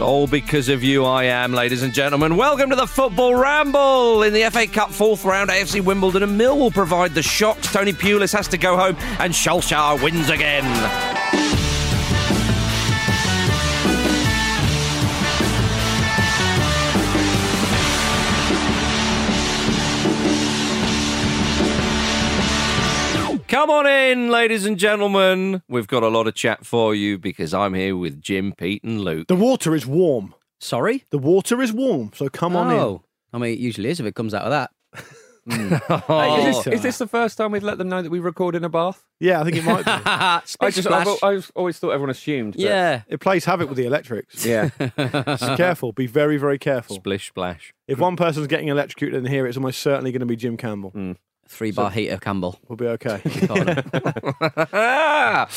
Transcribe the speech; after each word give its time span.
All 0.00 0.26
because 0.26 0.68
of 0.68 0.84
you, 0.84 1.04
I 1.04 1.24
am, 1.24 1.52
ladies 1.52 1.82
and 1.82 1.92
gentlemen. 1.92 2.36
Welcome 2.36 2.70
to 2.70 2.76
the 2.76 2.86
Football 2.86 3.34
Ramble. 3.34 4.22
In 4.22 4.32
the 4.32 4.48
FA 4.50 4.66
Cup 4.66 4.90
fourth 4.92 5.24
round, 5.24 5.50
AFC 5.50 5.80
Wimbledon 5.80 6.22
and 6.22 6.40
Millwall 6.40 6.72
provide 6.72 7.14
the 7.14 7.22
shocks. 7.22 7.72
Tony 7.72 7.92
Pulis 7.92 8.32
has 8.32 8.46
to 8.48 8.58
go 8.58 8.76
home, 8.76 8.96
and 9.18 9.32
Solskjaer 9.32 10.02
wins 10.02 10.30
again. 10.30 10.64
Come 23.48 23.70
on 23.70 23.86
in, 23.86 24.28
ladies 24.28 24.66
and 24.66 24.76
gentlemen. 24.76 25.62
We've 25.70 25.86
got 25.86 26.02
a 26.02 26.08
lot 26.08 26.26
of 26.26 26.34
chat 26.34 26.66
for 26.66 26.94
you 26.94 27.18
because 27.18 27.54
I'm 27.54 27.72
here 27.72 27.96
with 27.96 28.20
Jim, 28.20 28.52
Pete, 28.52 28.84
and 28.84 29.00
Luke. 29.00 29.26
The 29.26 29.36
water 29.36 29.74
is 29.74 29.86
warm. 29.86 30.34
Sorry? 30.60 31.06
The 31.08 31.18
water 31.18 31.62
is 31.62 31.72
warm, 31.72 32.10
so 32.14 32.28
come 32.28 32.54
on 32.54 32.70
in. 32.70 32.78
Oh, 32.78 33.04
I 33.32 33.38
mean, 33.38 33.54
it 33.54 33.58
usually 33.58 33.88
is 33.88 34.00
if 34.00 34.06
it 34.06 34.14
comes 34.14 34.34
out 34.34 34.42
of 34.42 34.50
that. 34.50 34.70
Hmm. 35.50 35.76
Oh, 36.10 36.46
Is, 36.46 36.56
this, 36.56 36.74
is 36.74 36.82
this 36.82 36.98
the 36.98 37.06
first 37.06 37.38
time 37.38 37.52
we've 37.52 37.62
let 37.62 37.78
them 37.78 37.88
know 37.88 38.02
that 38.02 38.10
we 38.10 38.18
record 38.18 38.54
in 38.54 38.64
a 38.64 38.68
bath? 38.68 39.02
Yeah, 39.18 39.40
I 39.40 39.44
think 39.44 39.56
it 39.56 39.64
might 39.64 39.82
be. 39.82 39.90
I 39.90 40.42
just, 40.44 40.82
splash. 40.82 41.06
I've, 41.06 41.18
I've 41.22 41.52
always 41.56 41.78
thought 41.78 41.92
everyone 41.92 42.10
assumed. 42.10 42.52
But 42.52 42.60
yeah. 42.60 43.02
it 43.08 43.20
plays 43.20 43.46
havoc 43.46 43.66
with 43.70 43.78
the 43.78 43.86
electrics. 43.86 44.44
yeah. 44.46 44.68
Just 44.98 45.56
careful. 45.56 45.92
Be 45.92 46.06
very, 46.06 46.36
very 46.36 46.58
careful. 46.58 46.96
splish 46.96 47.28
splash. 47.28 47.72
If 47.86 47.98
one 47.98 48.14
person's 48.14 48.46
getting 48.46 48.68
electrocuted 48.68 49.24
in 49.24 49.24
here, 49.24 49.46
it's 49.46 49.56
almost 49.56 49.80
certainly 49.80 50.12
going 50.12 50.20
to 50.20 50.26
be 50.26 50.36
Jim 50.36 50.58
Campbell. 50.58 50.90
Hmm. 50.90 51.12
Three 51.48 51.70
bar 51.70 51.90
heater 51.90 52.18
Campbell. 52.18 52.58
We'll 52.68 52.76
be 52.76 52.86
okay. 52.86 53.20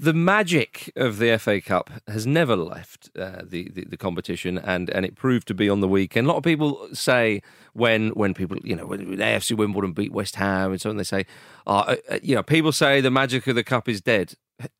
the 0.00 0.14
magic 0.14 0.90
of 0.96 1.18
the 1.18 1.38
FA 1.38 1.60
Cup 1.60 1.90
has 2.08 2.26
never 2.26 2.56
left 2.56 3.10
uh, 3.18 3.42
the, 3.44 3.70
the 3.70 3.84
the 3.84 3.96
competition, 3.98 4.56
and 4.56 4.88
and 4.90 5.04
it 5.04 5.14
proved 5.14 5.46
to 5.48 5.54
be 5.54 5.68
on 5.68 5.80
the 5.80 5.88
weekend. 5.88 6.26
A 6.26 6.30
lot 6.30 6.38
of 6.38 6.42
people 6.42 6.88
say 6.94 7.42
when 7.74 8.10
when 8.10 8.32
people 8.32 8.56
you 8.64 8.74
know 8.74 8.86
when 8.86 9.18
AFC 9.18 9.56
Wimbledon 9.56 9.92
beat 9.92 10.12
West 10.12 10.36
Ham 10.36 10.72
and 10.72 10.80
so 10.80 10.90
on, 10.90 10.96
they 10.96 11.04
say, 11.04 11.26
oh, 11.66 11.76
uh, 11.76 11.96
uh, 12.10 12.18
you 12.22 12.34
know, 12.34 12.42
people 12.42 12.72
say 12.72 13.00
the 13.00 13.10
magic 13.10 13.46
of 13.46 13.56
the 13.56 13.64
cup 13.64 13.88
is 13.88 14.00
dead. 14.00 14.34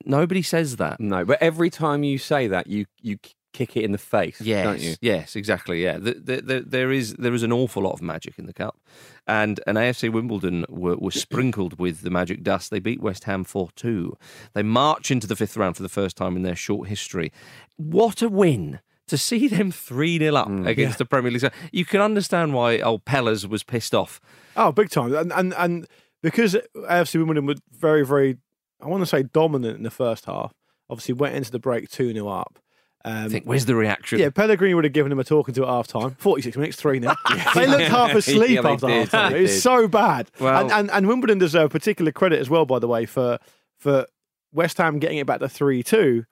Nobody 0.05 0.43
says 0.43 0.77
that. 0.77 1.01
No, 1.01 1.25
but 1.25 1.41
every 1.43 1.71
time 1.71 2.03
you 2.03 2.17
say 2.17 2.47
that, 2.47 2.67
you 2.67 2.87
you 3.01 3.19
kick 3.53 3.77
it 3.77 3.85
in 3.85 3.93
the 3.93 3.99
face, 3.99 4.41
Yes, 4.41 4.65
don't 4.65 4.81
you? 4.81 4.95
yes, 5.01 5.37
exactly. 5.37 5.83
Yeah, 5.83 5.99
the, 5.99 6.15
the, 6.15 6.41
the, 6.41 6.61
there 6.67 6.93
is 6.93 7.15
there 7.15 7.35
is 7.35 7.43
an 7.43 7.53
awful 7.53 7.83
lot 7.83 7.93
of 7.93 8.03
magic 8.03 8.39
in 8.39 8.47
the 8.47 8.53
cup, 8.53 8.79
and 9.27 9.61
and 9.67 9.77
AFC 9.77 10.13
Wimbledon 10.13 10.67
were, 10.69 10.97
were 10.97 11.11
sprinkled 11.11 11.79
with 11.79 12.03
the 12.03 12.11
magic 12.11 12.43
dust. 12.43 12.71
They 12.71 12.81
beat 12.81 13.01
West 13.01 13.25
Ham 13.25 13.45
four 13.45 13.71
two. 13.77 14.17
They 14.55 14.63
march 14.63 15.11
into 15.11 15.27
the 15.27 15.37
fifth 15.37 15.57
round 15.57 15.77
for 15.77 15.83
the 15.83 15.89
first 15.89 16.17
time 16.17 16.37
in 16.37 16.43
their 16.43 16.57
short 16.57 16.89
history. 16.89 17.33
What 17.77 18.23
a 18.23 18.29
win! 18.29 18.81
To 19.09 19.19
see 19.19 19.49
them 19.49 19.73
3 19.73 20.21
0 20.21 20.37
up 20.37 20.47
mm. 20.47 20.69
against 20.69 20.99
the 20.99 21.05
Premier 21.05 21.33
League. 21.33 21.41
side. 21.41 21.51
You 21.73 21.85
can 21.85 22.01
understand 22.01 22.55
why 22.55 22.79
old 22.79 23.05
Pellers 23.05 23.45
was 23.45 23.65
pissed 23.65 23.93
off. 23.93 24.21
oh, 24.57 24.71
big 24.71 24.89
time. 24.89 25.13
And, 25.13 25.33
and, 25.33 25.53
and 25.55 25.89
because 26.23 26.57
AFC 26.77 27.17
Wimbledon 27.17 27.47
were 27.47 27.57
very, 27.73 28.07
very, 28.07 28.37
I 28.81 28.87
want 28.87 29.03
to 29.03 29.07
say 29.07 29.25
dominant 29.25 29.77
in 29.77 29.83
the 29.83 29.91
first 29.91 30.27
half, 30.27 30.53
obviously 30.89 31.15
went 31.15 31.35
into 31.35 31.51
the 31.51 31.59
break 31.59 31.91
2 31.91 32.13
0 32.13 32.29
up. 32.29 32.60
Um, 33.05 33.25
I 33.25 33.29
think, 33.29 33.47
where's 33.47 33.65
the 33.65 33.75
reaction? 33.75 34.19
Yeah, 34.19 34.29
Pellegrini 34.31 34.75
would 34.75 34.85
have 34.85 34.93
given 34.93 35.11
him 35.11 35.19
a 35.19 35.25
talking 35.25 35.55
to 35.55 35.63
at 35.63 35.69
half 35.69 35.87
time. 35.87 36.11
46 36.19 36.57
minutes, 36.59 36.77
3 36.77 37.01
0. 37.01 37.15
they 37.55 37.67
looked 37.67 37.85
half 37.85 38.15
asleep 38.15 38.51
Yeah, 38.63 38.69
after 38.69 38.89
half 38.89 39.11
time. 39.11 39.35
It 39.35 39.43
was 39.43 39.63
so 39.63 39.89
bad. 39.89 40.31
Well- 40.39 40.61
and, 40.65 40.71
and, 40.73 40.91
and 40.91 41.09
Wimbledon 41.09 41.39
deserve 41.39 41.71
particular 41.71 42.13
credit 42.13 42.41
as 42.41 42.51
well, 42.51 42.67
by 42.67 42.79
the 42.79 42.89
way, 42.89 43.07
for 43.07 43.39
for 43.79 44.07
West 44.53 44.77
Ham 44.79 44.99
getting 44.99 45.17
it 45.19 45.27
back 45.27 45.41
to 45.41 45.49
3 45.49 45.83
2 45.83 46.27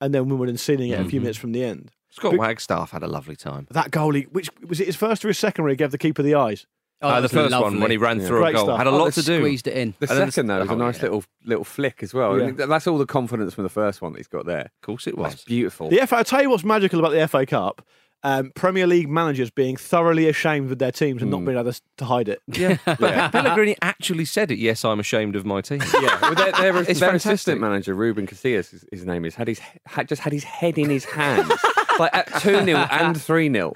and 0.00 0.14
then 0.14 0.28
Wimbledon 0.28 0.56
sealing 0.56 0.90
it 0.90 1.00
a 1.00 1.04
few 1.04 1.20
minutes 1.20 1.38
from 1.38 1.52
the 1.52 1.64
end. 1.64 1.90
Scott 2.10 2.32
Big- 2.32 2.40
Wagstaff 2.40 2.92
had 2.92 3.02
a 3.02 3.08
lovely 3.08 3.34
time. 3.34 3.66
That 3.70 3.90
goalie, 3.90 4.30
which 4.30 4.48
was 4.64 4.80
it 4.80 4.86
his 4.86 4.94
first 4.96 5.24
or 5.24 5.28
his 5.28 5.38
second 5.38 5.64
where 5.64 5.70
he 5.70 5.76
gave 5.76 5.90
the 5.90 5.98
keeper 5.98 6.22
the 6.22 6.34
eyes? 6.36 6.66
Oh, 7.04 7.08
Uh, 7.08 7.16
the 7.16 7.22
was 7.24 7.32
first 7.32 7.60
one 7.60 7.80
when 7.80 7.90
he 7.90 7.96
ran 7.96 8.18
through 8.20 8.40
Great 8.40 8.50
a 8.50 8.52
goal 8.54 8.64
stuff. 8.66 8.78
had 8.78 8.86
a 8.86 8.90
Oh, 8.90 8.96
lot 8.96 9.04
they 9.14 9.20
to 9.20 9.26
do. 9.26 9.38
Squeezed 9.40 9.66
it 9.66 9.76
in. 9.76 9.94
The 9.98 10.10
And 10.10 10.32
second 10.32 10.46
though 10.48 10.60
was 10.60 10.70
oh, 10.70 10.74
a 10.74 10.76
nice 10.76 10.96
yeah. 10.96 11.02
little 11.02 11.24
little 11.44 11.64
flick 11.64 12.02
as 12.02 12.14
well. 12.14 12.40
Yeah. 12.40 12.50
That's 12.66 12.86
all 12.86 12.98
the 12.98 13.06
confidence 13.06 13.54
from 13.54 13.64
the 13.64 13.70
first 13.70 14.00
one 14.02 14.12
that 14.12 14.18
he's 14.18 14.26
got 14.28 14.46
there. 14.46 14.60
Of 14.74 14.80
course, 14.82 15.06
it 15.06 15.16
That's 15.16 15.34
was. 15.36 15.44
beautiful. 15.44 15.90
The 15.90 16.06
FA, 16.06 16.16
I'll 16.16 16.24
tell 16.24 16.42
you 16.42 16.50
what's 16.50 16.64
magical 16.64 16.98
about 16.98 17.12
the 17.12 17.28
FA 17.28 17.44
Cup. 17.46 17.82
Um, 18.26 18.52
Premier 18.54 18.86
League 18.86 19.10
managers 19.10 19.50
being 19.50 19.76
thoroughly 19.76 20.28
ashamed 20.30 20.72
of 20.72 20.78
their 20.78 20.90
teams 20.92 21.20
and 21.20 21.30
not 21.30 21.44
being 21.44 21.58
able 21.58 21.70
to, 21.70 21.80
to 21.98 22.04
hide 22.06 22.30
it. 22.30 22.40
Yeah, 22.46 22.78
but 22.86 22.98
Pellegrini 23.32 23.76
actually 23.82 24.24
said 24.24 24.50
it. 24.50 24.56
Yes, 24.58 24.82
I'm 24.82 24.98
ashamed 24.98 25.36
of 25.36 25.44
my 25.44 25.60
team. 25.60 25.82
Yeah, 26.00 26.18
well, 26.22 26.34
their, 26.34 26.52
their, 26.52 26.76
It's 26.88 27.00
their 27.00 27.10
fantastic. 27.10 27.30
assistant 27.32 27.60
manager 27.60 27.92
Ruben 27.92 28.26
Cousillas, 28.26 28.70
his, 28.70 28.86
his 28.90 29.04
name 29.04 29.26
is, 29.26 29.34
had 29.34 29.48
his 29.48 29.60
had, 29.84 30.08
just 30.08 30.22
had 30.22 30.32
his 30.32 30.42
head 30.44 30.78
in 30.78 30.88
his 30.88 31.04
hands, 31.04 31.52
like 31.98 32.14
at 32.14 32.26
two 32.40 32.64
0 32.64 32.78
and 32.90 33.20
three 33.20 33.52
0 33.52 33.74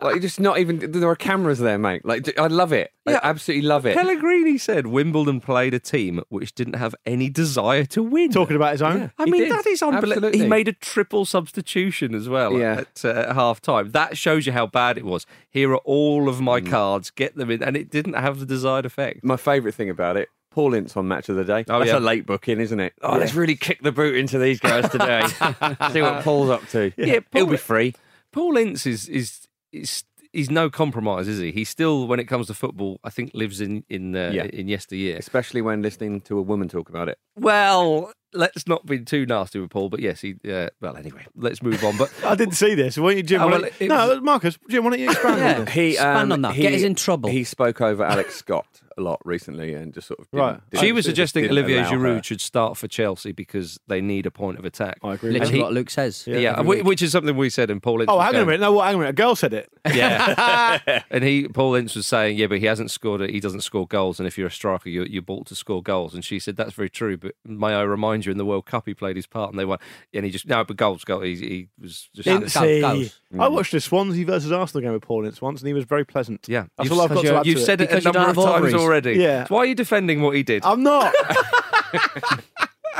Like 0.00 0.20
just 0.20 0.38
not 0.40 0.58
even. 0.58 0.92
There 0.92 1.08
are 1.08 1.16
cameras 1.16 1.58
there, 1.58 1.78
mate. 1.78 2.04
Like 2.04 2.38
I 2.38 2.48
love 2.48 2.72
it. 2.72 2.92
I 3.06 3.12
Yeah. 3.12 3.20
absolutely 3.22 3.66
love 3.66 3.86
it. 3.86 3.96
Pellegrini 3.96 4.58
said 4.58 4.86
Wimbledon 4.88 5.40
played 5.40 5.72
a 5.74 5.78
team 5.78 6.22
which 6.28 6.54
didn't 6.54 6.74
have 6.76 6.94
any 7.06 7.30
desire 7.30 7.84
to 7.86 8.02
win. 8.02 8.30
Talking 8.30 8.56
about 8.56 8.72
his 8.72 8.82
own. 8.82 9.10
I 9.18 9.24
mean, 9.24 9.42
did. 9.44 9.52
that 9.52 9.66
is 9.66 9.82
unbelievable. 9.82 10.32
He 10.32 10.46
made 10.46 10.68
a 10.68 10.72
triple 10.72 11.24
substitution 11.24 12.14
as 12.14 12.28
well 12.28 12.58
Yeah. 12.58 12.80
at, 12.80 13.04
uh, 13.04 13.08
at 13.08 13.34
half 13.34 13.60
time. 13.62 13.92
That 13.92 14.18
shows 14.18 14.44
you 14.46 14.52
how 14.52 14.66
bad 14.66 14.98
it 14.98 15.04
was. 15.04 15.24
Here 15.48 15.70
are 15.72 15.76
all 15.84 16.28
of 16.28 16.40
my 16.40 16.60
cards, 16.60 17.10
get 17.10 17.36
them 17.36 17.50
in. 17.50 17.62
And 17.62 17.76
it 17.76 17.90
didn't 17.90 18.14
have 18.14 18.40
the 18.40 18.46
desired 18.46 18.84
effect. 18.86 19.24
My 19.24 19.36
favourite 19.36 19.74
thing 19.74 19.88
about 19.88 20.16
it, 20.16 20.28
Paul 20.50 20.74
Ince 20.74 20.96
on 20.96 21.06
Match 21.08 21.28
of 21.28 21.36
the 21.36 21.44
Day. 21.44 21.64
Oh, 21.68 21.78
That's 21.78 21.90
yeah. 21.92 21.98
a 21.98 22.00
late 22.00 22.26
booking, 22.26 22.60
isn't 22.60 22.80
it? 22.80 22.92
Oh, 23.02 23.16
let's 23.16 23.34
really 23.34 23.56
kick 23.56 23.82
the 23.82 23.92
boot 23.92 24.14
into 24.16 24.38
these 24.38 24.58
guys 24.60 24.88
today. 24.90 25.26
See 25.92 26.02
what 26.02 26.22
Paul's 26.22 26.50
up 26.50 26.66
to. 26.68 26.92
Yeah, 26.96 27.20
he'll 27.32 27.46
be 27.46 27.56
free. 27.56 27.94
Paul 28.32 28.56
Ince 28.58 28.86
is 28.86 29.08
is 29.08 29.45
is 29.72 30.04
he's 30.32 30.50
no 30.50 30.68
compromise, 30.70 31.28
is 31.28 31.38
he? 31.38 31.52
He 31.52 31.64
still, 31.64 32.06
when 32.06 32.20
it 32.20 32.24
comes 32.24 32.46
to 32.48 32.54
football, 32.54 33.00
I 33.04 33.10
think 33.10 33.30
lives 33.34 33.60
in 33.60 33.84
in 33.88 34.14
uh, 34.16 34.30
Yeah. 34.34 34.44
in 34.44 34.68
yesteryear. 34.68 35.16
Especially 35.16 35.62
when 35.62 35.82
listening 35.82 36.20
to 36.22 36.38
a 36.38 36.42
woman 36.42 36.68
talk 36.68 36.88
about 36.88 37.08
it. 37.08 37.18
Well, 37.36 38.12
let's 38.32 38.66
not 38.66 38.86
be 38.86 38.98
too 39.00 39.26
nasty 39.26 39.58
with 39.58 39.70
Paul, 39.70 39.88
but 39.88 40.00
yes, 40.00 40.20
he. 40.20 40.34
Uh, 40.48 40.68
well, 40.80 40.96
anyway, 40.96 41.26
let's 41.36 41.62
move 41.62 41.82
on. 41.84 41.96
But 41.96 42.12
I 42.24 42.34
didn't 42.34 42.54
see 42.54 42.74
this. 42.74 42.96
Why 42.98 43.10
don't 43.10 43.16
you, 43.18 43.22
Jim? 43.22 43.42
Oh, 43.42 43.48
well, 43.48 43.60
don't- 43.60 43.72
it 43.80 43.88
no, 43.88 44.08
was- 44.08 44.20
Marcus, 44.22 44.58
Jim, 44.68 44.84
why 44.84 44.90
don't 44.90 45.00
you 45.00 45.10
expand 45.10 45.38
Yeah. 45.38 45.58
on 45.58 45.64
this? 45.66 45.74
He 45.74 45.90
Expand 45.92 46.18
um, 46.18 46.32
on 46.32 46.42
that. 46.42 46.54
He, 46.54 46.62
Get 46.62 46.74
us 46.74 46.82
in 46.82 46.94
trouble. 46.94 47.30
He 47.30 47.44
spoke 47.44 47.80
over 47.80 48.04
Alex 48.04 48.34
Scott 48.38 48.66
a 48.98 49.02
lot 49.02 49.20
recently 49.26 49.74
and 49.74 49.92
just 49.92 50.08
sort 50.08 50.18
of 50.20 50.30
didn't- 50.30 50.40
Right. 50.42 50.60
didn't- 50.70 50.82
she 50.86 50.92
was 50.92 51.04
suggesting 51.04 51.42
didn't 51.42 51.58
Olivier 51.58 51.82
Giroud 51.82 52.16
her. 52.16 52.22
should 52.22 52.40
start 52.40 52.78
for 52.78 52.88
Chelsea 52.88 53.32
because 53.32 53.78
they 53.88 54.00
need 54.00 54.24
a 54.24 54.30
point 54.30 54.58
of 54.58 54.64
attack. 54.64 54.96
I 55.02 55.12
agree. 55.14 55.32
with 55.32 55.40
Literally 55.42 55.58
that. 55.58 55.64
what 55.64 55.72
Luke 55.74 55.90
says. 55.90 56.24
Yeah, 56.26 56.38
Yeah, 56.38 56.60
which 56.62 57.02
is 57.02 57.12
something 57.12 57.36
we 57.36 57.50
said, 57.50 57.70
and 57.70 57.82
Paul 57.82 58.00
Ince. 58.00 58.08
Oh, 58.10 58.18
hang 58.18 58.34
on 58.36 58.42
a 58.42 58.46
minute. 58.46 58.60
No, 58.62 58.72
what, 58.72 58.86
hang 58.86 58.94
on 58.94 59.00
a 59.00 59.04
minute. 59.04 59.10
A 59.10 59.22
girl 59.22 59.36
said 59.36 59.52
it. 59.52 59.68
Yeah, 59.94 61.02
and 61.10 61.22
he 61.24 61.46
Paul 61.48 61.74
Ince 61.74 61.94
was 61.94 62.06
saying, 62.06 62.36
yeah, 62.38 62.46
but 62.46 62.58
he 62.58 62.66
hasn't 62.66 62.90
scored 62.90 63.20
it. 63.20 63.30
He 63.30 63.40
doesn't 63.40 63.60
score 63.62 63.86
goals, 63.86 64.18
and 64.18 64.26
if 64.26 64.36
you're 64.38 64.46
a 64.48 64.50
striker, 64.50 64.88
you're, 64.88 65.06
you're 65.06 65.22
bought 65.22 65.46
to 65.48 65.54
score 65.54 65.82
goals. 65.82 66.14
And 66.14 66.24
she 66.24 66.38
said 66.38 66.56
that's 66.56 66.72
very 66.72 66.88
true. 66.90 67.16
But 67.18 67.25
may 67.44 67.68
I 67.74 67.82
remind 67.82 68.24
you, 68.26 68.32
in 68.32 68.38
the 68.38 68.44
World 68.44 68.66
Cup, 68.66 68.84
he 68.86 68.94
played 68.94 69.16
his 69.16 69.26
part, 69.26 69.50
and 69.50 69.58
they 69.58 69.64
won. 69.64 69.78
And 70.14 70.24
he 70.24 70.30
just 70.30 70.46
no, 70.46 70.64
but 70.64 70.76
goals, 70.76 71.04
goal. 71.04 71.20
He, 71.20 71.34
he 71.36 71.68
was 71.80 72.08
just 72.14 72.26
Didn't 72.26 72.44
Ince. 72.44 72.54
goes. 72.54 73.20
I 73.38 73.48
watched 73.48 73.72
the 73.72 73.80
Swansea 73.80 74.24
versus 74.24 74.52
Arsenal 74.52 74.82
game 74.82 74.92
with 74.92 75.02
Paul 75.02 75.24
Ince 75.26 75.40
once, 75.42 75.60
and 75.60 75.68
he 75.68 75.74
was 75.74 75.84
very 75.84 76.04
pleasant. 76.04 76.46
yeah. 76.48 76.66
That's 76.76 76.88
You've- 76.88 76.98
all 77.00 77.02
I've 77.04 77.08
got 77.10 77.20
to 77.22 77.26
you've- 77.26 77.36
add 77.36 77.46
You've 77.46 77.58
to 77.58 77.64
said 77.64 77.80
it 77.80 77.90
a 77.92 78.00
number 78.00 78.20
of 78.20 78.26
have 78.36 78.36
times 78.36 78.74
already. 78.74 79.14
Yeah. 79.14 79.46
So 79.46 79.54
why 79.54 79.60
are 79.62 79.66
you 79.66 79.74
defending 79.74 80.22
what 80.22 80.36
he 80.36 80.42
did? 80.42 80.64
I'm 80.64 80.82
not. 80.82 81.14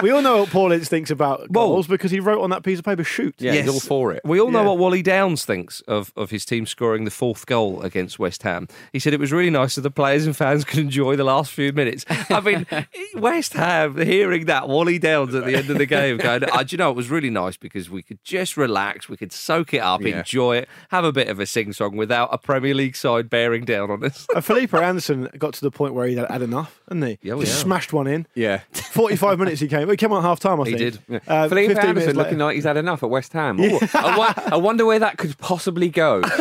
we 0.03 0.11
all 0.11 0.23
know 0.23 0.39
what 0.39 0.51
Paul 0.51 0.73
Ince 0.73 0.89
thinks 0.89 1.11
about 1.11 1.51
Well- 1.51 1.67
goals 1.69 1.87
because 1.87 2.11
he 2.11 2.21
wrote 2.21 2.43
on 2.43 2.51
that 2.51 2.63
piece 2.63 2.79
of 2.79 2.85
paper, 2.85 3.05
shoot. 3.05 3.35
Yeah, 3.39 3.53
Yes. 3.53 3.65
he's 3.65 3.75
all 3.75 3.81
for 3.81 4.13
it. 4.13 4.21
We 4.25 4.41
all 4.41 4.51
know 4.51 4.61
Yeah. 4.63 4.69
what 4.69 4.79
Wally 4.79 5.03
Downes 5.03 5.45
thinks 5.45 5.81
of, 5.83 6.13
of 6.17 6.31
his 6.31 6.45
team 6.45 6.67
scoring 6.67 7.05
the 7.05 7.11
fourth 7.11 7.47
goal 7.47 7.81
against 7.83 8.19
West 8.19 8.43
Ham. 8.43 8.69
He 8.93 8.99
said 8.99 9.13
it 9.15 9.21
was 9.21 9.33
really 9.33 9.51
nice 9.51 9.75
so 9.75 9.81
the 9.81 9.91
players 9.91 10.27
and 10.27 10.37
fans 10.37 10.65
could 10.67 10.79
enjoy 10.79 11.17
the 11.17 11.25
last 11.25 11.51
few 11.53 11.73
minutes. 11.73 12.05
I 12.31 12.41
mean, 12.41 12.67
West 13.15 13.53
Ham 13.55 13.97
hearing 13.97 14.47
that 14.47 14.69
Wally 14.69 14.99
Downes 14.99 15.35
at 15.35 15.45
the 15.45 15.57
end 15.57 15.71
of 15.71 15.79
the 15.79 15.87
game 15.87 16.19
going, 16.19 16.43
oh, 16.53 16.63
do 16.63 16.75
you 16.75 16.79
know, 16.79 16.91
it 16.91 16.97
was 16.97 17.11
really 17.11 17.31
nice 17.31 17.57
because 17.57 17.89
we 17.91 18.03
could 18.03 18.19
just 18.25 18.57
relax, 18.57 19.09
we 19.09 19.17
could 19.17 19.33
soak 19.33 19.73
it 19.75 19.79
up, 19.79 20.03
Yeah. 20.03 20.19
enjoy 20.19 20.57
it, 20.59 20.69
have 20.91 21.05
a 21.05 21.13
bit 21.13 21.29
of 21.29 21.41
a 21.41 21.47
sing 21.47 21.73
song 21.73 21.97
without 21.97 22.29
a 22.33 22.39
Premier 22.39 22.75
League 22.75 22.97
side 22.97 23.29
bearing 23.31 23.65
down 23.65 23.91
on 23.91 24.05
us. 24.05 24.27
Uh, 24.35 24.41
Felipe 24.41 24.75
Anderson 24.75 25.29
got 25.39 25.55
to 25.55 25.61
the 25.61 25.71
point 25.71 25.95
where 25.95 26.07
he 26.07 26.17
had 26.17 26.31
had 26.31 26.43
enough, 26.43 26.81
hadn't 26.89 27.03
he? 27.03 27.19
Yeah, 27.23 27.35
well, 27.35 27.43
Just 27.45 27.59
yeah. 27.59 27.63
smashed 27.65 27.93
one 27.93 28.07
in. 28.07 28.27
Yeah. 28.35 28.61
45 28.73 29.39
minutes 29.39 29.61
he 29.61 29.69
came. 29.69 29.86
Well, 29.87 29.93
he 29.93 29.97
came 29.97 30.13
on 30.13 30.23
half 30.23 30.41
time, 30.41 30.61
I 30.61 30.65
He 30.65 30.77
think. 30.77 30.79
did. 30.79 30.99
Yeah. 31.09 31.19
Uh, 31.27 31.49
Felipe 31.49 31.69
15 31.69 31.75
minutes 31.75 31.85
Anderson 32.07 32.17
looking 32.17 32.39
like 32.39 32.55
he's 32.57 32.65
had 32.65 32.77
enough 32.77 33.03
at 33.03 33.11
West 33.11 33.33
Ham. 33.33 33.61
Ooh, 33.61 33.79
I, 33.95 34.17
wo- 34.19 34.43
I 34.53 34.57
wonder 34.57 34.85
where 34.85 34.99
that 34.99 35.17
could 35.19 35.37
possibly 35.39 35.89
go. 35.89 36.23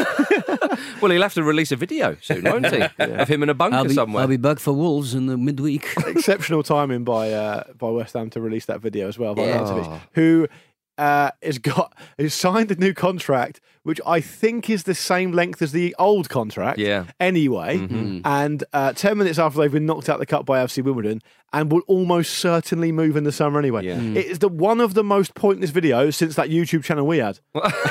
Well, 1.02 1.12
he'll 1.12 1.22
have 1.22 1.34
to 1.36 1.44
release 1.44 1.72
a 1.72 1.76
video 1.76 2.18
soon, 2.22 2.44
won't 2.44 2.68
he? 2.74 2.82
Of 3.00 3.28
him 3.28 3.44
in 3.44 3.50
a 3.50 3.54
bunker 3.54 3.78
I'll 3.78 3.84
be, 3.86 3.94
somewhere. 3.94 4.22
I'll 4.24 4.28
be 4.28 4.38
back 4.38 4.60
for 4.60 4.72
Wolves 4.74 5.14
in 5.14 5.26
the 5.28 5.38
midweek. 5.38 5.88
exceptional 6.08 6.64
timing 6.64 7.04
by 7.04 7.32
uh, 7.32 7.64
by 7.78 7.90
West 7.90 8.14
Ham 8.14 8.30
to 8.32 8.42
release 8.42 8.66
that 8.66 8.82
video 8.82 9.08
as 9.08 9.20
well 9.20 9.36
by 9.36 9.44
Yeah. 9.46 9.60
Arnautovic, 9.60 10.02
who 10.14 10.48
uh, 10.98 11.32
has 11.44 11.60
got 11.60 11.94
has 12.18 12.34
signed 12.34 12.72
a 12.72 12.76
new 12.76 12.94
contract, 12.94 13.60
which 13.86 14.02
I 14.06 14.20
think 14.20 14.70
is 14.70 14.84
the 14.84 14.94
same 14.96 15.32
length 15.32 15.62
as 15.62 15.72
the 15.72 15.96
old 15.98 16.28
contract. 16.30 16.78
Yeah. 16.80 17.06
Anyway, 17.20 17.78
Mm-hmm. 17.78 18.20
and 18.26 18.64
uh, 18.74 18.94
ten 18.94 19.18
minutes 19.18 19.40
after 19.40 19.60
they've 19.60 19.72
been 19.72 19.86
knocked 19.86 20.10
out 20.10 20.20
the 20.20 20.26
cup 20.26 20.46
by 20.46 20.64
FC 20.64 20.84
Wimbledon, 20.84 21.22
and 21.54 21.72
will 21.72 21.82
almost 21.88 22.34
certainly 22.34 22.92
move 22.92 23.16
in 23.16 23.24
the 23.24 23.32
summer 23.32 23.60
anyway. 23.60 23.86
Yeah. 23.86 24.00
It 24.00 24.26
is 24.26 24.40
the 24.40 24.50
one 24.50 24.82
of 24.82 24.94
the 24.96 25.04
most 25.04 25.36
pointless 25.36 25.72
videos 25.72 26.16
since 26.16 26.36
that 26.36 26.50
YouTube 26.50 26.84
channel 26.84 27.06
we 27.08 27.20
had. 27.20 27.40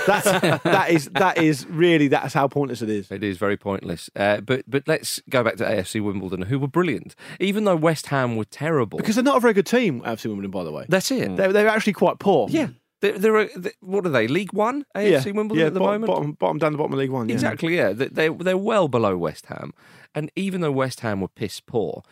That's 0.07 0.25
that 0.65 0.87
is 0.91 1.09
that 1.15 1.39
is 1.39 1.67
really 1.69 2.09
that's 2.09 2.35
how 2.35 2.49
pointless 2.49 2.83
it 2.83 2.91
is. 2.91 3.11
It 3.11 3.23
is 3.25 3.39
very 3.39 3.57
pointless. 3.57 4.11
Uh, 4.17 4.41
but 4.41 4.65
but 4.69 4.87
let's 4.87 5.21
go 5.31 5.43
back 5.43 5.57
to 5.57 5.65
AFC 5.65 6.03
Wimbledon, 6.03 6.43
who 6.43 6.59
were 6.59 6.69
brilliant, 6.69 7.15
even 7.41 7.65
though 7.65 7.77
West 7.77 8.07
Ham 8.09 8.37
were 8.37 8.45
terrible. 8.45 8.99
Because 8.99 9.15
they're 9.15 9.25
not 9.25 9.37
a 9.37 9.41
very 9.41 9.55
good 9.55 9.67
team, 9.67 10.01
FC 10.03 10.27
Wimbledon, 10.27 10.51
by 10.51 10.65
the 10.65 10.73
way. 10.73 10.87
that's 10.89 11.11
it. 11.11 11.37
They're, 11.37 11.53
they're 11.53 11.69
actually 11.69 11.93
quite 11.95 12.19
poor. 12.19 12.49
Yeah, 12.51 12.69
they're, 13.01 13.19
they're, 13.19 13.37
a, 13.37 13.59
they 13.59 13.73
what 13.81 14.05
are 14.07 14.11
they? 14.11 14.27
League 14.29 14.53
One 14.53 14.85
AFC 14.97 15.35
Wimbledon 15.35 15.61
yeah, 15.61 15.67
at 15.69 15.75
the 15.75 15.81
bottom, 15.81 15.84
moment. 15.93 16.07
Bottom, 16.07 16.33
bottom 16.33 16.59
down 16.59 16.73
the 16.73 16.79
bottom 16.79 16.93
of 16.93 16.99
League 16.99 17.11
One. 17.11 17.29
Yeah. 17.29 17.35
Exactly. 17.35 17.77
Yeah, 17.77 17.93
They- 17.93 18.09
they're 18.09 18.33
they're 18.33 18.57
well 18.59 18.89
below 18.89 19.17
West 19.17 19.47
Ham, 19.47 19.73
and 20.15 20.31
even 20.37 20.61
though 20.61 20.73
West 20.73 21.01
Ham 21.01 21.21
were 21.21 21.29
piss 21.29 21.61
poor. 21.61 22.03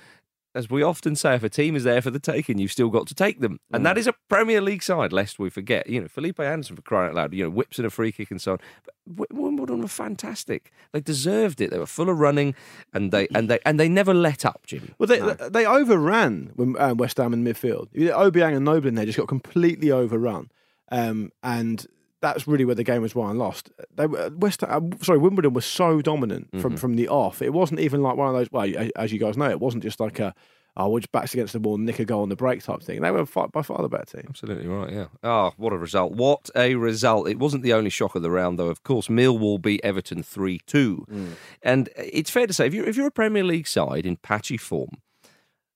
As 0.54 0.68
we 0.68 0.82
often 0.82 1.16
say, 1.16 1.34
if 1.34 1.42
a 1.42 1.48
team 1.48 1.74
is 1.74 1.82
there 1.84 2.02
for 2.02 2.10
the 2.10 2.18
taking, 2.18 2.58
you've 2.58 2.72
still 2.72 2.90
got 2.90 3.06
to 3.06 3.14
take 3.14 3.40
them, 3.40 3.58
and 3.72 3.80
Mm. 3.80 3.84
that 3.84 3.96
is 3.96 4.06
a 4.06 4.12
Premier 4.28 4.60
League 4.60 4.82
side. 4.82 5.10
Lest 5.10 5.38
we 5.38 5.48
forget, 5.48 5.88
you 5.88 5.98
know, 5.98 6.08
Felipe 6.08 6.38
Anderson 6.40 6.76
for 6.76 6.82
crying 6.82 7.08
out 7.08 7.14
loud, 7.14 7.32
you 7.32 7.44
know, 7.44 7.48
whips 7.48 7.78
in 7.78 7.86
a 7.86 7.90
free 7.90 8.12
kick 8.12 8.30
and 8.30 8.38
so 8.38 8.52
on. 8.52 8.58
But 9.06 9.32
Wimbledon 9.32 9.80
were 9.80 9.88
fantastic; 9.88 10.70
they 10.92 11.00
deserved 11.00 11.62
it. 11.62 11.70
They 11.70 11.78
were 11.78 11.86
full 11.86 12.10
of 12.10 12.18
running, 12.18 12.54
and 12.92 13.12
they 13.12 13.28
and 13.34 13.48
they 13.48 13.60
and 13.64 13.80
they 13.80 13.88
never 13.88 14.12
let 14.12 14.44
up, 14.44 14.66
Jimmy. 14.66 14.90
Well, 14.98 15.06
they 15.06 15.20
they 15.48 15.64
overran 15.64 16.52
um, 16.58 16.98
West 16.98 17.16
Ham 17.16 17.32
in 17.32 17.42
midfield. 17.44 17.88
Obiang 17.94 18.54
and 18.54 18.66
Noble 18.66 18.88
in 18.88 18.94
there 18.94 19.06
just 19.06 19.16
got 19.16 19.28
completely 19.28 19.90
overrun, 19.90 20.50
um, 20.90 21.32
and 21.42 21.86
that's 22.22 22.48
really 22.48 22.64
where 22.64 22.74
the 22.74 22.84
game 22.84 23.02
was 23.02 23.14
won 23.14 23.30
and 23.30 23.38
lost. 23.38 23.70
They 23.94 24.06
were 24.06 24.18
uh, 24.18 24.30
West, 24.30 24.62
uh, 24.62 24.80
sorry, 25.02 25.18
Wimbledon 25.18 25.52
was 25.52 25.66
so 25.66 26.00
dominant 26.00 26.48
from 26.60 26.74
mhm. 26.74 26.78
from 26.78 26.94
the 26.94 27.08
off. 27.08 27.42
It 27.42 27.52
wasn't 27.52 27.80
even 27.80 28.02
like 28.02 28.16
one 28.16 28.28
of 28.28 28.34
those. 28.34 28.50
Well, 28.50 28.72
as 28.96 29.12
you 29.12 29.18
guys 29.18 29.36
know, 29.36 29.50
it 29.50 29.60
wasn't 29.60 29.82
just 29.82 30.00
like 30.00 30.18
a 30.20 30.34
oh, 30.76 30.88
we're 30.88 31.00
just 31.00 31.12
backs 31.12 31.34
against 31.34 31.52
the 31.52 31.58
wall, 31.58 31.76
nick 31.76 31.98
a 31.98 32.04
goal 32.04 32.22
on 32.22 32.28
the 32.28 32.36
break 32.36 32.62
type 32.62 32.82
thing. 32.82 33.02
They 33.02 33.10
were 33.10 33.24
by 33.24 33.62
far 33.62 33.82
the 33.82 33.88
better 33.88 34.16
team. 34.16 34.26
Absolutely 34.28 34.66
right, 34.66 34.92
yeah. 34.92 35.06
Oh, 35.22 35.52
what 35.56 35.72
a 35.72 35.78
result. 35.78 36.12
What 36.12 36.48
a 36.56 36.74
result. 36.76 37.28
It 37.28 37.38
wasn't 37.38 37.62
the 37.62 37.74
only 37.74 37.90
shock 37.90 38.14
of 38.14 38.22
the 38.22 38.30
round, 38.30 38.58
though. 38.58 38.68
Of 38.68 38.82
course, 38.82 39.08
Millwall 39.08 39.60
beat 39.60 39.80
Everton 39.84 40.22
3 40.22 40.60
2. 40.66 41.06
Mm. 41.10 41.28
And 41.62 41.88
it's 41.96 42.30
fair 42.30 42.46
to 42.46 42.54
say, 42.54 42.66
if 42.66 42.74
you're, 42.74 42.88
if 42.88 42.96
you're 42.96 43.06
a 43.06 43.12
Premier 43.12 43.44
League 43.44 43.66
side 43.66 44.06
in 44.06 44.16
patchy 44.16 44.56
form, 44.56 45.02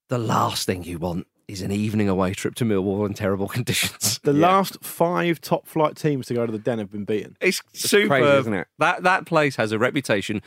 the 0.08 0.18
last 0.18 0.66
thing 0.66 0.84
you 0.84 0.98
want 0.98 1.26
is 1.48 1.62
an 1.62 1.70
evening 1.70 2.08
away 2.08 2.34
trip 2.34 2.54
to 2.56 2.64
Millwall 2.64 3.06
in 3.06 3.14
terrible 3.14 3.48
conditions. 3.56 4.18
The 4.18 4.32
last 4.32 4.82
five 4.82 5.40
top 5.40 5.66
flight 5.66 5.96
teams 5.96 6.26
to 6.26 6.34
go 6.34 6.46
to 6.46 6.52
the 6.52 6.58
Den 6.58 6.78
have 6.78 6.90
been 6.90 7.04
beaten. 7.04 7.36
It's 7.40 7.62
super. 7.72 8.08
crazy, 8.08 8.38
isn't 8.38 8.54
it? 8.54 8.68
That, 8.78 9.02
that 9.04 9.26
place 9.26 9.56
has 9.56 9.72
a 9.72 9.78
reputation. 9.78 10.42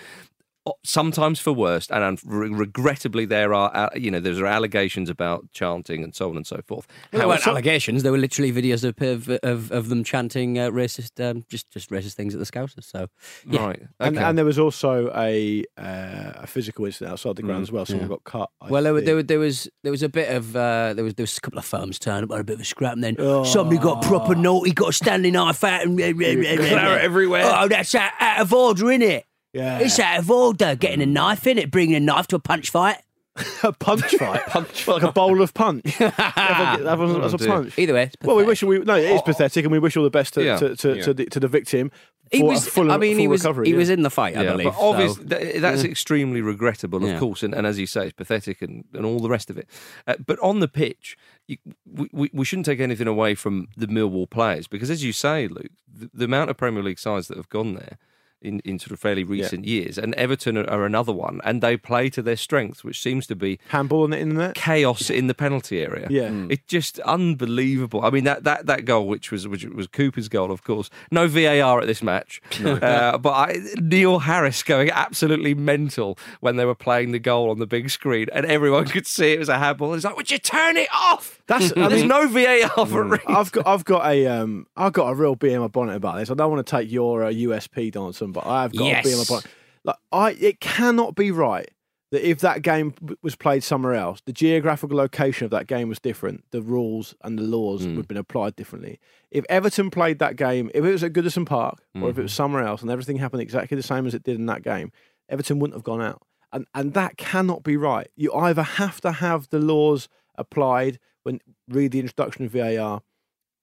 Uh, 0.69 0.73
Sometimes 0.83 1.39
for 1.39 1.53
worst, 1.53 1.91
and 1.91 2.19
re- 2.25 2.49
regrettably, 2.49 3.25
there 3.25 3.53
are 3.53 3.71
uh, 3.75 3.89
you 3.95 4.09
know 4.11 4.19
there's 4.19 4.39
allegations 4.41 5.09
about 5.09 5.45
chanting 5.51 6.03
and 6.03 6.15
so 6.15 6.29
on 6.29 6.37
and 6.37 6.45
so 6.47 6.61
forth. 6.67 6.87
There 7.11 7.27
weren't 7.27 7.45
allegations. 7.47 8.03
There 8.03 8.11
were 8.11 8.17
literally 8.17 8.51
videos 8.51 8.83
of 8.83 8.99
of, 9.01 9.29
of, 9.43 9.71
of 9.71 9.89
them 9.89 10.03
chanting 10.03 10.57
uh, 10.59 10.69
racist, 10.69 11.19
um, 11.27 11.43
just 11.49 11.69
just 11.71 11.89
racist 11.89 12.13
things 12.13 12.33
at 12.33 12.39
the 12.39 12.45
Scousers. 12.45 12.83
So 12.85 13.07
yeah. 13.45 13.65
Right, 13.65 13.81
And, 13.99 14.17
okay. 14.17 14.25
and 14.25 14.37
there 14.37 14.45
was 14.45 14.59
also 14.59 15.11
a 15.15 15.63
uh, 15.77 16.31
a 16.35 16.47
physical 16.47 16.85
incident 16.85 17.11
outside 17.11 17.35
the 17.35 17.41
ground 17.43 17.63
as 17.63 17.71
well. 17.71 17.85
Someone 17.85 18.07
got 18.07 18.23
cut. 18.23 18.49
I 18.61 18.69
Well, 18.69 18.83
there, 18.83 19.01
there, 19.01 19.23
there 19.23 19.39
was 19.39 19.69
there 19.83 19.91
was 19.91 20.03
a 20.03 20.09
bit 20.09 20.29
of 20.35 20.55
uh, 20.55 20.93
there 20.93 21.03
was 21.03 21.13
there 21.15 21.23
was 21.23 21.37
a 21.37 21.41
couple 21.41 21.59
of 21.59 21.65
firms 21.65 21.99
turned 21.99 22.23
up, 22.25 22.31
had 22.31 22.41
a 22.41 22.43
bit 22.43 22.55
of 22.55 22.61
a 22.61 22.65
scrap, 22.65 22.93
and 22.93 23.03
then 23.03 23.15
Oh. 23.19 23.43
somebody 23.43 23.77
got 23.79 24.01
proper 24.03 24.35
naughty, 24.35 24.71
got 24.71 24.89
a 24.89 24.93
standing 24.93 25.33
knife 25.33 25.63
out 25.63 25.83
and 25.85 25.97
Claret 25.97 27.01
everywhere. 27.03 27.43
Oh, 27.45 27.67
that's 27.67 27.93
out, 27.95 28.11
out 28.19 28.41
of 28.41 28.53
order, 28.53 28.89
isn't 28.91 29.01
it? 29.01 29.25
Yeah. 29.53 29.79
It's 29.79 29.99
out 29.99 30.19
of 30.19 30.29
order. 30.31 30.75
Getting 30.75 31.01
a 31.01 31.05
knife 31.05 31.47
in 31.47 31.57
it, 31.57 31.71
bringing 31.71 31.95
a 31.95 31.99
knife 31.99 32.27
to 32.27 32.35
a 32.35 32.39
punch 32.39 32.69
fight. 32.69 32.97
a 33.63 33.71
punch 33.71 34.03
fight, 34.17 34.45
punch 34.47 34.87
like 34.87 35.01
a 35.03 35.11
bowl 35.11 35.41
of 35.41 35.53
punch. 35.53 35.99
Everyone- 36.01 36.87
everyone- 36.87 37.21
that's 37.21 37.33
a 37.33 37.37
punch. 37.47 37.77
Either 37.79 37.93
way, 37.93 38.03
it's 38.03 38.15
Well, 38.23 38.35
we 38.35 38.43
pathetic. 38.43 38.47
wish 38.69 38.79
we 38.79 38.85
no, 38.85 38.95
it 38.95 39.11
is 39.11 39.21
pathetic, 39.21 39.63
and 39.65 39.71
we 39.71 39.79
wish 39.79 39.95
all 39.95 40.03
the 40.03 40.09
best 40.09 40.33
to 40.33 40.43
Yeah. 40.43 40.57
to, 40.57 40.75
to, 40.75 40.95
Yeah. 40.97 41.01
to, 41.03 41.13
the, 41.13 41.25
to 41.27 41.39
the 41.39 41.47
victim. 41.47 41.89
For 42.31 42.37
He 42.37 42.43
was. 42.43 42.67
full, 42.67 42.91
I 42.91 42.97
mean, 42.97 43.13
full 43.15 43.21
he 43.21 43.27
was. 43.27 43.41
recovery. 43.41 43.67
he 43.67 43.71
yeah. 43.71 43.77
was 43.79 43.89
in 43.89 44.03
the 44.03 44.09
fight, 44.11 44.37
I 44.37 44.43
believe. 44.45 44.65
But 44.65 44.75
obvious, 44.77 45.15
so- 45.15 45.23
th- 45.23 45.61
that's 45.61 45.83
extremely 45.83 46.41
regrettable, 46.41 47.03
of 47.03 47.09
Yeah. 47.09 47.17
course, 47.19 47.41
and, 47.41 47.55
and 47.55 47.65
as 47.65 47.79
you 47.79 47.87
say, 47.87 48.03
it's 48.05 48.13
pathetic 48.13 48.61
and, 48.61 48.83
and 48.93 49.03
all 49.05 49.19
the 49.19 49.29
rest 49.29 49.49
of 49.49 49.57
it. 49.57 49.67
Uh, 50.05 50.15
but 50.25 50.37
on 50.39 50.59
the 50.59 50.67
pitch, 50.67 51.17
you, 51.47 51.57
we, 51.91 52.07
we, 52.11 52.29
we 52.33 52.45
shouldn't 52.45 52.65
take 52.67 52.79
anything 52.81 53.07
away 53.07 53.33
from 53.35 53.69
the 53.77 53.87
Millwall 53.87 54.29
players 54.29 54.67
because, 54.67 54.91
as 54.91 55.03
you 55.03 55.11
say, 55.13 55.47
Luke, 55.47 55.71
the, 55.91 56.09
the 56.13 56.25
amount 56.25 56.49
of 56.51 56.57
Premier 56.57 56.83
League 56.83 56.99
sides 56.99 57.29
that 57.29 57.37
have 57.37 57.49
gone 57.49 57.73
there. 57.73 57.97
In, 58.41 58.61
in 58.61 58.79
sort 58.79 58.91
of 58.91 59.01
fairly 59.01 59.25
recent 59.25 59.65
years, 59.65 59.97
and 59.97 60.15
Everton 60.15 60.57
are, 60.57 60.69
are 60.69 60.85
another 60.85 61.11
one, 61.11 61.41
and 61.43 61.61
they 61.61 61.75
play 61.75 62.09
to 62.11 62.21
their 62.21 62.37
strengths, 62.37 62.85
which 62.85 63.01
seems 63.01 63.27
to 63.27 63.35
be 63.35 63.59
handball 63.67 64.05
in 64.05 64.11
the 64.11 64.19
internet. 64.19 64.55
chaos 64.55 65.09
in 65.09 65.27
the 65.27 65.33
penalty 65.33 65.81
area. 65.81 66.07
Yeah. 66.09 66.29
Mm. 66.29 66.49
it's 66.49 66.63
just 66.65 66.99
unbelievable. 66.99 68.05
I 68.05 68.09
mean 68.11 68.23
that 68.23 68.45
that 68.45 68.65
that 68.67 68.85
goal, 68.85 69.07
which 69.07 69.29
was 69.31 69.45
which 69.47 69.65
was 69.65 69.87
Cooper's 69.87 70.29
goal, 70.29 70.51
of 70.51 70.63
course. 70.63 70.89
No 71.11 71.27
VAR 71.27 71.81
at 71.81 71.87
this 71.87 72.01
match, 72.01 72.41
uh, 72.63 73.17
but 73.17 73.31
I, 73.31 73.57
Neil 73.81 74.19
Harris 74.19 74.63
going 74.63 74.89
absolutely 74.89 75.53
mental 75.53 76.17
when 76.39 76.55
they 76.55 76.65
were 76.65 76.75
playing 76.75 77.11
the 77.11 77.19
goal 77.19 77.49
on 77.49 77.59
the 77.59 77.67
big 77.67 77.89
screen, 77.89 78.27
and 78.31 78.45
everyone 78.45 78.85
could 78.85 79.05
see 79.07 79.33
it 79.33 79.39
was 79.39 79.49
a 79.49 79.57
handball. 79.57 79.93
It's 79.93 80.05
like, 80.05 80.15
would 80.15 80.31
you 80.31 80.37
turn 80.37 80.77
it 80.77 80.89
off? 80.93 81.41
That's. 81.47 81.73
I 81.75 81.87
There's 81.89 82.03
no 82.03 82.27
VAR 82.27 82.85
for 82.85 83.01
a 83.01 83.05
reason. 83.05 83.35
I've 83.35 83.51
got 83.51 83.67
I've 83.67 83.85
got 83.85 84.05
a 84.05 84.27
um 84.27 84.67
I've 84.77 84.93
got 84.93 85.09
a 85.09 85.15
real 85.15 85.35
bee 85.35 85.53
in 85.53 85.61
my 85.61 85.67
bonnet 85.67 85.95
about 85.95 86.17
this. 86.17 86.29
I 86.29 86.33
don't 86.35 86.51
want 86.51 86.65
to 86.65 86.69
take 86.77 86.91
your 86.91 87.23
uh, 87.23 87.31
USP, 87.31 87.91
Donaldson, 87.91 88.28
but 88.31 88.45
I've 88.45 88.73
got 88.73 88.99
a 88.99 89.03
bee 89.03 89.11
in 89.11 89.17
my 89.17 89.21
Yes. 89.21 89.29
bonnet. 89.29 89.45
Like 89.83 89.97
I, 90.11 90.31
it 90.31 90.59
cannot 90.59 91.15
be 91.15 91.31
right 91.31 91.69
that 92.11 92.27
if 92.27 92.39
that 92.39 92.63
game 92.63 92.93
was 93.21 93.35
played 93.35 93.63
somewhere 93.63 93.93
else, 93.93 94.21
the 94.25 94.33
geographical 94.33 94.97
location 94.97 95.45
of 95.45 95.51
that 95.51 95.67
game 95.67 95.89
was 95.89 95.99
different, 95.99 96.43
the 96.51 96.61
rules 96.61 97.15
and 97.23 97.37
the 97.37 97.43
laws 97.43 97.83
mm. 97.83 97.89
would 97.89 97.97
have 97.97 98.07
been 98.07 98.17
applied 98.17 98.55
differently. 98.55 98.99
If 99.29 99.45
Everton 99.47 99.91
played 99.91 100.19
that 100.19 100.35
game, 100.35 100.71
if 100.73 100.83
it 100.83 100.91
was 100.91 101.03
at 101.03 101.13
Goodison 101.13 101.45
Park 101.45 101.83
or 101.95 102.09
if 102.09 102.17
it 102.17 102.23
was 102.23 102.31
mm-hmm. 102.31 102.35
somewhere 102.35 102.63
else 102.63 102.81
and 102.81 102.89
everything 102.89 103.17
happened 103.17 103.43
exactly 103.43 103.75
the 103.75 103.83
same 103.83 104.07
as 104.07 104.15
it 104.15 104.23
did 104.23 104.35
in 104.35 104.47
that 104.47 104.63
game, 104.63 104.91
Everton 105.29 105.59
wouldn't 105.59 105.75
have 105.75 105.83
gone 105.83 106.01
out. 106.01 106.23
And 106.51 106.65
and 106.73 106.95
that 106.95 107.17
cannot 107.17 107.63
be 107.63 107.77
right. 107.77 108.07
You 108.15 108.33
either 108.33 108.63
have 108.63 108.99
to 109.01 109.11
have 109.11 109.47
the 109.49 109.59
laws 109.59 110.09
applied 110.35 110.97
when 111.21 111.41
read 111.67 111.91
the 111.91 111.99
introduction 111.99 112.45
of 112.45 112.51
VAR 112.51 113.01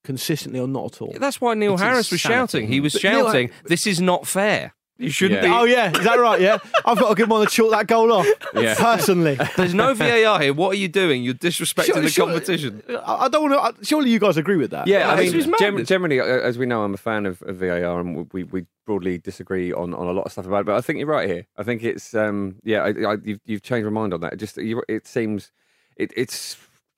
consistently 0.06 0.60
or 0.60 0.68
not 0.68 0.94
at 0.94 1.02
all. 1.02 1.14
That's 1.18 1.40
why 1.40 1.52
Neil 1.54 1.74
It's 1.74 1.82
Harris 1.82 2.10
was 2.10 2.24
insanity. 2.24 2.58
shouting. 2.58 2.68
He 2.68 2.80
was 2.80 2.94
But 2.94 3.02
Neil- 3.02 3.26
shouting, 3.26 3.50
"This 3.66 3.86
is 3.86 4.00
not 4.00 4.26
fair. 4.26 4.72
You 4.98 5.10
shouldn't 5.10 5.42
Yeah. 5.42 5.60
Oh 5.60 5.64
yeah, 5.64 5.90
is 5.94 6.04
that 6.04 6.18
right? 6.18 6.40
Yeah, 6.40 6.56
I've 6.86 6.98
got 6.98 7.10
to 7.10 7.14
give 7.14 7.28
one 7.28 7.44
to 7.46 7.52
chalk 7.52 7.70
that 7.72 7.86
goal 7.86 8.10
off. 8.10 8.26
Yeah. 8.54 8.74
personally. 8.76 9.36
There's 9.54 9.74
no 9.74 9.92
VAR 9.92 10.40
here. 10.40 10.54
What 10.54 10.70
are 10.72 10.78
you 10.78 10.88
doing? 10.88 11.22
You're 11.22 11.34
disrespecting 11.34 11.84
Sure- 11.92 12.00
the 12.00 12.08
sure- 12.08 12.26
competition." 12.28 12.82
I 12.88 13.24
I 13.26 13.28
don't 13.28 13.50
want 13.50 13.78
to. 13.78 13.84
Surely 13.84 14.08
you 14.08 14.18
guys 14.18 14.38
agree 14.38 14.56
with 14.56 14.70
that? 14.70 14.86
Yeah, 14.86 15.10
I 15.10 15.16
mean, 15.20 15.34
is 15.34 15.46
gem- 15.58 15.84
generally, 15.84 16.18
uh, 16.20 16.24
as 16.24 16.56
we 16.56 16.64
know, 16.64 16.82
I'm 16.82 16.94
a 16.94 17.02
fan 17.10 17.26
of, 17.26 17.42
of 17.42 17.56
VAR, 17.56 18.00
and 18.00 18.26
we, 18.32 18.44
we 18.44 18.64
broadly 18.86 19.18
disagree 19.18 19.70
on, 19.70 19.92
on 19.92 20.06
a 20.06 20.12
lot 20.12 20.24
of 20.24 20.32
stuff 20.32 20.46
about 20.46 20.60
it. 20.60 20.66
But 20.66 20.76
I 20.76 20.80
think 20.80 20.98
you're 20.98 21.08
right 21.08 21.28
here. 21.28 21.44
I 21.58 21.62
think 21.62 21.84
it's 21.84 22.14
um, 22.14 22.56
yeah, 22.64 22.80
I, 22.82 22.88
I, 23.12 23.16
you've, 23.22 23.40
you've 23.44 23.62
changed 23.62 23.84
my 23.84 23.90
mind 24.00 24.14
on 24.14 24.20
that. 24.22 24.32
It 24.32 24.36
just 24.38 24.56
you, 24.56 24.82
it 24.88 25.06
seems 25.06 25.50
it, 25.98 26.10
it's 26.16 26.56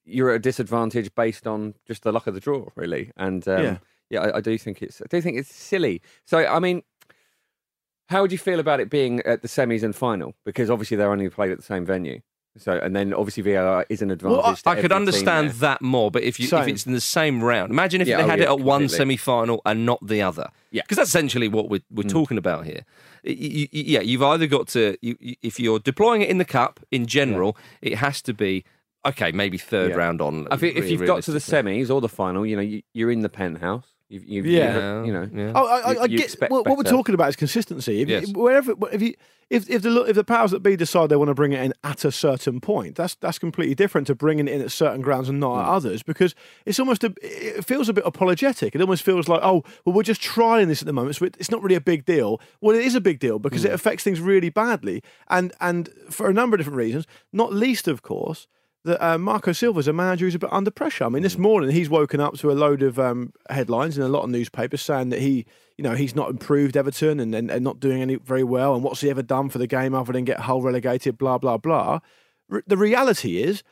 you're 0.08 0.30
at 0.30 0.36
a 0.36 0.38
disadvantage 0.40 1.14
based 1.14 1.46
on 1.46 1.74
just 1.86 2.02
the 2.02 2.12
luck 2.12 2.26
of 2.26 2.34
the 2.34 2.40
draw, 2.40 2.68
really. 2.74 3.12
And 3.16 3.46
um, 3.48 3.62
Yeah. 3.62 3.78
yeah, 4.10 4.20
I, 4.20 4.36
I 4.38 4.40
do 4.40 4.56
think 4.58 4.82
it's 4.82 5.00
I 5.02 5.06
do 5.08 5.20
think 5.20 5.36
it's 5.38 5.54
silly. 5.54 6.00
So 6.24 6.38
I 6.46 6.58
mean. 6.58 6.82
How 8.08 8.22
would 8.22 8.32
you 8.32 8.38
feel 8.38 8.58
about 8.58 8.80
it 8.80 8.88
being 8.88 9.20
at 9.26 9.42
the 9.42 9.48
semis 9.48 9.82
and 9.82 9.94
final? 9.94 10.34
Because 10.46 10.70
obviously 10.70 10.96
they're 10.96 11.12
only 11.12 11.28
played 11.28 11.50
at 11.50 11.58
the 11.58 11.62
same 11.62 11.84
venue. 11.84 12.20
So 12.56 12.72
and 12.72 12.96
then 12.96 13.12
obviously 13.12 13.42
VAR 13.42 13.84
is 13.90 14.00
an 14.00 14.10
advantage. 14.10 14.42
Well, 14.42 14.56
to 14.56 14.68
I 14.70 14.80
could 14.80 14.92
understand 14.92 15.50
that 15.60 15.82
more, 15.82 16.10
but 16.10 16.22
if 16.22 16.40
you 16.40 16.46
if 16.58 16.66
it's 16.68 16.86
in 16.86 16.92
the 16.94 17.02
same 17.02 17.44
round, 17.44 17.70
imagine 17.70 18.00
if 18.00 18.08
Yeah, 18.08 18.16
they 18.16 18.22
oh, 18.22 18.26
had 18.28 18.38
yeah, 18.38 18.46
it 18.46 18.48
at 18.48 18.60
one 18.60 18.80
completely. 18.80 18.96
semi-final 18.96 19.60
and 19.66 19.84
not 19.84 20.04
the 20.04 20.22
other. 20.22 20.48
Yeah. 20.70 20.82
because 20.82 20.96
that's 20.96 21.10
essentially 21.10 21.48
what 21.48 21.68
we're 21.68 21.82
we're 21.90 22.08
talking 22.08 22.38
about 22.38 22.64
here. 22.64 22.84
Y- 23.24 23.36
y- 23.38 23.68
y- 23.72 23.84
yeah, 23.94 24.00
you've 24.00 24.22
either 24.22 24.46
got 24.46 24.68
to 24.68 24.96
you, 25.02 25.16
you- 25.20 25.36
if 25.42 25.60
you're 25.60 25.78
deploying 25.78 26.22
it 26.22 26.30
in 26.30 26.38
the 26.38 26.44
cup 26.46 26.80
in 26.90 27.04
general, 27.06 27.56
it 27.82 27.96
has 27.96 28.22
to 28.22 28.32
be 28.32 28.64
okay. 29.06 29.32
Maybe 29.32 29.58
third 29.58 29.90
Yeah. 29.90 29.96
round 29.96 30.20
on. 30.20 30.46
I 30.50 30.56
think 30.56 30.76
if 30.76 30.82
really 30.84 30.92
you've 30.92 31.06
got 31.06 31.22
to 31.24 31.32
the 31.32 31.38
semis 31.38 31.90
or 31.90 32.00
the 32.00 32.08
final, 32.08 32.44
you 32.46 32.56
know, 32.56 32.62
you, 32.62 32.82
you're 32.94 33.10
in 33.10 33.20
the 33.20 33.28
penthouse. 33.28 33.86
You've, 34.10 34.24
you've, 34.24 34.46
Yeah. 34.46 34.98
you've, 34.98 35.06
you 35.08 35.12
know, 35.12 35.28
Yeah. 35.32 35.52
Oh, 35.54 35.66
I, 35.66 35.78
I, 35.80 35.92
You- 35.92 36.00
I 36.00 36.06
get 36.08 36.20
expect 36.20 36.50
what, 36.50 36.66
what 36.66 36.78
we're 36.78 36.84
talking 36.84 37.14
about 37.14 37.28
is 37.28 37.36
consistency. 37.36 38.00
If, 38.00 38.08
Yes. 38.08 38.32
wherever, 38.32 38.72
if 38.90 39.02
you, 39.02 39.14
if 39.50 39.68
if 39.70 39.80
the 39.82 40.02
if 40.04 40.14
the 40.14 40.24
powers 40.24 40.50
that 40.50 40.62
be 40.62 40.76
decide 40.76 41.08
they 41.08 41.16
want 41.16 41.28
to 41.28 41.34
bring 41.34 41.52
it 41.52 41.62
in 41.62 41.72
at 41.82 42.04
a 42.04 42.12
certain 42.12 42.60
point, 42.60 42.96
that's 42.96 43.14
that's 43.16 43.38
completely 43.38 43.74
different 43.74 44.06
to 44.08 44.14
bringing 44.14 44.46
it 44.46 44.52
in 44.54 44.60
at 44.60 44.70
certain 44.70 45.00
grounds 45.00 45.28
and 45.30 45.40
not 45.40 45.54
Hmm. 45.54 45.60
at 45.60 45.68
others 45.68 46.02
because 46.02 46.34
it's 46.66 46.78
almost 46.78 47.02
a, 47.04 47.14
it 47.22 47.64
feels 47.64 47.88
a 47.88 47.94
bit 47.94 48.04
apologetic. 48.06 48.74
It 48.74 48.80
almost 48.82 49.02
feels 49.02 49.26
like 49.26 49.40
oh 49.42 49.62
well 49.86 49.94
we're 49.94 50.02
just 50.02 50.20
trying 50.20 50.68
this 50.68 50.82
at 50.82 50.86
the 50.86 50.92
moment, 50.92 51.16
so 51.16 51.24
it- 51.24 51.36
it's 51.38 51.50
not 51.50 51.62
really 51.62 51.76
a 51.76 51.80
big 51.80 52.04
deal. 52.04 52.40
Well, 52.60 52.76
it 52.76 52.84
is 52.84 52.94
a 52.94 53.00
big 53.00 53.20
deal 53.20 53.38
because 53.38 53.62
Hmm. 53.62 53.68
it 53.68 53.72
affects 53.74 54.04
things 54.04 54.20
really 54.20 54.50
badly, 54.50 55.02
and 55.28 55.52
and 55.62 55.88
for 56.10 56.28
a 56.28 56.34
number 56.34 56.54
of 56.56 56.58
different 56.58 56.76
reasons, 56.78 57.06
not 57.32 57.50
least 57.52 57.88
of 57.88 58.02
course 58.02 58.48
that 58.84 59.04
uh, 59.04 59.18
Marco 59.18 59.52
Silva's 59.52 59.88
a 59.88 59.92
manager 59.92 60.24
who's 60.24 60.34
a 60.34 60.38
bit 60.38 60.52
under 60.52 60.70
pressure. 60.70 61.04
I 61.04 61.08
mean, 61.08 61.22
this 61.22 61.36
morning 61.38 61.70
he's 61.70 61.90
woken 61.90 62.20
up 62.20 62.36
to 62.38 62.50
a 62.50 62.54
load 62.54 62.82
of 62.82 62.98
um, 62.98 63.32
headlines 63.50 63.98
in 63.98 64.04
a 64.04 64.08
lot 64.08 64.22
of 64.22 64.30
newspapers 64.30 64.82
saying 64.82 65.10
that 65.10 65.20
he, 65.20 65.46
you 65.76 65.82
know, 65.82 65.94
he's 65.94 66.14
not 66.14 66.30
improved 66.30 66.76
Everton 66.76 67.20
and, 67.20 67.34
and, 67.34 67.50
and 67.50 67.64
not 67.64 67.80
doing 67.80 68.00
any 68.02 68.16
very 68.16 68.44
well. 68.44 68.74
And 68.74 68.82
what's 68.82 69.00
he 69.00 69.10
ever 69.10 69.22
done 69.22 69.48
for 69.48 69.58
the 69.58 69.66
game 69.66 69.94
other 69.94 70.12
than 70.12 70.24
get 70.24 70.40
Hull 70.40 70.62
relegated? 70.62 71.18
Blah 71.18 71.38
blah 71.38 71.56
blah. 71.56 72.00
R- 72.50 72.62
the 72.66 72.76
reality 72.76 73.42
is. 73.42 73.62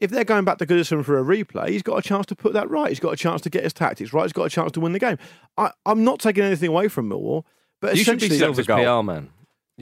If 0.00 0.10
they're 0.10 0.24
going 0.24 0.44
back 0.44 0.58
to 0.58 0.66
Goodison 0.66 1.04
for 1.04 1.16
a 1.16 1.22
replay, 1.22 1.68
he's 1.68 1.84
got 1.84 1.96
a 1.96 2.02
chance 2.02 2.26
to 2.26 2.34
put 2.34 2.54
that 2.54 2.68
right. 2.68 2.88
He's 2.88 2.98
got 2.98 3.12
a 3.12 3.16
chance 3.16 3.40
to 3.42 3.50
get 3.50 3.62
his 3.62 3.72
tactics 3.72 4.12
right. 4.12 4.24
He's 4.24 4.32
got 4.32 4.42
a 4.42 4.50
chance 4.50 4.72
to 4.72 4.80
win 4.80 4.90
the 4.90 4.98
game. 4.98 5.16
I, 5.56 5.70
I'm 5.86 6.02
not 6.02 6.18
taking 6.18 6.42
anything 6.42 6.70
away 6.70 6.88
from 6.88 7.08
Millwall, 7.08 7.44
but 7.80 7.96
you 7.96 8.02
should 8.02 8.18
be 8.18 8.26
essentially, 8.26 8.38
Silva's 8.40 8.66
PR 8.66 9.04
man. 9.04 9.30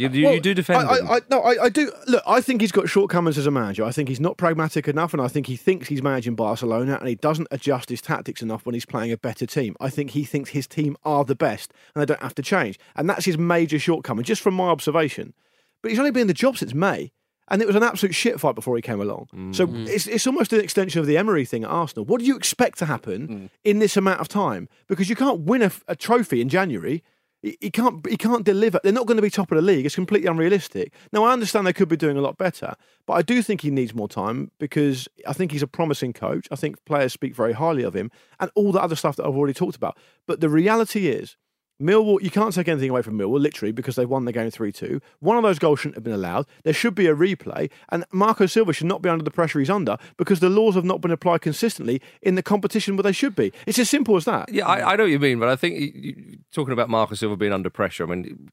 You, 0.00 0.08
you, 0.08 0.24
well, 0.24 0.34
you 0.34 0.40
do 0.40 0.54
defend 0.54 0.88
I, 0.88 0.98
him. 0.98 1.08
I, 1.08 1.14
I, 1.16 1.20
no, 1.28 1.42
I, 1.42 1.64
I 1.64 1.68
do. 1.68 1.92
Look, 2.06 2.22
I 2.26 2.40
think 2.40 2.62
he's 2.62 2.72
got 2.72 2.88
shortcomings 2.88 3.36
as 3.36 3.46
a 3.46 3.50
manager. 3.50 3.84
I 3.84 3.92
think 3.92 4.08
he's 4.08 4.18
not 4.18 4.38
pragmatic 4.38 4.88
enough, 4.88 5.12
and 5.12 5.20
I 5.20 5.28
think 5.28 5.46
he 5.46 5.56
thinks 5.56 5.88
he's 5.88 6.02
managing 6.02 6.36
Barcelona, 6.36 6.96
and 6.98 7.06
he 7.06 7.16
doesn't 7.16 7.48
adjust 7.50 7.90
his 7.90 8.00
tactics 8.00 8.40
enough 8.40 8.64
when 8.64 8.72
he's 8.74 8.86
playing 8.86 9.12
a 9.12 9.18
better 9.18 9.44
team. 9.44 9.76
I 9.78 9.90
think 9.90 10.12
he 10.12 10.24
thinks 10.24 10.50
his 10.50 10.66
team 10.66 10.96
are 11.04 11.26
the 11.26 11.34
best, 11.34 11.74
and 11.94 12.00
they 12.00 12.06
don't 12.06 12.22
have 12.22 12.34
to 12.36 12.42
change, 12.42 12.78
and 12.96 13.10
that's 13.10 13.26
his 13.26 13.36
major 13.36 13.78
shortcoming, 13.78 14.24
just 14.24 14.40
from 14.40 14.54
my 14.54 14.68
observation. 14.68 15.34
But 15.82 15.90
he's 15.90 15.98
only 15.98 16.12
been 16.12 16.22
in 16.22 16.28
the 16.28 16.34
job 16.34 16.56
since 16.56 16.72
May. 16.72 17.12
And 17.52 17.60
it 17.60 17.66
was 17.66 17.74
an 17.74 17.82
absolute 17.82 18.14
shit 18.14 18.38
fight 18.38 18.54
before 18.54 18.76
he 18.76 18.82
came 18.82 19.00
along. 19.00 19.26
So 19.52 19.66
mm-hmm. 19.66 19.86
it's, 19.88 20.06
it's 20.06 20.24
almost 20.24 20.52
an 20.52 20.60
extension 20.60 21.00
of 21.00 21.06
the 21.08 21.16
Emery 21.16 21.44
thing 21.44 21.64
at 21.64 21.70
Arsenal. 21.70 22.04
What 22.04 22.20
do 22.20 22.24
you 22.24 22.36
expect 22.36 22.78
to 22.78 22.86
happen 22.86 23.26
mm. 23.26 23.50
in 23.64 23.80
this 23.80 23.96
amount 23.96 24.20
of 24.20 24.28
time? 24.28 24.68
Because 24.86 25.10
you 25.10 25.16
can't 25.16 25.40
win 25.40 25.62
a, 25.62 25.72
a 25.88 25.96
trophy 25.96 26.40
in 26.40 26.48
January. 26.48 27.02
He 27.42 27.70
can't. 27.70 28.06
He 28.06 28.18
can't 28.18 28.44
deliver. 28.44 28.80
They're 28.82 28.92
not 28.92 29.06
going 29.06 29.16
to 29.16 29.22
be 29.22 29.30
top 29.30 29.50
of 29.50 29.56
the 29.56 29.62
league. 29.62 29.86
It's 29.86 29.94
completely 29.94 30.28
unrealistic. 30.28 30.92
Now 31.10 31.24
I 31.24 31.32
understand 31.32 31.66
they 31.66 31.72
could 31.72 31.88
be 31.88 31.96
doing 31.96 32.18
a 32.18 32.20
lot 32.20 32.36
better, 32.36 32.74
but 33.06 33.14
I 33.14 33.22
do 33.22 33.40
think 33.40 33.62
he 33.62 33.70
needs 33.70 33.94
more 33.94 34.08
time 34.08 34.50
because 34.58 35.08
I 35.26 35.32
think 35.32 35.52
he's 35.52 35.62
a 35.62 35.66
promising 35.66 36.12
coach. 36.12 36.46
I 36.50 36.56
think 36.56 36.84
players 36.84 37.14
speak 37.14 37.34
very 37.34 37.54
highly 37.54 37.82
of 37.82 37.96
him, 37.96 38.10
and 38.40 38.50
all 38.54 38.72
the 38.72 38.82
other 38.82 38.96
stuff 38.96 39.16
that 39.16 39.24
I've 39.24 39.36
already 39.36 39.54
talked 39.54 39.76
about. 39.76 39.96
But 40.26 40.40
the 40.40 40.50
reality 40.50 41.08
is, 41.08 41.36
Millwall, 41.80 42.20
you 42.22 42.30
can't 42.30 42.54
take 42.54 42.68
anything 42.68 42.90
away 42.90 43.02
from 43.02 43.18
Millwall, 43.18 43.40
literally, 43.40 43.72
because 43.72 43.96
they 43.96 44.04
won 44.04 44.24
the 44.24 44.32
game 44.32 44.50
3 44.50 44.70
2. 44.72 45.00
One 45.20 45.36
of 45.36 45.42
those 45.42 45.58
goals 45.58 45.80
shouldn't 45.80 45.96
have 45.96 46.04
been 46.04 46.12
allowed. 46.12 46.46
There 46.64 46.72
should 46.72 46.94
be 46.94 47.06
a 47.06 47.14
replay, 47.14 47.70
and 47.88 48.04
Marco 48.12 48.46
Silva 48.46 48.72
should 48.72 48.86
not 48.86 49.02
be 49.02 49.08
under 49.08 49.24
the 49.24 49.30
pressure 49.30 49.58
he's 49.58 49.70
under 49.70 49.96
because 50.16 50.40
the 50.40 50.50
laws 50.50 50.74
have 50.74 50.84
not 50.84 51.00
been 51.00 51.10
applied 51.10 51.40
consistently 51.40 52.00
in 52.22 52.34
the 52.34 52.42
competition 52.42 52.96
where 52.96 53.02
they 53.02 53.12
should 53.12 53.34
be. 53.34 53.52
It's 53.66 53.78
as 53.78 53.88
simple 53.88 54.16
as 54.16 54.24
that. 54.26 54.52
Yeah, 54.52 54.66
I, 54.66 54.92
I 54.92 54.96
know 54.96 55.04
what 55.04 55.10
you 55.10 55.18
mean, 55.18 55.38
but 55.38 55.48
I 55.48 55.56
think 55.56 55.78
you, 55.78 55.92
you, 55.94 56.38
talking 56.52 56.72
about 56.72 56.90
Marcus 56.90 57.20
Silva 57.20 57.36
being 57.36 57.52
under 57.52 57.70
pressure. 57.70 58.04
I 58.04 58.14
mean, 58.14 58.50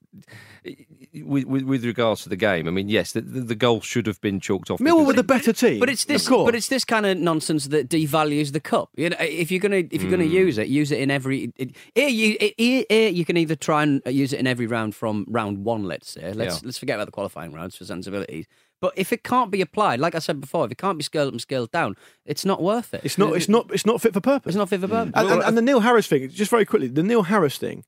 with, 1.13 1.45
with, 1.45 1.63
with 1.63 1.85
regards 1.85 2.23
to 2.23 2.29
the 2.29 2.35
game, 2.35 2.67
I 2.67 2.71
mean, 2.71 2.89
yes, 2.89 3.11
the, 3.11 3.21
the, 3.21 3.41
the 3.41 3.55
goal 3.55 3.81
should 3.81 4.07
have 4.07 4.21
been 4.21 4.39
chalked 4.39 4.69
off. 4.69 4.79
Millwall 4.79 5.05
were 5.05 5.13
the 5.13 5.23
better 5.23 5.53
team. 5.53 5.79
But 5.79 5.89
it's 5.89 6.05
this. 6.05 6.23
Of 6.25 6.29
course. 6.29 6.47
But 6.47 6.55
it's 6.55 6.67
this 6.67 6.85
kind 6.85 7.05
of 7.05 7.17
nonsense 7.17 7.67
that 7.67 7.89
devalues 7.89 8.51
the 8.53 8.59
cup. 8.59 8.89
You 8.95 9.09
know, 9.09 9.17
if 9.19 9.51
you're 9.51 9.59
gonna 9.59 9.83
if 9.91 10.01
you're 10.01 10.11
gonna 10.11 10.25
hmm. 10.25 10.31
use 10.31 10.57
it, 10.57 10.67
use 10.67 10.91
it 10.91 10.99
in 10.99 11.11
every. 11.11 11.51
It, 11.57 11.75
here 11.95 12.09
you 12.09 12.37
it, 12.39 12.53
here, 12.57 12.85
here 12.89 13.09
you 13.17 13.25
can 13.25 13.35
either 13.35 13.55
try 13.55 13.83
and 13.83 14.01
use 14.05 14.31
it 14.31 14.39
in 14.39 14.47
every 14.47 14.67
round 14.67 14.95
from 14.95 15.25
round 15.27 15.65
one. 15.65 15.83
Let's 15.83 16.11
say. 16.11 16.31
Let's 16.33 16.55
Yeah. 16.55 16.61
let's 16.65 16.77
forget 16.77 16.95
about 16.95 17.05
the 17.05 17.11
qualifying 17.11 17.51
rounds 17.51 17.75
for 17.75 17.85
sensibilities. 17.85 18.45
But 18.79 18.93
if 18.95 19.11
it 19.11 19.23
can't 19.23 19.49
be 19.49 19.61
applied, 19.61 19.99
like 19.99 20.13
I 20.13 20.19
said 20.19 20.39
before, 20.39 20.65
if 20.65 20.71
it 20.71 20.77
can't 20.77 20.99
be 20.99 21.03
scaled 21.03 21.29
up 21.29 21.33
and 21.33 21.41
scaled 21.41 21.71
down, 21.71 21.95
it's 22.25 22.45
not 22.45 22.61
worth 22.61 22.93
it. 22.93 23.01
It's 23.03 23.17
not. 23.17 23.35
It's 23.35 23.49
not. 23.49 23.71
It's 23.71 23.85
not 23.85 24.01
fit 24.01 24.13
for 24.13 24.21
purpose. 24.21 24.51
It's 24.51 24.57
not 24.57 24.69
fit 24.69 24.81
for 24.81 24.87
purpose. 24.87 25.13
And, 25.15 25.29
and, 25.29 25.43
and 25.43 25.57
the 25.57 25.61
Neil 25.63 25.79
Harris 25.79 26.07
thing, 26.07 26.29
just 26.29 26.51
very 26.51 26.65
quickly, 26.65 26.87
the 26.87 27.03
Neil 27.03 27.23
Harris 27.23 27.57
thing, 27.57 27.83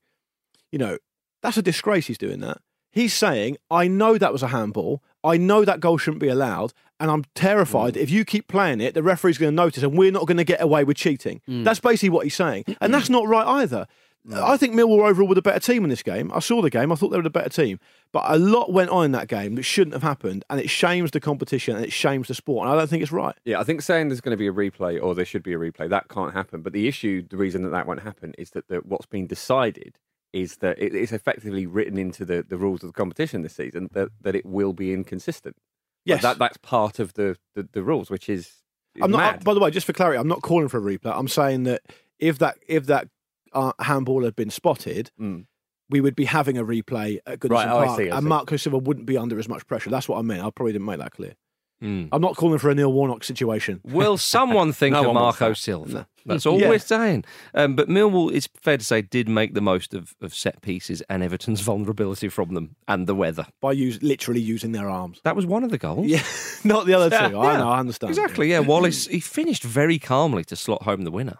you 0.72 0.78
know, 0.78 0.98
that's 1.42 1.56
a 1.56 1.62
disgrace 1.62 2.08
he's 2.08 2.18
doing 2.18 2.40
that. 2.40 2.58
He's 2.92 3.14
saying, 3.14 3.56
I 3.70 3.86
know 3.86 4.18
that 4.18 4.32
was 4.32 4.42
a 4.42 4.48
handball. 4.48 5.02
I 5.22 5.36
know 5.36 5.64
that 5.64 5.80
goal 5.80 5.96
shouldn't 5.96 6.20
be 6.20 6.28
allowed. 6.28 6.72
And 6.98 7.10
I'm 7.10 7.24
terrified 7.34 7.94
mm. 7.94 7.98
if 7.98 8.10
you 8.10 8.24
keep 8.24 8.48
playing 8.48 8.80
it, 8.80 8.94
the 8.94 9.02
referee's 9.02 9.38
going 9.38 9.52
to 9.52 9.56
notice 9.56 9.82
and 9.82 9.96
we're 9.96 10.12
not 10.12 10.26
going 10.26 10.36
to 10.36 10.44
get 10.44 10.60
away 10.60 10.84
with 10.84 10.96
cheating. 10.96 11.40
Mm. 11.48 11.64
That's 11.64 11.80
basically 11.80 12.10
what 12.10 12.24
he's 12.24 12.34
saying. 12.34 12.64
And 12.66 12.90
mm. 12.90 12.92
that's 12.92 13.08
not 13.08 13.26
right 13.26 13.46
either. 13.46 13.86
Mm. 14.28 14.34
I 14.42 14.56
think 14.58 14.74
Millwall 14.74 15.08
overall 15.08 15.26
were 15.28 15.34
the 15.34 15.40
better 15.42 15.60
team 15.60 15.82
in 15.82 15.88
this 15.90 16.02
game. 16.02 16.30
I 16.34 16.40
saw 16.40 16.60
the 16.60 16.68
game. 16.68 16.92
I 16.92 16.94
thought 16.94 17.08
they 17.08 17.16
were 17.16 17.22
the 17.22 17.30
better 17.30 17.48
team. 17.48 17.80
But 18.12 18.24
a 18.26 18.36
lot 18.38 18.70
went 18.72 18.90
on 18.90 19.06
in 19.06 19.12
that 19.12 19.28
game 19.28 19.54
that 19.54 19.62
shouldn't 19.62 19.94
have 19.94 20.02
happened. 20.02 20.44
And 20.50 20.60
it 20.60 20.68
shames 20.68 21.10
the 21.10 21.20
competition 21.20 21.74
and 21.76 21.84
it 21.84 21.92
shames 21.92 22.28
the 22.28 22.34
sport. 22.34 22.66
And 22.66 22.74
I 22.74 22.78
don't 22.78 22.88
think 22.88 23.02
it's 23.02 23.12
right. 23.12 23.34
Yeah, 23.44 23.60
I 23.60 23.64
think 23.64 23.80
saying 23.82 24.08
there's 24.08 24.20
going 24.20 24.36
to 24.36 24.38
be 24.38 24.46
a 24.46 24.52
replay 24.52 25.02
or 25.02 25.14
there 25.14 25.24
should 25.24 25.42
be 25.42 25.54
a 25.54 25.58
replay 25.58 25.88
that 25.88 26.08
can't 26.08 26.34
happen. 26.34 26.60
But 26.60 26.74
the 26.74 26.86
issue, 26.86 27.22
the 27.26 27.38
reason 27.38 27.62
that 27.62 27.70
that 27.70 27.86
won't 27.86 28.02
happen, 28.02 28.34
is 28.36 28.50
that 28.50 28.68
the, 28.68 28.76
what's 28.78 29.06
been 29.06 29.26
decided 29.26 29.98
is 30.34 30.58
that 30.58 30.78
it, 30.78 30.94
it's 30.94 31.12
effectively 31.12 31.66
written 31.66 31.96
into 31.96 32.24
the, 32.26 32.44
the 32.46 32.58
rules 32.58 32.82
of 32.82 32.90
the 32.90 32.92
competition 32.92 33.40
this 33.42 33.54
season 33.56 33.88
that, 33.92 34.10
that 34.20 34.34
it 34.36 34.44
will 34.44 34.72
be 34.74 34.92
inconsistent. 34.92 35.56
Like, 35.56 36.16
Yes. 36.16 36.22
that 36.22 36.38
that's 36.38 36.56
part 36.58 36.98
of 36.98 37.14
the, 37.14 37.36
the, 37.54 37.68
the 37.72 37.82
rules, 37.82 38.10
which 38.10 38.28
is, 38.28 38.52
I'm 39.00 39.10
not. 39.10 39.18
mad. 39.18 39.44
By 39.44 39.54
the 39.54 39.60
way, 39.60 39.70
just 39.70 39.86
for 39.86 39.92
clarity, 39.92 40.18
I'm 40.18 40.28
not 40.28 40.42
calling 40.42 40.68
for 40.68 40.78
a 40.78 40.80
replay. 40.98 41.12
I'm 41.16 41.28
saying 41.28 41.64
that 41.64 41.82
if 42.18 42.38
that 42.38 42.56
if 42.66 42.86
that 42.86 43.08
uh, 43.52 43.72
handball 43.80 44.24
had 44.24 44.36
been 44.36 44.50
spotted, 44.50 45.10
Mm. 45.20 45.46
we 45.88 46.00
would 46.00 46.14
be 46.16 46.24
having 46.26 46.56
a 46.58 46.64
replay 46.64 47.18
at 47.26 47.40
Goodison 47.40 47.50
Right, 47.50 47.68
oh, 47.68 47.78
I 47.78 47.86
Park, 47.86 47.98
see, 48.00 48.10
I 48.10 48.16
and 48.16 48.24
see. 48.24 48.28
Marco 48.28 48.56
Silva 48.56 48.78
wouldn't 48.78 49.06
be 49.06 49.16
under 49.16 49.38
as 49.38 49.48
much 49.48 49.66
pressure. 49.66 49.90
That's 49.90 50.08
what 50.08 50.18
I 50.18 50.22
meant. 50.22 50.42
I 50.44 50.50
probably 50.50 50.72
didn't 50.72 50.86
make 50.86 50.98
that 50.98 51.12
clear. 51.12 51.34
Mm. 51.82 52.10
I'm 52.12 52.20
not 52.20 52.36
calling 52.36 52.58
for 52.58 52.68
a 52.68 52.74
Neil 52.74 52.92
Warnock 52.92 53.24
situation. 53.24 53.80
Will 53.84 54.18
someone 54.36 54.70
think 54.72 54.92
No 54.92 55.00
of 55.00 55.06
one 55.06 55.14
Marco 55.14 55.48
that. 55.48 55.54
Silva? 55.56 56.06
That's 56.26 56.44
all 56.44 56.60
Yeah. 56.60 56.68
we're 56.68 56.78
saying. 56.78 57.24
Um, 57.54 57.74
but 57.74 57.88
Millwall, 57.88 58.30
it's 58.30 58.46
fair 58.60 58.76
to 58.76 58.84
say, 58.84 59.00
did 59.00 59.30
make 59.30 59.54
the 59.54 59.62
most 59.62 59.94
of, 59.94 60.14
of 60.20 60.34
set 60.34 60.60
pieces 60.60 61.02
and 61.08 61.22
Everton's 61.22 61.60
vulnerability 61.70 62.28
from 62.28 62.52
them 62.52 62.76
and 62.86 63.06
the 63.06 63.14
weather. 63.14 63.46
By 63.62 63.72
use 63.72 63.98
literally 64.02 64.42
using 64.42 64.72
their 64.72 64.90
arms. 64.90 65.22
That 65.24 65.34
was 65.34 65.46
one 65.46 65.64
of 65.64 65.70
the 65.70 65.78
goals. 65.78 66.06
Yeah, 66.06 66.22
not 66.64 66.84
the 66.84 66.92
other 66.92 67.08
two. 67.08 67.16
I 67.38 67.52
Yeah, 67.52 67.58
know. 67.60 67.70
I 67.70 67.78
understand. 67.80 68.10
Exactly. 68.10 68.50
Yeah, 68.50 68.58
Wallace. 68.60 69.06
He 69.06 69.20
finished 69.20 69.64
very 69.64 69.98
calmly 69.98 70.44
to 70.44 70.56
slot 70.56 70.82
home 70.82 71.04
the 71.04 71.10
winner. 71.10 71.38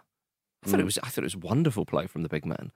I 0.65 0.69
thought 0.69 0.79
it 0.79 0.83
mm. 0.83 0.85
was. 0.85 0.99
I 1.03 1.07
thought 1.09 1.23
it 1.23 1.33
was 1.33 1.35
wonderful 1.37 1.85
play 1.85 2.07
from 2.07 2.23
the 2.23 2.29
big 2.29 2.45
man, 2.45 2.71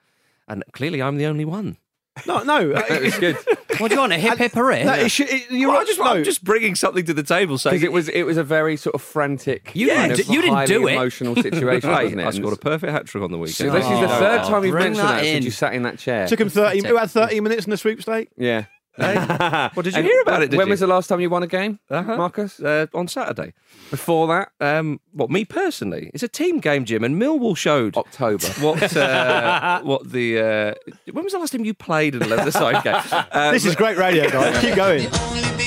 and 0.47 0.63
clearly 0.73 1.01
I'm 1.01 1.17
the 1.17 1.25
only 1.25 1.45
one. 1.45 1.77
No, 2.25 2.43
no. 2.43 2.71
Uh, 2.75 2.81
that 2.87 3.01
was 3.01 3.17
good. 3.19 3.37
What 3.77 3.89
do 3.89 3.95
you 3.95 3.99
want? 3.99 4.13
A 4.13 4.17
hip 4.17 4.37
hip 4.37 4.53
hooray? 4.53 4.85
No, 4.85 4.93
it 4.93 5.09
should, 5.11 5.27
it, 5.29 5.51
you're 5.51 5.67
Well, 5.67 5.79
right. 5.79 5.87
Just, 5.87 5.99
no, 5.99 6.05
I'm 6.05 6.23
just 6.23 6.45
bringing 6.45 6.75
something 6.75 7.03
to 7.07 7.13
the 7.13 7.23
table, 7.23 7.57
saying 7.57 7.73
Because 7.75 7.83
it 7.83 7.91
was 7.91 8.07
it 8.07 8.23
was 8.23 8.37
a 8.37 8.43
very 8.43 8.77
sort 8.77 8.95
of 8.95 9.01
frantic, 9.01 9.71
You 9.73 9.89
kind 9.89 10.11
didn't 10.11 10.21
of 10.21 10.27
do- 10.27 10.33
you 10.33 10.41
didn't 10.43 10.53
highly 10.55 10.67
do 10.67 10.87
it. 10.87 10.93
emotional 10.93 11.35
situation, 11.41 11.89
Hey, 11.89 12.03
wasn't 12.05 12.21
it? 12.21 12.25
I 12.25 12.31
scored 12.31 12.53
a 12.53 12.57
perfect 12.57 12.93
hat 12.93 13.05
trick 13.05 13.21
on 13.21 13.31
the 13.33 13.37
So 13.47 13.65
weekend. 13.65 13.75
this 13.75 13.83
is 13.83 13.99
the 13.99 14.15
Oh, 14.15 14.19
third 14.19 14.43
time 14.43 14.63
you've 14.63 14.71
bring 14.71 14.83
mentioned 14.93 15.05
that 15.09 15.15
that 15.15 15.23
since 15.25 15.43
you 15.43 15.51
sat 15.51 15.73
in 15.73 15.83
that 15.83 15.99
chair. 15.99 16.25
took 16.25 16.39
him 16.39 16.47
30. 16.47 16.89
We 16.89 16.97
had 16.97 17.11
13 17.11 17.43
minutes 17.43 17.65
in 17.65 17.71
the 17.71 17.77
sweepstake. 17.77 18.29
Yeah. 18.37 18.63
Well, 19.75 19.83
did 19.83 19.93
you 19.93 19.97
And 19.99 20.05
hear 20.05 20.21
about 20.21 20.41
it? 20.43 20.51
Did 20.51 20.57
when 20.57 20.67
you? 20.67 20.71
was 20.71 20.79
the 20.79 20.87
last 20.87 21.07
time 21.07 21.19
you 21.19 21.29
won 21.29 21.43
a 21.43 21.47
game, 21.47 21.79
Uh-huh. 21.89 22.15
Marcus? 22.17 22.59
uh, 22.59 22.87
on 22.93 23.07
Saturday. 23.07 23.53
Before 23.91 24.27
that, 24.27 24.49
Um, 24.59 24.99
what 25.11 25.29
me 25.29 25.43
personally? 25.45 26.11
It's 26.13 26.23
a 26.23 26.27
team 26.27 26.59
game, 26.59 26.85
Jim, 26.85 27.03
and 27.03 27.21
Millwall 27.21 27.57
showed 27.57 27.97
October. 27.97 28.47
what 28.59 28.95
uh, 28.95 29.81
what 29.83 30.11
the 30.11 30.39
uh, 30.39 30.91
when 31.11 31.23
was 31.23 31.33
the 31.33 31.39
last 31.39 31.51
time 31.51 31.65
you 31.65 31.73
played 31.73 32.15
in 32.15 32.21
a 32.21 32.27
leather-side 32.27 32.83
game? 32.83 33.01
Uh, 33.31 33.51
This 33.51 33.65
is 33.65 33.75
great 33.75 33.97
radio, 33.97 34.29
guys. 34.29 34.59
Keep 34.61 34.75
going. 34.75 35.64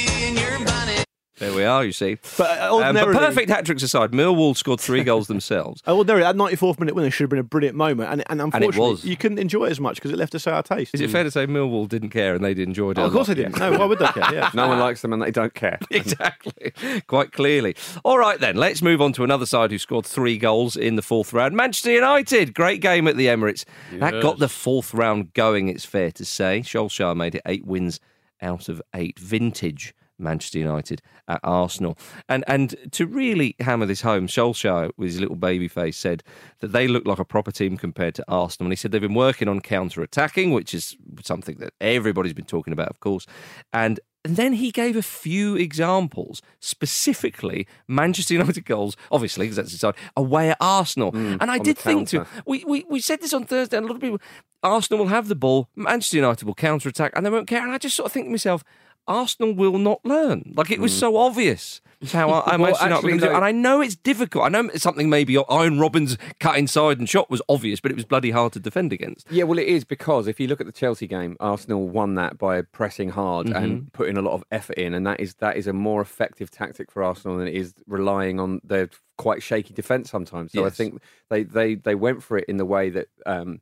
There 1.39 1.53
we 1.55 1.65
are. 1.65 1.85
You 1.85 1.93
see, 1.93 2.19
But, 2.37 2.61
uh, 2.61 2.77
um, 2.79 2.95
but 2.95 3.13
perfect 3.13 3.49
hat 3.51 3.65
tricks 3.65 3.83
aside, 3.83 4.13
Millwall 4.13 4.57
scored 4.57 4.81
three 4.81 5.03
goals 5.05 5.27
themselves. 5.29 5.83
Uh, 5.87 5.97
Ordinarily, 5.97 6.25
that 6.25 6.37
94th 6.37 6.79
minute 6.81 6.95
winner 6.95 7.11
should 7.11 7.25
have 7.25 7.31
been 7.31 7.39
a 7.39 7.45
brilliant 7.45 7.77
moment, 7.77 8.11
and, 8.11 8.25
and 8.29 8.41
unfortunately, 8.43 8.79
was. 8.91 9.05
you 9.05 9.17
couldn't 9.17 9.39
enjoy 9.39 9.67
it 9.67 9.71
as 9.71 9.81
much 9.81 9.97
because 9.97 10.11
it 10.11 10.17
left 10.19 10.35
a 10.35 10.39
sour 10.39 10.63
taste. 10.63 10.95
Is 10.95 11.01
it 11.01 11.11
fair 11.11 11.25
to 11.25 11.31
say 11.31 11.47
Millwall 11.47 11.89
didn't 11.89 12.11
care 12.11 12.35
and 12.35 12.45
they 12.45 12.53
enjoyed 12.53 12.99
it? 12.99 13.01
Oh, 13.01 13.05
a 13.05 13.07
of 13.07 13.13
course 13.13 13.29
lot? 13.29 13.37
they 13.37 13.43
didn't. 13.43 13.59
No, 13.59 13.79
why 13.79 13.85
would 13.85 13.99
they 13.99 14.07
care? 14.09 14.35
Yeah. 14.35 14.51
no 14.55 14.69
one 14.69 14.79
likes 14.79 15.03
them 15.03 15.13
and 15.13 15.23
they 15.23 15.31
don't 15.31 15.55
care. 15.55 15.79
exactly. 15.91 16.73
Quite 17.07 17.33
clearly. 17.33 17.77
All 18.05 18.19
right, 18.19 18.39
then, 18.41 18.57
let's 18.57 18.83
move 18.83 19.01
on 19.01 19.13
to 19.15 19.25
another 19.25 19.47
side 19.47 19.71
who 19.71 19.79
scored 19.79 20.07
three 20.07 20.39
goals 20.39 20.77
in 20.77 20.97
the 20.97 21.03
fourth 21.03 21.33
round. 21.33 21.57
Manchester 21.57 21.93
United. 21.93 22.55
Great 22.55 22.81
game 22.81 23.07
at 23.09 23.17
the 23.17 23.27
Emirates. 23.27 23.65
That 23.93 24.21
got 24.23 24.39
the 24.39 24.49
fourth 24.49 24.93
round 24.95 25.33
going, 25.35 25.69
it's 25.69 25.85
fair 25.85 26.11
to 26.13 26.25
say. 26.25 26.61
Solskjaer 26.65 27.17
made 27.17 27.35
it 27.37 27.43
eight 27.47 27.67
wins 27.67 28.01
out 28.41 28.69
of 28.69 28.83
eight. 28.95 29.19
Vintage. 29.19 29.95
Manchester 30.19 30.59
United 30.59 31.03
at 31.29 31.41
Arsenal. 31.43 31.97
And 32.29 32.45
and 32.47 32.75
to 32.93 33.07
really 33.07 33.57
hammer 33.61 33.87
this 33.87 34.01
home, 34.01 34.27
Solskjaer, 34.27 34.91
with 34.97 35.11
his 35.11 35.21
little 35.21 35.37
baby 35.37 35.69
face, 35.69 35.97
said 35.97 36.23
that 36.61 36.73
they 36.73 36.89
look 36.89 37.07
like 37.07 37.19
a 37.19 37.25
proper 37.25 37.51
team 37.51 37.77
compared 37.77 38.15
to 38.17 38.25
Arsenal. 38.29 38.67
And 38.67 38.73
he 38.73 38.77
said 38.77 38.93
they've 38.93 39.01
been 39.01 39.15
working 39.15 39.49
on 39.49 39.61
counter 39.61 40.03
attacking, 40.03 40.53
which 40.53 40.75
is 40.75 40.97
something 41.23 41.57
that 41.59 41.75
everybody's 41.81 42.35
been 42.35 42.45
talking 42.45 42.73
about, 42.73 42.89
of 42.89 43.01
course. 43.01 43.27
And 43.73 44.01
and 44.25 44.37
then 44.37 44.55
he 44.55 44.71
gave 44.71 44.97
a 44.97 45.03
few 45.03 45.57
examples, 45.57 46.43
specifically 46.61 47.67
Manchester 47.87 48.35
United 48.35 48.65
goals, 48.65 48.97
obviously, 49.11 49.47
because 49.47 49.57
that's 49.57 49.71
his 49.71 49.81
side, 49.81 49.95
away 50.17 50.51
at 50.51 50.59
Arsenal. 50.61 51.13
and 51.15 51.51
I 51.51 51.59
did 51.59 51.79
think 51.79 52.09
to, 52.09 52.27
we, 52.45 52.65
we, 52.67 52.85
we 52.91 53.01
said 53.01 53.21
this 53.21 53.33
on 53.33 53.45
Thursday, 53.45 53.77
and 53.77 53.85
a 53.85 53.89
lot 53.89 53.95
of 53.95 54.01
people, 54.01 54.21
Arsenal 54.63 55.05
will 55.05 55.11
have 55.11 55.29
the 55.29 55.37
ball, 55.37 55.69
Manchester 55.77 56.17
United 56.17 56.45
will 56.45 56.55
counter 56.55 56.89
attack, 56.89 57.13
and 57.15 57.25
they 57.25 57.31
won't 57.31 57.47
care. 57.47 57.63
And 57.63 57.73
I 57.73 57.79
just 57.79 57.97
sort 57.97 58.07
of 58.07 58.13
think 58.13 58.27
to 58.27 58.31
myself, 58.31 58.65
Arsenal 59.09 59.55
will 59.55 59.79
not 59.79 60.05
learn. 60.05 60.53
Like 60.57 60.71
it 60.71 60.81
was 60.81 60.97
so 60.97 61.17
obvious 61.17 61.81
how 62.13 62.31
I, 62.31 62.53
I 62.53 62.57
Well, 62.57 62.59
Manchester 62.59 62.85
United 62.85 62.89
were 62.89 62.95
actually, 62.95 63.11
gonna 63.19 63.33
do 63.33 63.37
And 63.37 63.45
I 63.45 63.53
know 63.53 63.81
it's 63.81 63.97
difficult. 63.97 64.45
I 64.45 64.49
know 64.51 64.69
it's 64.73 64.83
something 64.83 65.11
maybe 65.11 65.37
Iron 65.49 65.81
Robin's 65.81 66.17
cut 66.39 66.57
inside 66.59 66.99
and 66.99 67.09
shot 67.09 67.31
was 67.31 67.43
obvious, 67.49 67.81
but 67.81 67.91
it 67.91 67.97
was 67.97 68.05
bloody 68.05 68.31
hard 68.31 68.53
to 68.53 68.61
defend 68.61 68.93
against. 68.93 69.27
Yeah, 69.31 69.45
well, 69.45 69.59
it 69.59 69.67
is 69.67 69.85
because 69.85 70.29
if 70.29 70.39
you 70.39 70.47
look 70.47 70.61
at 70.61 70.67
the 70.67 70.73
Chelsea 70.73 71.07
game, 71.09 71.37
Arsenal 71.41 71.89
won 71.89 72.15
that 72.15 72.39
by 72.39 72.63
pressing 72.63 73.11
hard 73.11 73.49
Mm-hmm. 73.49 73.57
and 73.65 73.93
putting 73.93 74.17
a 74.17 74.23
lot 74.23 74.35
of 74.35 74.45
effort 74.53 74.77
in, 74.77 74.95
and 74.95 75.07
that 75.07 75.21
is 75.21 75.35
that 75.37 75.57
is 75.57 75.67
a 75.67 75.73
more 75.73 76.01
effective 76.01 76.51
tactic 76.51 76.91
for 76.91 77.03
Arsenal 77.03 77.39
than 77.39 77.49
it 77.49 77.55
is 77.55 77.75
relying 77.87 78.39
on 78.39 78.61
their 78.63 78.91
quite 79.17 79.43
shaky 79.43 79.73
defence 79.75 80.11
sometimes. 80.11 80.53
So 80.53 80.65
I 80.67 80.71
think 80.71 81.01
they, 81.31 81.43
they 81.45 81.75
they 81.75 81.95
went 81.95 82.23
for 82.23 82.37
it 82.39 82.45
in 82.49 82.57
the 82.59 82.65
way 82.67 82.91
that. 82.91 83.09
Um, 83.27 83.61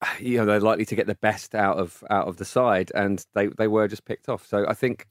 you 0.20 0.36
know 0.38 0.44
they're 0.46 0.60
likely 0.60 0.84
to 0.86 0.94
get 0.94 1.06
the 1.06 1.14
best 1.16 1.54
out 1.54 1.78
of 1.78 2.02
out 2.10 2.28
of 2.28 2.36
the 2.36 2.44
side, 2.44 2.90
and 2.94 3.24
they, 3.34 3.46
they 3.48 3.68
were 3.68 3.88
just 3.88 4.04
picked 4.04 4.28
off. 4.28 4.46
So 4.46 4.66
I 4.68 4.74
think, 4.74 5.06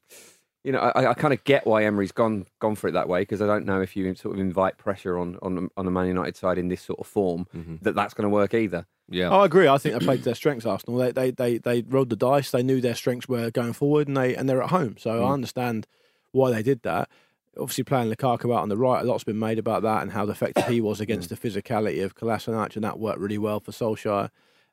you 0.63 0.71
know, 0.71 0.79
I, 0.79 1.11
I 1.11 1.13
kind 1.13 1.33
of 1.33 1.43
get 1.43 1.65
why 1.65 1.83
Emery's 1.83 2.11
gone 2.11 2.45
gone 2.59 2.75
for 2.75 2.87
it 2.87 2.91
that 2.93 3.07
way 3.09 3.21
because 3.21 3.41
I 3.41 3.47
don't 3.47 3.65
know 3.65 3.81
if 3.81 3.95
you 3.95 4.13
sort 4.15 4.35
of 4.35 4.39
invite 4.41 4.77
pressure 4.77 5.17
on 5.17 5.37
on 5.41 5.69
on 5.77 5.87
a 5.87 5.91
Man 5.91 6.07
United 6.07 6.35
side 6.35 6.57
in 6.57 6.67
this 6.67 6.81
sort 6.81 6.99
of 6.99 7.07
form 7.07 7.47
Mm-hmm. 7.55 7.75
that 7.81 7.95
that's 7.95 8.13
going 8.13 8.23
to 8.29 8.33
work 8.33 8.53
either. 8.53 8.85
Yeah. 9.07 9.29
Oh, 9.29 9.41
I 9.41 9.45
agree. 9.45 9.67
I 9.67 9.77
think 9.77 9.99
they 9.99 10.03
played 10.05 10.19
to 10.19 10.25
their 10.25 10.35
strengths. 10.35 10.65
Arsenal. 10.65 10.97
They, 10.97 11.11
they 11.11 11.31
they 11.31 11.57
they 11.59 11.81
rolled 11.83 12.09
the 12.09 12.15
dice. 12.15 12.49
They 12.51 12.63
knew 12.63 12.81
their 12.81 12.95
strengths 12.95 13.27
were 13.29 13.51
going 13.51 13.73
forward, 13.73 14.07
and 14.07 14.17
they 14.17 14.35
and 14.35 14.49
they're 14.49 14.63
at 14.63 14.69
home. 14.71 14.95
So 14.97 15.23
I 15.23 15.31
understand 15.31 15.85
why 16.31 16.51
they 16.51 16.63
did 16.63 16.81
that. 16.83 17.09
Obviously, 17.57 17.83
playing 17.85 18.11
Lukaku 18.11 18.53
out 18.53 18.63
on 18.63 18.69
the 18.69 18.75
right, 18.75 19.01
a 19.01 19.05
lot's 19.05 19.23
been 19.23 19.39
made 19.39 19.59
about 19.59 19.83
that 19.83 20.01
and 20.01 20.11
how 20.11 20.27
effective 20.27 20.67
he 20.67 20.81
was 20.81 20.99
against 20.99 21.29
the 21.29 21.35
physicality 21.37 22.03
of 22.03 22.15
Kolasinac, 22.15 22.75
and 22.75 22.83
that 22.83 22.99
worked 22.99 23.19
really 23.19 23.37
well 23.37 23.59
for 23.59 23.71
Solskjaer. 23.71 24.29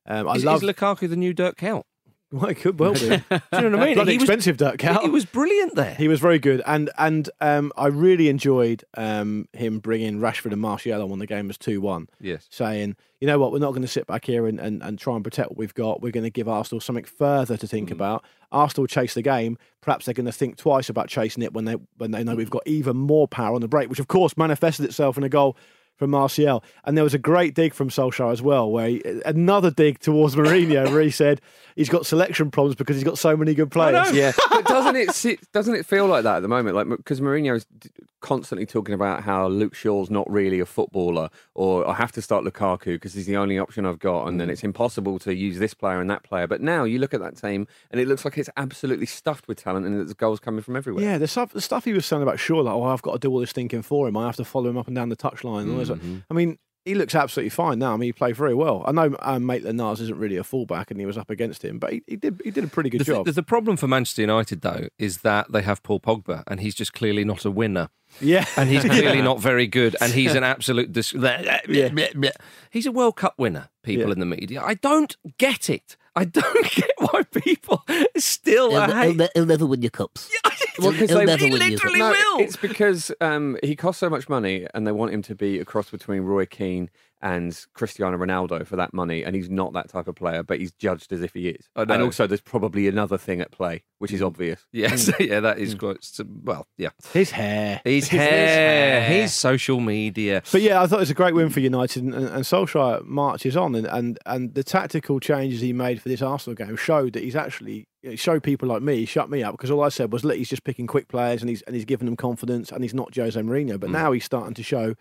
Um, 0.07 0.29
I 0.29 0.35
is, 0.35 0.45
love. 0.45 0.63
is 0.63 0.69
Lukaku 0.69 1.09
the 1.09 1.17
new 1.17 1.33
Dirk 1.33 1.57
Kuyt? 1.59 1.83
well, 2.33 2.47
it 2.47 2.55
could 2.55 2.79
well 2.79 2.95
be. 2.95 3.01
Do 3.09 3.11
you 3.11 3.21
know 3.31 3.39
what 3.51 3.81
I 3.81 3.85
mean? 3.85 3.95
Bloody 3.95 4.13
He 4.13 4.17
was- 4.19 4.23
expensive, 4.25 4.57
Dirk 4.57 4.79
Kuyt. 4.79 5.03
He 5.03 5.11
was 5.11 5.25
brilliant 5.27 5.75
there. 5.75 5.95
He 5.95 6.09
was 6.09 6.19
very 6.19 6.39
good, 6.39 6.63
and 6.67 6.91
and 6.99 7.29
um, 7.41 7.73
I 7.77 7.87
really 7.89 8.29
enjoyed 8.29 8.85
um, 8.97 9.49
him 9.53 9.79
bringing 9.81 10.19
Rashford 10.19 10.53
and 10.53 10.61
Martial 10.61 11.03
on 11.03 11.11
when 11.11 11.19
the 11.19 11.27
game 11.27 11.47
was 11.49 11.59
two 11.59 11.81
one. 11.81 12.09
Yes. 12.21 12.47
saying, 12.51 12.97
you 13.21 13.27
know 13.27 13.39
what, 13.39 13.53
we're 13.53 13.59
not 13.59 13.71
going 13.71 13.83
to 13.83 13.89
sit 13.89 14.07
back 14.07 14.25
here 14.25 14.47
and, 14.47 14.59
and, 14.59 14.83
and 14.83 14.99
try 14.99 15.15
and 15.15 15.23
protect 15.23 15.51
what 15.51 15.59
we've 15.59 15.75
got. 15.75 16.01
We're 16.03 16.11
going 16.11 16.25
to 16.25 16.31
give 16.31 16.49
Arsenal 16.49 16.81
something 16.81 17.05
further 17.05 17.57
to 17.59 17.67
think 17.69 17.91
about. 17.91 18.25
Arsenal 18.51 18.87
chase 18.87 19.15
the 19.15 19.23
game. 19.23 19.57
Perhaps 19.83 20.07
they're 20.07 20.15
going 20.15 20.27
to 20.27 20.33
think 20.33 20.57
twice 20.57 20.89
about 20.89 21.09
chasing 21.09 21.43
it 21.43 21.53
when 21.53 21.67
they 21.67 21.77
when 21.99 22.11
they 22.13 22.25
know 22.25 22.35
we've 22.35 22.51
got 22.51 22.63
even 22.67 22.97
more 22.97 23.29
power 23.29 23.55
on 23.55 23.61
the 23.61 23.69
break, 23.69 23.91
which 23.91 24.01
of 24.01 24.09
course 24.09 24.37
manifested 24.37 24.85
itself 24.87 25.17
in 25.19 25.23
a 25.23 25.29
goal 25.29 25.57
from 25.97 26.11
Martial. 26.11 26.65
And 26.85 26.97
there 26.97 27.05
was 27.05 27.15
a 27.15 27.19
great 27.19 27.55
dig 27.55 27.75
from 27.75 27.89
Solskjaer 27.89 28.33
as 28.33 28.43
well, 28.43 28.71
where 28.71 28.89
he, 28.89 29.03
another 29.25 29.71
dig 29.71 29.99
towards 29.99 30.35
Mourinho, 30.37 30.91
where 30.91 31.03
he 31.03 31.11
said 31.11 31.41
he's 31.77 31.89
got 31.89 32.07
selection 32.07 32.51
problems 32.51 32.77
because 32.77 32.97
he's 32.97 33.05
got 33.05 33.19
so 33.19 33.37
many 33.37 33.55
good 33.55 33.71
players. 33.71 34.13
Yeah, 34.13 34.33
but 34.51 34.65
doesn't 34.67 34.97
it 34.97 35.13
sit, 35.13 35.41
doesn't 35.53 35.75
it 35.75 35.87
feel 35.87 36.07
like 36.07 36.25
that 36.25 36.37
at 36.37 36.41
the 36.41 36.49
moment? 36.49 36.77
Like 36.77 36.89
because 36.89 37.21
Mourinho's 37.21 37.67
d- 37.79 37.91
constantly 38.23 38.65
talking 38.65 38.95
about 38.95 39.23
how 39.25 39.47
Luke 39.49 39.75
Shaw's 39.75 40.09
not 40.09 40.29
really 40.31 40.61
a 40.61 40.65
footballer, 40.67 41.29
or 41.55 41.87
I 41.87 41.93
have 41.95 42.13
to 42.13 42.23
start 42.23 42.45
Lukaku 42.45 42.95
because 42.95 43.13
he's 43.13 43.27
the 43.27 43.37
only 43.37 43.59
option 43.59 43.85
I've 43.85 43.99
got, 43.99 44.27
and 44.29 44.41
then 44.41 44.49
Mm. 44.49 44.53
it's 44.53 44.65
impossible 44.65 45.19
to 45.19 45.35
use 45.35 45.59
this 45.59 45.75
player 45.75 46.01
and 46.01 46.09
that 46.09 46.23
player. 46.23 46.47
But 46.47 46.61
now 46.63 46.85
you 46.85 46.99
look 46.99 47.13
at 47.13 47.21
that 47.21 47.37
team, 47.37 47.67
and 47.91 48.01
it 48.01 48.09
looks 48.09 48.25
like 48.25 48.39
it's 48.39 48.49
absolutely 48.57 49.07
stuffed 49.07 49.47
with 49.49 49.63
talent, 49.63 49.85
and 49.85 49.95
there's 49.95 50.15
goals 50.15 50.41
coming 50.41 50.63
from 50.63 50.77
everywhere. 50.77 51.05
Yeah, 51.05 51.19
the 51.19 51.29
stuff, 51.29 51.53
the 51.53 51.61
stuff 51.61 51.85
he 51.85 51.93
was 51.93 52.07
saying 52.07 52.23
about 52.23 52.39
Shaw, 52.39 52.61
like, 52.61 52.75
oh, 52.75 52.85
I've 52.85 53.03
got 53.03 53.13
to 53.13 53.19
do 53.19 53.31
all 53.31 53.41
this 53.41 53.53
thinking 53.53 53.83
for 53.83 54.09
him. 54.09 54.17
I 54.17 54.25
have 54.27 54.37
to 54.37 54.45
follow 54.45 54.71
him 54.71 54.79
up 54.79 54.87
and 54.87 54.97
down 54.97 55.11
the 55.11 55.17
touchline. 55.17 55.67
Mm-hmm. 55.67 56.17
I 56.31 56.35
mean, 56.35 56.59
he 56.85 56.95
looks 56.95 57.15
absolutely 57.15 57.51
fine 57.51 57.79
now. 57.79 57.93
I 57.95 57.97
mean, 57.97 58.09
he 58.09 58.13
played 58.13 58.37
very 58.37 58.55
well. 58.55 58.83
I 58.87 58.93
know 58.93 59.17
um, 59.21 59.47
Maitland 59.47 59.79
Niles 59.79 60.01
isn't 60.01 60.19
really 60.19 60.37
a 60.37 60.45
fullback, 60.45 60.91
and 60.91 60.99
he 60.99 61.07
was 61.07 61.17
up 61.17 61.31
against 61.31 61.65
him, 61.65 61.79
but 61.79 61.93
he, 61.93 62.03
he 62.07 62.17
did 62.17 62.41
he 62.45 62.51
did 62.51 62.65
a 62.65 62.67
pretty 62.67 62.91
good 62.91 63.01
The, 63.01 63.05
job. 63.05 63.27
the, 63.27 63.33
the 63.33 63.43
problem 63.43 63.77
for 63.77 63.87
Manchester 63.87 64.23
United, 64.23 64.63
though, 64.63 64.89
is 64.99 65.19
that 65.19 65.53
they 65.53 65.63
have 65.63 65.83
Paul 65.83 66.01
Pogba, 66.01 66.43
and 66.49 66.61
he's 66.61 66.75
just 66.75 66.93
clearly 66.93 67.25
not 67.25 67.45
a 67.45 67.51
winner. 67.51 67.89
yeah, 68.21 68.45
And 68.57 68.69
he's 68.69 68.83
clearly 68.97 69.23
not 69.23 69.41
very 69.41 69.67
good, 69.67 69.97
and 70.01 70.13
he's 70.13 70.35
an 70.35 70.45
absolute. 70.45 70.93
Dis- 70.93 71.13
Yeah. 71.13 71.61
He's 72.71 72.87
a 72.87 72.93
World 72.93 73.17
Cup 73.17 73.35
winner, 73.39 73.69
people 73.83 74.07
Yeah. 74.07 74.13
in 74.13 74.19
the 74.21 74.27
media. 74.27 74.63
I 74.65 74.75
don't 74.75 75.17
get 75.39 75.69
it. 75.71 75.97
I 76.15 76.25
don't 76.27 76.71
get 76.75 76.91
why 76.99 77.23
people 77.23 77.85
still 78.17 78.71
He'll, 78.71 78.81
hate. 78.91 79.05
he'll, 79.07 79.15
ne- 79.15 79.29
he'll 79.35 79.47
never 79.47 79.67
win 79.67 79.83
your 79.83 79.91
cups. 79.91 80.31
Well, 80.79 80.93
'cause 80.93 81.09
he'll 81.11 81.19
they- 81.19 81.25
never 81.27 81.45
he 81.45 81.51
win 81.53 81.61
your 81.63 81.71
literally 81.71 81.99
cups. 82.01 82.19
will. 82.19 82.41
It's 82.41 82.57
because 82.57 83.13
um, 83.21 83.57
he 83.63 83.77
costs 83.77 84.01
so 84.01 84.11
much 84.11 84.29
money, 84.29 84.67
and 84.75 84.87
they 84.87 84.93
want 84.93 85.13
him 85.13 85.23
to 85.23 85.35
be 85.35 85.59
a 85.59 85.65
cross 85.65 85.91
between 85.91 86.23
Roy 86.23 86.47
Keane 86.47 86.91
and 87.23 87.67
Cristiano 87.73 88.19
Ronaldo 88.19 88.67
for 88.67 88.75
that 88.77 88.93
money, 88.93 89.23
and 89.25 89.37
he's 89.37 89.49
not 89.49 89.73
that 89.75 89.89
type 89.89 90.09
of 90.09 90.17
player, 90.17 90.43
but 90.43 90.59
he's 90.59 90.73
judged 90.73 91.13
as 91.13 91.23
if 91.23 91.33
he 91.33 91.49
is. 91.49 91.69
And 91.77 91.91
also, 92.03 92.27
there's 92.27 92.41
probably 92.41 92.89
another 92.89 93.17
thing 93.17 93.41
at 93.41 93.53
play, 93.53 93.85
which 93.99 94.13
is 94.13 94.21
mm. 94.21 94.27
obvious. 94.27 94.67
Yes, 94.73 95.09
mm. 95.09 95.27
yeah, 95.29 95.41
that 95.41 95.59
is 95.59 95.77
mm. 95.77 95.79
quite. 95.79 96.21
Well, 96.43 96.67
yeah. 96.77 96.91
his 97.13 97.31
hair. 97.31 97.81
His 97.85 98.09
hair, 98.09 99.05
his 99.05 99.33
social 99.33 99.79
media. 99.79 100.43
But 100.51 100.63
yeah, 100.63 100.83
I 100.83 100.87
thought 100.89 100.97
it 100.97 101.01
was 101.01 101.11
a 101.11 101.15
great 101.15 101.35
win 101.35 101.51
for 101.51 101.61
United, 101.61 102.03
and, 102.03 102.13
and, 102.13 102.27
and 102.27 102.45
Solskjaer 102.45 103.05
marches 103.05 103.57
on, 103.57 103.77
and, 103.77 103.87
and 103.87 104.19
and 104.27 104.55
the 104.55 104.65
tactical 104.65 105.21
changes 105.21 105.61
he 105.61 105.73
made 105.73 106.03
for 106.03 106.09
this 106.09 106.23
Arsenal 106.23 106.57
game 106.57 106.77
showed 106.77 107.13
that 107.13 107.23
he's 107.23 107.37
actually 107.37 107.87
it 108.03 108.19
showed 108.19 108.43
people 108.43 108.69
like 108.69 108.83
me, 108.83 109.05
shut 109.05 109.31
me 109.31 109.45
up 109.45 109.53
because 109.53 109.71
all 109.71 109.85
I 109.85 109.91
said 109.91 110.13
was, 110.13 110.25
look, 110.25 110.37
he's 110.37 110.49
just 110.49 110.65
picking 110.65 110.89
quick 110.89 111.07
players, 111.07 111.41
and 111.41 111.49
he's 111.49 111.63
and 111.63 111.77
he's 111.77 111.85
giving 111.85 112.07
them 112.07 112.17
confidence, 112.17 112.73
and 112.73 112.83
he's 112.83 112.95
not 112.95 113.15
Jose 113.15 113.41
Mourinho. 113.41 113.79
But 113.79 113.91
now 113.91 114.11
he's 114.11 114.25
starting 114.25 114.55
to 114.55 114.63
show 114.65 114.97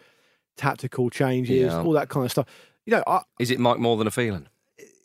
tactical 0.58 1.10
changes, 1.10 1.72
Yeah. 1.72 1.82
all 1.82 1.94
that 1.94 2.10
kind 2.10 2.26
of 2.26 2.32
stuff. 2.32 2.48
You 2.86 2.92
know, 2.98 3.04
I, 3.08 3.22
Is 3.40 3.52
it 3.52 3.60
Mike 3.60 3.80
more 3.80 3.98
than 3.98 4.08
a 4.08 4.12
feeling? 4.12 4.48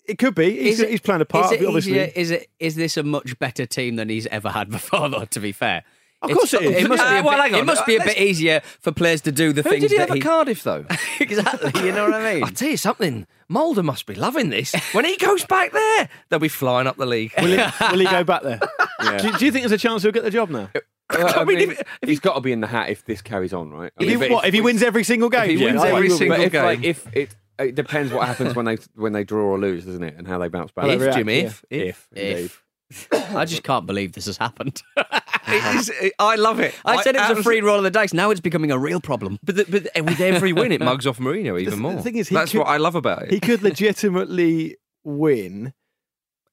it 0.09 0.19
could 0.19 0.35
be. 0.35 0.51
He's, 0.63 0.81
it- 0.81 0.91
he's 0.91 1.01
playing 1.01 1.21
a 1.21 1.25
part 1.25 1.47
is 1.47 1.53
of 1.53 1.59
it 1.61 1.65
it, 1.65 1.67
obviously. 1.67 1.93
easier- 1.93 2.13
Is 2.15 2.31
it? 2.31 2.49
Is 2.61 2.75
this 2.77 2.97
a 2.97 3.03
much 3.03 3.39
better 3.39 3.67
team 3.67 3.97
than 3.97 4.09
he's 4.09 4.27
ever 4.29 4.51
had 4.51 4.71
before? 4.71 5.09
Though, 5.09 5.25
to 5.25 5.41
be 5.41 5.53
fair, 5.53 5.83
Of 6.23 6.31
course 6.33 6.55
it 6.55 6.63
is. 6.63 6.85
It 6.85 6.89
must 6.89 7.03
be 7.03 7.09
Uh, 7.09 7.21
a 7.21 7.23
well, 7.25 7.37
bit, 7.37 7.43
hang 7.43 7.55
on. 7.55 7.61
It 7.61 7.65
must 7.67 7.85
be 7.87 7.97
a 7.97 8.03
bit 8.05 8.17
easier 8.19 8.61
for 8.81 8.93
players 8.93 9.21
to 9.23 9.33
do 9.33 9.53
the 9.53 9.63
Who 9.63 9.71
things 9.71 9.83
did 9.83 9.91
he 9.93 9.97
that 9.99 10.09
have 10.09 10.17
at 10.17 10.23
Cardiff 10.23 10.63
though? 10.63 10.87
exactly. 11.21 11.85
You 11.85 11.93
know 11.93 12.05
what 12.05 12.15
I 12.15 12.35
mean? 12.35 12.45
I'll 12.45 12.51
tell 12.51 12.69
you 12.69 12.77
something. 12.77 13.27
Molde 13.49 13.85
must 13.85 14.07
be 14.07 14.15
loving 14.15 14.49
this. 14.51 14.75
When 14.93 15.05
he 15.05 15.17
goes 15.17 15.45
back 15.45 15.73
there, 15.73 16.09
they'll 16.29 16.39
be 16.41 16.49
flying 16.49 16.87
up 16.87 16.97
the 16.97 17.07
league. 17.07 17.33
Will 17.39 17.47
he, 17.49 17.57
will 17.57 17.99
he 17.99 18.07
go 18.07 18.25
back 18.25 18.43
there? 18.43 18.61
Yeah. 19.03 19.19
do, 19.19 19.33
do 19.39 19.45
you 19.45 19.53
think 19.53 19.63
there's 19.63 19.73
a 19.73 19.79
chance 19.79 20.03
he'll 20.03 20.11
get 20.13 20.25
the 20.25 20.31
job 20.31 20.51
now? 20.51 20.69
Well, 21.13 21.29
I, 21.37 21.41
I 21.41 21.45
mean, 21.45 21.59
mean, 21.59 21.71
if- 21.73 21.81
if 22.03 22.09
he's 22.09 22.21
got 22.21 22.35
to 22.35 22.41
be 22.41 22.53
in 22.53 22.61
the 22.61 22.67
hat 22.67 22.91
if 22.91 23.05
this 23.05 23.23
carries 23.23 23.53
on, 23.53 23.71
right? 23.71 23.93
I 23.99 24.03
If 24.03 24.09
mean, 24.09 24.09
he, 24.09 24.17
but 24.17 24.31
what, 24.35 24.45
if 24.47 24.55
he 24.55 24.61
wins 24.61 24.83
every 24.83 25.05
single 25.05 25.29
game? 25.29 25.51
he 25.51 25.57
Yeah, 25.57 25.73
wins 25.73 25.85
every 25.85 26.09
he 26.09 26.15
single 26.17 26.37
but 26.39 26.47
if, 26.47 26.55
like, 26.55 26.83
if 26.85 27.07
it, 27.17 27.37
it 27.59 27.75
depends 27.75 28.13
what 28.13 28.27
happens 28.27 28.55
when 28.55 28.65
they 28.67 28.77
when 28.95 29.13
they 29.13 29.25
draw 29.25 29.45
or 29.53 29.59
lose, 29.59 29.85
doesn't 29.87 30.03
it? 30.03 30.15
And 30.17 30.27
how 30.27 30.39
they 30.39 30.49
bounce 30.49 30.73
back. 30.73 30.83
How 30.83 30.89
they 30.89 30.95
if 30.97 31.01
react, 31.03 31.17
Jim, 31.17 31.29
yeah. 31.29 31.35
if, 31.37 31.65
if, 31.71 32.09
if. 32.13 32.63
If 32.89 33.35
I 33.35 33.45
just 33.45 33.65
can't 33.65 33.85
believe 33.87 34.13
this 34.13 34.27
has 34.27 34.37
happened. 34.37 34.83
It 35.49 35.77
is- 35.77 35.93
it- 36.01 36.13
I 36.19 36.35
love 36.35 36.59
it. 36.59 36.75
I 36.85 37.01
said 37.05 37.15
it 37.15 37.21
was 37.21 37.39
a 37.39 37.43
free 37.45 37.61
roll 37.61 37.77
of 37.77 37.85
the 37.85 37.91
dice. 37.93 38.13
Now 38.13 38.31
it's 38.31 38.41
becoming 38.41 38.73
a 38.73 38.79
real 38.79 39.01
problem. 39.01 39.39
But, 39.45 39.55
the, 39.55 39.65
but 39.65 40.05
with 40.05 40.21
every 40.21 40.53
win, 40.53 40.73
it 40.73 40.81
mugs 40.81 41.07
off 41.07 41.19
Mourinho 41.19 41.61
even 41.61 41.71
the 41.71 41.77
more. 41.77 42.03
thing 42.03 42.17
is, 42.17 42.29
he 42.29 42.35
that's 42.35 42.51
could- 42.51 42.59
what 42.59 42.67
I 42.67 42.79
love 42.79 42.97
about 42.97 43.23
it. 43.23 43.31
He 43.31 43.39
could 43.39 43.63
legitimately 43.63 44.77
win. 45.05 45.73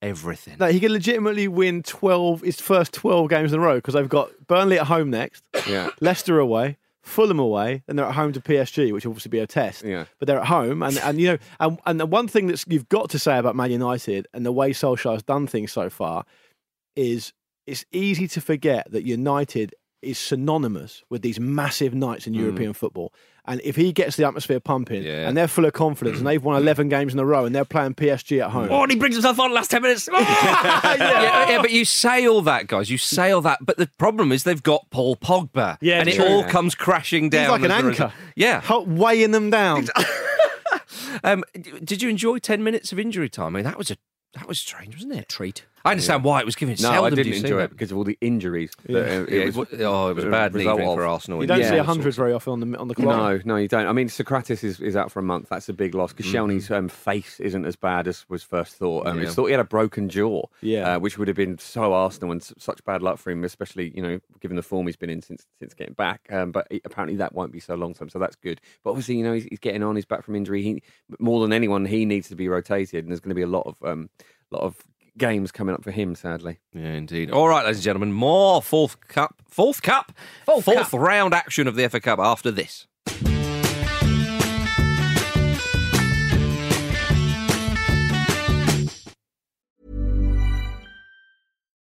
Everything. 0.03 0.57
No, 0.59 0.67
he 0.67 0.79
could 0.79 0.91
legitimately 0.91 1.47
win 1.47 1.81
twelve 1.81 2.41
his 2.41 2.59
first 2.59 2.93
twelve 2.93 3.29
games 3.29 3.53
in 3.53 3.59
a 3.59 3.61
row 3.63 3.75
because 3.75 3.93
they've 3.95 4.07
got 4.09 4.29
Burnley 4.47 4.77
at 4.77 4.87
home 4.87 5.09
next, 5.09 5.43
Yeah. 5.67 5.89
Leicester 6.01 6.39
away, 6.39 6.77
Fulham 7.01 7.39
away, 7.39 7.83
and 7.87 7.97
they're 7.97 8.05
at 8.05 8.13
home 8.15 8.33
to 8.33 8.41
PSG, 8.41 8.91
which 8.93 9.05
will 9.05 9.11
obviously 9.13 9.29
be 9.29 9.39
a 9.39 9.47
test. 9.47 9.83
Yeah. 9.83 10.05
But 10.19 10.27
they're 10.27 10.39
at 10.39 10.47
home, 10.47 10.83
and, 10.83 10.97
and 10.99 11.19
you 11.19 11.27
know, 11.29 11.37
and, 11.59 11.79
and 11.85 11.99
the 11.99 12.05
one 12.05 12.27
thing 12.27 12.47
that 12.47 12.63
you've 12.67 12.89
got 12.89 13.09
to 13.11 13.19
say 13.19 13.37
about 13.37 13.55
Man 13.55 13.71
United 13.71 14.27
and 14.33 14.45
the 14.45 14.51
way 14.51 14.71
Solskjaer's 14.71 15.23
done 15.23 15.47
things 15.47 15.71
so 15.71 15.89
far 15.89 16.25
is 16.95 17.31
it's 17.65 17.85
easy 17.93 18.27
to 18.27 18.41
forget 18.41 18.91
that 18.91 19.03
United 19.05 19.73
is 20.03 20.17
synonymous 20.19 21.03
with 21.09 21.21
these 21.21 21.39
massive 21.39 21.93
nights 21.93 22.27
in 22.27 22.33
European 22.33 22.73
football. 22.73 23.13
And 23.45 23.59
if 23.65 23.75
he 23.75 23.91
gets 23.91 24.15
the 24.15 24.25
atmosphere 24.25 24.61
pumping, 24.61 25.03
Yeah. 25.03 25.27
and 25.27 25.35
they're 25.35 25.49
full 25.49 25.65
of 25.65 25.73
confidence, 25.73 26.17
and 26.17 26.25
they've 26.25 26.41
won 26.41 26.55
11 26.61 26.87
games 26.87 27.13
in 27.13 27.19
a 27.19 27.25
row, 27.25 27.43
and 27.43 27.53
they're 27.53 27.65
playing 27.65 27.93
PSG 27.95 28.39
at 28.41 28.51
home. 28.51 28.69
Oh, 28.71 28.83
and 28.83 28.91
he 28.91 28.97
brings 28.97 29.15
himself 29.15 29.37
on 29.39 29.53
last 29.53 29.69
10 29.71 29.81
minutes. 29.81 30.07
yeah, 30.13 31.49
yeah, 31.49 31.61
but 31.61 31.71
you 31.71 31.83
say 31.83 32.25
all 32.25 32.41
that, 32.43 32.67
guys. 32.67 32.89
You 32.89 32.97
say 32.97 33.31
all 33.31 33.41
that, 33.41 33.59
but 33.65 33.75
the 33.77 33.87
problem 33.97 34.31
is 34.31 34.43
they've 34.45 34.63
got 34.63 34.89
Paul 34.91 35.17
Pogba, 35.17 35.77
Yeah, 35.81 35.99
and 35.99 36.07
it 36.07 36.15
true. 36.15 36.25
all 36.25 36.43
comes 36.45 36.73
crashing 36.73 37.29
down. 37.29 37.41
He's 37.43 37.49
like 37.51 37.63
an 37.63 37.71
as 37.71 37.83
result. 37.83 38.11
anchor. 38.11 38.23
Yeah. 38.37 38.61
Ho- 38.61 38.83
weighing 38.83 39.31
them 39.31 39.49
down. 39.49 39.87
Um, 41.23 41.43
did 41.83 42.01
you 42.01 42.09
enjoy 42.09 42.39
ten 42.39 42.63
minutes 42.63 42.91
of 42.91 42.99
injury 42.99 43.29
time? 43.29 43.55
I 43.55 43.59
mean, 43.59 43.63
that 43.65 43.77
was 43.77 43.91
a 43.91 43.97
that 44.33 44.47
was 44.47 44.59
strange, 44.59 44.95
wasn't 44.95 45.13
it? 45.13 45.29
Treat. 45.29 45.65
I 45.86 45.91
understand 45.91 46.24
why 46.24 46.39
it 46.39 46.46
was 46.46 46.56
given. 46.56 46.74
No, 46.80 46.91
Seldom 46.91 47.06
I 47.06 47.10
didn't 47.10 47.34
enjoy 47.34 47.58
that. 47.58 47.63
it 47.65 47.69
because 47.72 47.91
of 47.91 47.98
all 47.98 48.06
the 48.06 48.17
injuries. 48.22 48.72
that, 48.86 48.96
uh, 48.96 49.24
it 49.24 49.34
it 49.34 49.46
was 49.48 49.58
was, 49.58 49.67
oh, 49.82 50.10
it 50.12 50.15
was 50.15 50.24
a 50.24 50.30
bad 50.30 50.54
result 50.54 50.76
evening 50.80 50.88
of. 50.89 50.96
for 50.96 51.06
Arsenal. 51.06 51.41
You 51.41 51.48
don't 51.48 51.60
Yeah. 51.60 51.72
see 51.72 51.76
a 51.78 51.84
hundred 51.84 52.13
very 52.15 52.32
often 52.32 52.54
on 52.54 52.60
the 52.72 52.78
on 52.80 52.88
the 52.88 52.96
clock. 52.96 53.43
No, 53.46 53.54
no, 53.56 53.58
you 53.60 53.67
don't. 53.67 53.86
I 53.88 53.91
mean, 53.91 54.08
Sokratis 54.08 54.63
is, 54.63 54.80
is 54.80 54.96
out 54.96 55.12
for 55.12 55.19
a 55.19 55.24
month. 55.24 55.50
That's 55.50 55.67
a 55.67 55.74
big 55.74 55.93
loss 55.93 56.13
because 56.13 56.32
Shelny's 56.32 56.72
um, 56.72 56.88
face 56.88 57.39
isn't 57.41 57.65
as 57.65 57.76
bad 57.76 58.08
as 58.08 58.26
was 58.30 58.43
first 58.43 58.78
thought. 58.78 59.08
Um, 59.08 59.17
Yeah. 59.17 59.26
It's 59.26 59.36
thought 59.36 59.48
he 59.48 59.52
had 59.52 59.60
a 59.60 59.65
broken 59.65 60.08
jaw, 60.08 60.43
Yeah. 60.62 60.96
uh, 60.96 61.00
which 61.00 61.17
would 61.17 61.28
have 61.28 61.36
been 61.36 61.58
so 61.58 61.91
Arsenal 61.91 62.32
and 62.32 62.41
s- 62.41 62.54
such 62.58 62.82
bad 62.86 63.02
luck 63.02 63.17
for 63.17 63.32
him, 63.32 63.43
especially 63.43 63.91
you 63.93 64.02
know 64.02 64.19
given 64.39 64.56
the 64.56 64.63
form 64.63 64.86
he's 64.88 64.96
been 64.96 65.10
in 65.10 65.22
since 65.22 65.46
since 65.60 65.74
getting 65.74 65.96
back. 65.96 66.22
Um, 66.32 66.54
but 66.54 66.65
he- 66.72 66.80
apparently 66.86 67.17
that 67.17 67.36
won't 67.36 67.52
be 67.52 67.60
so 67.60 67.76
long 67.76 67.93
term, 67.93 68.08
so 68.08 68.19
that's 68.19 68.38
good. 68.38 68.62
But 68.86 68.91
obviously, 68.91 69.17
you 69.17 69.24
know, 69.26 69.34
he's, 69.34 69.43
he's 69.46 69.60
getting 69.60 69.84
on. 69.84 69.98
He's 69.98 70.06
back 70.06 70.24
from 70.24 70.38
injury. 70.38 70.63
He 70.63 70.82
more 71.19 71.41
than 71.41 71.52
anyone, 71.52 71.84
he 71.84 72.06
needs 72.06 72.30
to 72.30 72.36
be 72.38 72.48
rotated, 72.48 73.04
and 73.04 73.12
there's 73.12 73.19
going 73.19 73.32
to 73.32 73.36
be 73.36 73.41
a 73.41 73.48
lot 73.48 73.67
of 73.67 73.76
um, 73.84 74.10
lot 74.50 74.62
of 74.62 74.78
games 75.17 75.52
coming 75.52 75.76
up 75.76 75.84
for 75.84 75.91
him. 75.91 76.15
Sadly, 76.15 76.60
Yeah, 76.73 76.93
indeed. 76.93 77.32
All 77.32 77.47
right, 77.47 77.63
ladies 77.63 77.78
and 77.78 77.84
gentlemen, 77.84 78.12
more 78.13 78.62
fourth 78.62 78.99
cup, 79.08 79.41
fourth 79.47 79.82
cup, 79.82 80.12
fourth, 80.45 80.93
round 80.93 81.34
action 81.34 81.67
of 81.67 81.76
the 81.76 81.88
FA 81.89 81.99
Cup 81.99 82.19
after 82.19 82.52
this. 82.52 82.88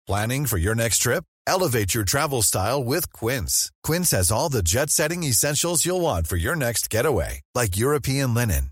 Planning 0.05 0.45
for 0.45 0.57
your 0.57 0.75
next 0.75 0.99
trip? 0.99 1.23
Elevate 1.45 1.93
your 1.93 2.03
travel 2.05 2.41
style 2.41 2.83
with 2.83 3.11
Quince. 3.11 3.71
Quince 3.83 4.11
has 4.11 4.31
all 4.31 4.49
the 4.49 4.63
jet 4.63 4.89
setting 4.89 5.23
essentials 5.23 5.85
you'll 5.85 6.01
want 6.01 6.27
for 6.27 6.37
your 6.37 6.55
next 6.55 6.89
getaway, 6.89 7.41
like 7.55 7.77
European 7.77 8.33
linen, 8.33 8.71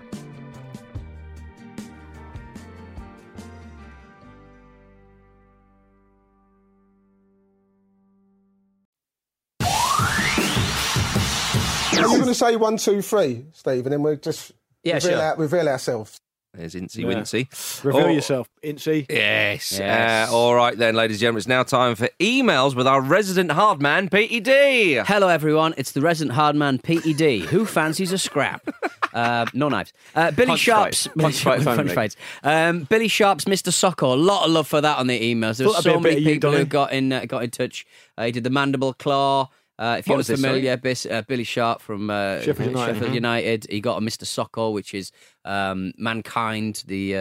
To 12.31 12.35
say 12.35 12.55
one, 12.55 12.77
two, 12.77 13.01
three, 13.01 13.43
Steve, 13.51 13.85
and 13.85 13.91
then 13.91 14.03
we'll 14.03 14.15
just 14.15 14.53
Yeah, 14.83 14.95
reveal, 14.95 15.11
sure. 15.11 15.21
our- 15.21 15.35
reveal 15.35 15.67
ourselves? 15.67 16.17
There's 16.53 16.75
Incy 16.75 17.01
Yeah. 17.01 17.07
Wincy. 17.07 17.83
Reveal 17.83 18.05
Oh, 18.05 18.07
yourself, 18.09 18.47
Incy. 18.63 19.05
Yes. 19.09 19.73
Yes. 19.77 20.29
Uh, 20.29 20.33
all 20.33 20.55
right 20.55 20.77
then, 20.77 20.95
ladies 20.95 21.17
and 21.17 21.21
gentlemen. 21.21 21.39
It's 21.39 21.47
now 21.47 21.63
time 21.63 21.95
for 21.95 22.07
emails 22.21 22.73
with 22.73 22.87
our 22.87 23.01
resident 23.01 23.51
hard 23.51 23.81
man, 23.81 24.07
Petey 24.07 24.39
D. 24.39 24.93
Hello, 25.05 25.27
everyone. 25.27 25.73
It's 25.77 25.91
the 25.91 25.99
resident 25.99 26.35
hardman, 26.35 26.79
PED. 26.79 27.47
Who 27.49 27.65
fancies 27.65 28.13
a 28.13 28.17
scrap? 28.17 28.63
Uh, 29.13 29.45
no 29.53 29.67
knives. 29.67 29.91
Uh, 30.15 30.31
Billy 30.31 30.47
Punch 30.47 30.61
Sharp's 30.61 31.07
fight. 31.07 31.17
Punch 31.17 31.39
fights 31.43 31.63
Punch 31.65 31.91
fights. 31.91 32.15
Um, 32.43 32.83
Billy 32.83 33.09
Sharp's 33.09 33.43
Mr. 33.43 33.67
Socko. 33.69 34.13
A 34.13 34.15
lot 34.15 34.45
of 34.45 34.51
love 34.51 34.69
for 34.69 34.79
that 34.79 34.99
on 34.99 35.07
the 35.07 35.19
emails. 35.35 35.57
There's 35.57 35.69
Thought 35.73 35.83
that'd 35.83 36.01
be 36.01 36.09
so 36.11 36.15
many 36.15 36.23
people 36.23 36.53
who 36.53 36.63
got 36.63 36.93
in 36.93 37.11
uh, 37.11 37.25
got 37.25 37.43
in 37.43 37.49
touch. 37.49 37.85
Uh, 38.17 38.27
he 38.27 38.31
did 38.31 38.45
the 38.45 38.49
mandible 38.49 38.93
claw. 38.93 39.49
Uh, 39.81 39.95
if 39.97 40.05
What 40.05 40.13
you're 40.13 40.17
was 40.17 40.27
this, 40.27 40.39
familiar, 40.39 40.77
Bis, 40.77 41.07
uh, 41.07 41.23
Billy 41.23 41.43
Sharp 41.43 41.81
from 41.81 42.11
uh, 42.11 42.39
Sheffield 42.41 42.69
United. 42.69 42.93
Sheffield 42.93 43.15
United. 43.15 43.67
He 43.67 43.81
got 43.81 43.97
a 43.97 44.05
Mr. 44.05 44.25
Socko, 44.25 44.71
which 44.71 44.93
is 44.93 45.11
um, 45.45 45.93
Mankind, 45.97 46.83
the 46.87 47.15
uh, 47.15 47.19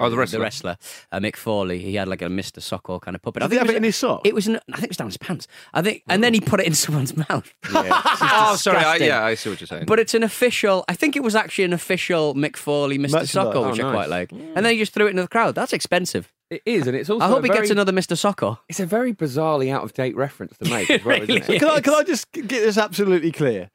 Oh, 0.00 0.10
the 0.10 0.16
wrestler. 0.16 0.40
wrestler, 0.40 0.76
uh, 1.12 1.18
Mick 1.20 1.36
Foley. 1.36 1.78
He 1.80 1.94
had 1.94 2.08
like 2.08 2.22
a 2.22 2.26
Mr. 2.26 2.58
Socko 2.60 3.00
kind 3.00 3.14
of 3.14 3.22
puppet. 3.22 3.42
Did 3.42 3.52
he 3.52 3.58
have 3.58 3.66
was 3.66 3.74
it 3.74 3.76
in 3.78 3.82
his 3.84 3.96
sock? 3.96 4.22
It 4.24 4.34
was. 4.34 4.48
In, 4.48 4.56
I 4.56 4.74
think 4.74 4.84
it 4.84 4.90
was 4.90 4.96
down 4.96 5.08
his 5.08 5.16
pants. 5.16 5.46
I 5.74 5.82
think, 5.82 6.02
and 6.08 6.22
then 6.22 6.34
he 6.34 6.40
put 6.40 6.60
it 6.60 6.66
in 6.66 6.74
someone's 6.84 7.16
mouth. 7.16 7.52
oh, 7.74 8.56
sorry. 8.58 8.78
I, 8.78 8.98
disgusting. 8.98 9.06
yeah, 9.08 9.24
I 9.24 9.34
see 9.34 9.50
what 9.50 9.60
you're 9.60 9.66
saying. 9.68 9.84
But 9.86 9.98
it's 9.98 10.14
an 10.14 10.22
official. 10.22 10.84
I 10.88 10.94
think 10.94 11.16
it 11.16 11.22
was 11.22 11.34
actually 11.34 11.64
an 11.64 11.72
official 11.72 12.34
Mick 12.34 12.56
Foley 12.56 12.98
Mr. 12.98 13.12
Merchandise. 13.12 13.30
Socko, 13.30 13.70
which 13.70 13.80
Oh, 13.80 13.88
I 13.88 13.92
quite 13.92 14.08
like. 14.08 14.32
And 14.32 14.56
then 14.64 14.72
he 14.72 14.78
just 14.78 14.92
threw 14.92 15.06
it 15.06 15.10
into 15.10 15.22
the 15.22 15.28
crowd. 15.28 15.54
That's 15.54 15.72
expensive. 15.72 16.32
It 16.50 16.60
is, 16.66 16.86
and 16.86 16.94
it's 16.94 17.08
also. 17.08 17.24
I 17.24 17.28
hope 17.28 17.42
he 17.44 17.48
very, 17.48 17.60
gets 17.60 17.70
another 17.70 17.92
Mr. 17.92 18.14
Socko. 18.14 18.58
It's 18.68 18.78
a 18.78 18.84
very 18.84 19.14
bizarrely 19.14 19.72
out 19.72 19.84
of 19.84 19.94
date 19.94 20.14
reference 20.14 20.58
to 20.58 20.68
make 20.68 20.90
as 20.90 21.02
well, 21.02 21.18
really 21.20 21.40
isn't 21.40 21.54
it? 21.54 21.58
Can 21.60 21.70
I, 21.70 21.80
can 21.80 21.94
I 21.94 22.02
just 22.02 22.30
get 22.30 22.48
this 22.48 22.76
absolutely 22.76 23.32
clear? 23.32 23.70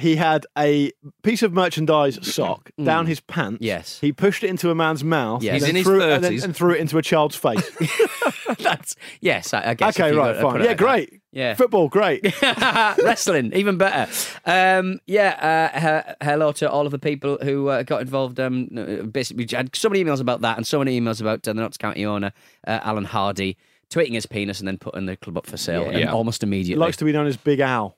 He 0.00 0.16
had 0.16 0.46
a 0.58 0.90
piece 1.22 1.42
of 1.42 1.52
merchandise 1.52 2.18
sock 2.26 2.70
down 2.82 3.06
his 3.06 3.20
pants. 3.20 3.58
Yes. 3.60 4.00
He 4.00 4.12
pushed 4.12 4.42
it 4.42 4.48
into 4.50 4.70
a 4.70 4.74
man's 4.74 5.04
mouth. 5.04 5.42
Yes. 5.42 5.52
and 5.52 5.54
He's 5.54 5.62
then 5.62 5.70
in 5.70 5.76
his 5.76 5.84
threw 5.86 6.00
it- 6.02 6.10
and, 6.12 6.24
then- 6.24 6.32
30s. 6.32 6.44
and 6.44 6.56
threw 6.56 6.74
it 6.74 6.80
into 6.80 6.98
a 6.98 7.02
child's 7.02 7.36
face. 7.36 7.70
That's 8.58 8.96
yes. 9.20 9.54
I, 9.54 9.70
I 9.70 9.74
guess. 9.74 9.96
if 9.96 10.00
okay, 10.04 10.12
you 10.12 10.18
right, 10.18 10.32
gotta 10.32 10.40
put 10.40 10.52
fine. 10.52 10.60
it 10.60 10.64
Yeah, 10.64 10.68
like 10.70 10.78
that. 10.78 10.84
great. 10.84 11.20
Yeah. 11.32 11.54
Football, 11.54 11.88
great. 11.88 12.42
Wrestling, 12.42 13.52
even 13.54 13.76
better. 13.78 14.10
Um, 14.46 14.98
yeah, 15.06 15.70
uh, 15.72 16.04
he- 16.08 16.26
hello 16.26 16.52
to 16.52 16.68
all 16.70 16.86
of 16.86 16.92
the 16.92 16.98
people 16.98 17.38
who 17.42 17.68
uh, 17.68 17.82
got 17.84 18.00
involved. 18.00 18.40
Um, 18.40 18.68
uh, 18.76 19.02
basically, 19.04 19.44
we 19.44 19.56
had 19.56 19.74
so 19.76 19.88
many 19.88 20.02
emails 20.04 20.20
about 20.20 20.40
that 20.40 20.56
and 20.56 20.66
so 20.66 20.78
many 20.78 21.00
emails 21.00 21.20
about 21.20 21.46
uh, 21.46 21.52
the 21.52 21.60
Notts 21.60 21.76
County 21.76 22.04
owner, 22.04 22.32
uh, 22.66 22.80
Alan 22.82 23.04
Hardy, 23.04 23.56
tweeting 23.90 24.14
his 24.14 24.26
penis 24.26 24.58
and 24.58 24.66
then 24.66 24.78
putting 24.78 25.06
the 25.06 25.16
club 25.16 25.36
up 25.38 25.46
for 25.46 25.56
sale 25.56 25.84
and 25.88 25.98
Yeah. 26.00 26.12
almost 26.12 26.42
He 26.42 26.46
immediately. 26.46 26.80
likes 26.80 26.96
to 26.98 27.04
be 27.04 27.12
known 27.12 27.26
as 27.26 27.36
Big 27.36 27.60
Al. 27.60 27.96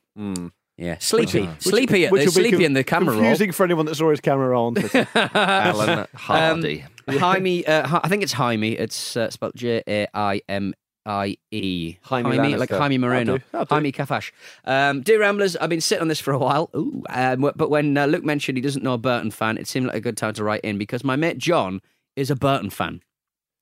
Yeah, 0.78 0.98
sleepy, 0.98 1.42
Which- 1.46 1.62
sleepy, 1.62 1.92
which 1.92 2.04
at, 2.04 2.10
will 2.10 2.18
be 2.18 2.30
sleepy 2.30 2.50
con- 2.56 2.62
in 2.62 2.72
the 2.72 2.84
camera 2.84 3.14
roll. 3.14 3.22
Confusing 3.22 3.52
for 3.52 3.64
anyone 3.64 3.86
that 3.86 3.94
saw 3.96 4.10
his 4.10 4.20
camera 4.20 4.58
on 4.60 4.76
Alan 5.14 6.06
Hardy. 6.14 6.84
Um, 7.08 7.18
Jaime, 7.18 7.66
uh, 7.66 8.00
I 8.02 8.08
think 8.08 8.22
it's 8.22 8.32
Jaime. 8.32 8.72
It's 8.72 9.16
uh, 9.16 9.28
spelled 9.30 9.52
J 9.56 9.82
A 9.86 10.06
I 10.14 10.40
M 10.48 10.72
I 11.04 11.36
E. 11.50 11.96
Jaime 12.02 12.56
like 12.56 12.70
Jaime 12.70 12.96
Moreno. 12.98 13.32
That'll 13.32 13.38
do, 13.38 13.44
that'll 13.52 13.64
do. 13.66 13.74
Jaime 13.74 13.92
Kafash. 13.92 14.30
Um, 14.64 15.02
dear 15.02 15.20
Ramblers, 15.20 15.56
I've 15.56 15.68
been 15.68 15.80
sitting 15.80 16.02
on 16.02 16.08
this 16.08 16.20
for 16.20 16.32
a 16.32 16.38
while. 16.38 16.70
Ooh, 16.76 17.02
um, 17.10 17.50
but 17.56 17.70
when 17.70 17.96
uh, 17.98 18.06
Luke 18.06 18.24
mentioned 18.24 18.56
he 18.56 18.62
doesn't 18.62 18.82
know 18.84 18.94
a 18.94 18.98
Burton 18.98 19.30
fan, 19.32 19.58
it 19.58 19.66
seemed 19.66 19.86
like 19.86 19.96
a 19.96 20.00
good 20.00 20.16
time 20.16 20.34
to 20.34 20.44
write 20.44 20.60
in 20.62 20.78
because 20.78 21.02
my 21.02 21.16
mate 21.16 21.38
John 21.38 21.80
is 22.16 22.30
a 22.30 22.36
Burton 22.36 22.70
fan. 22.70 23.00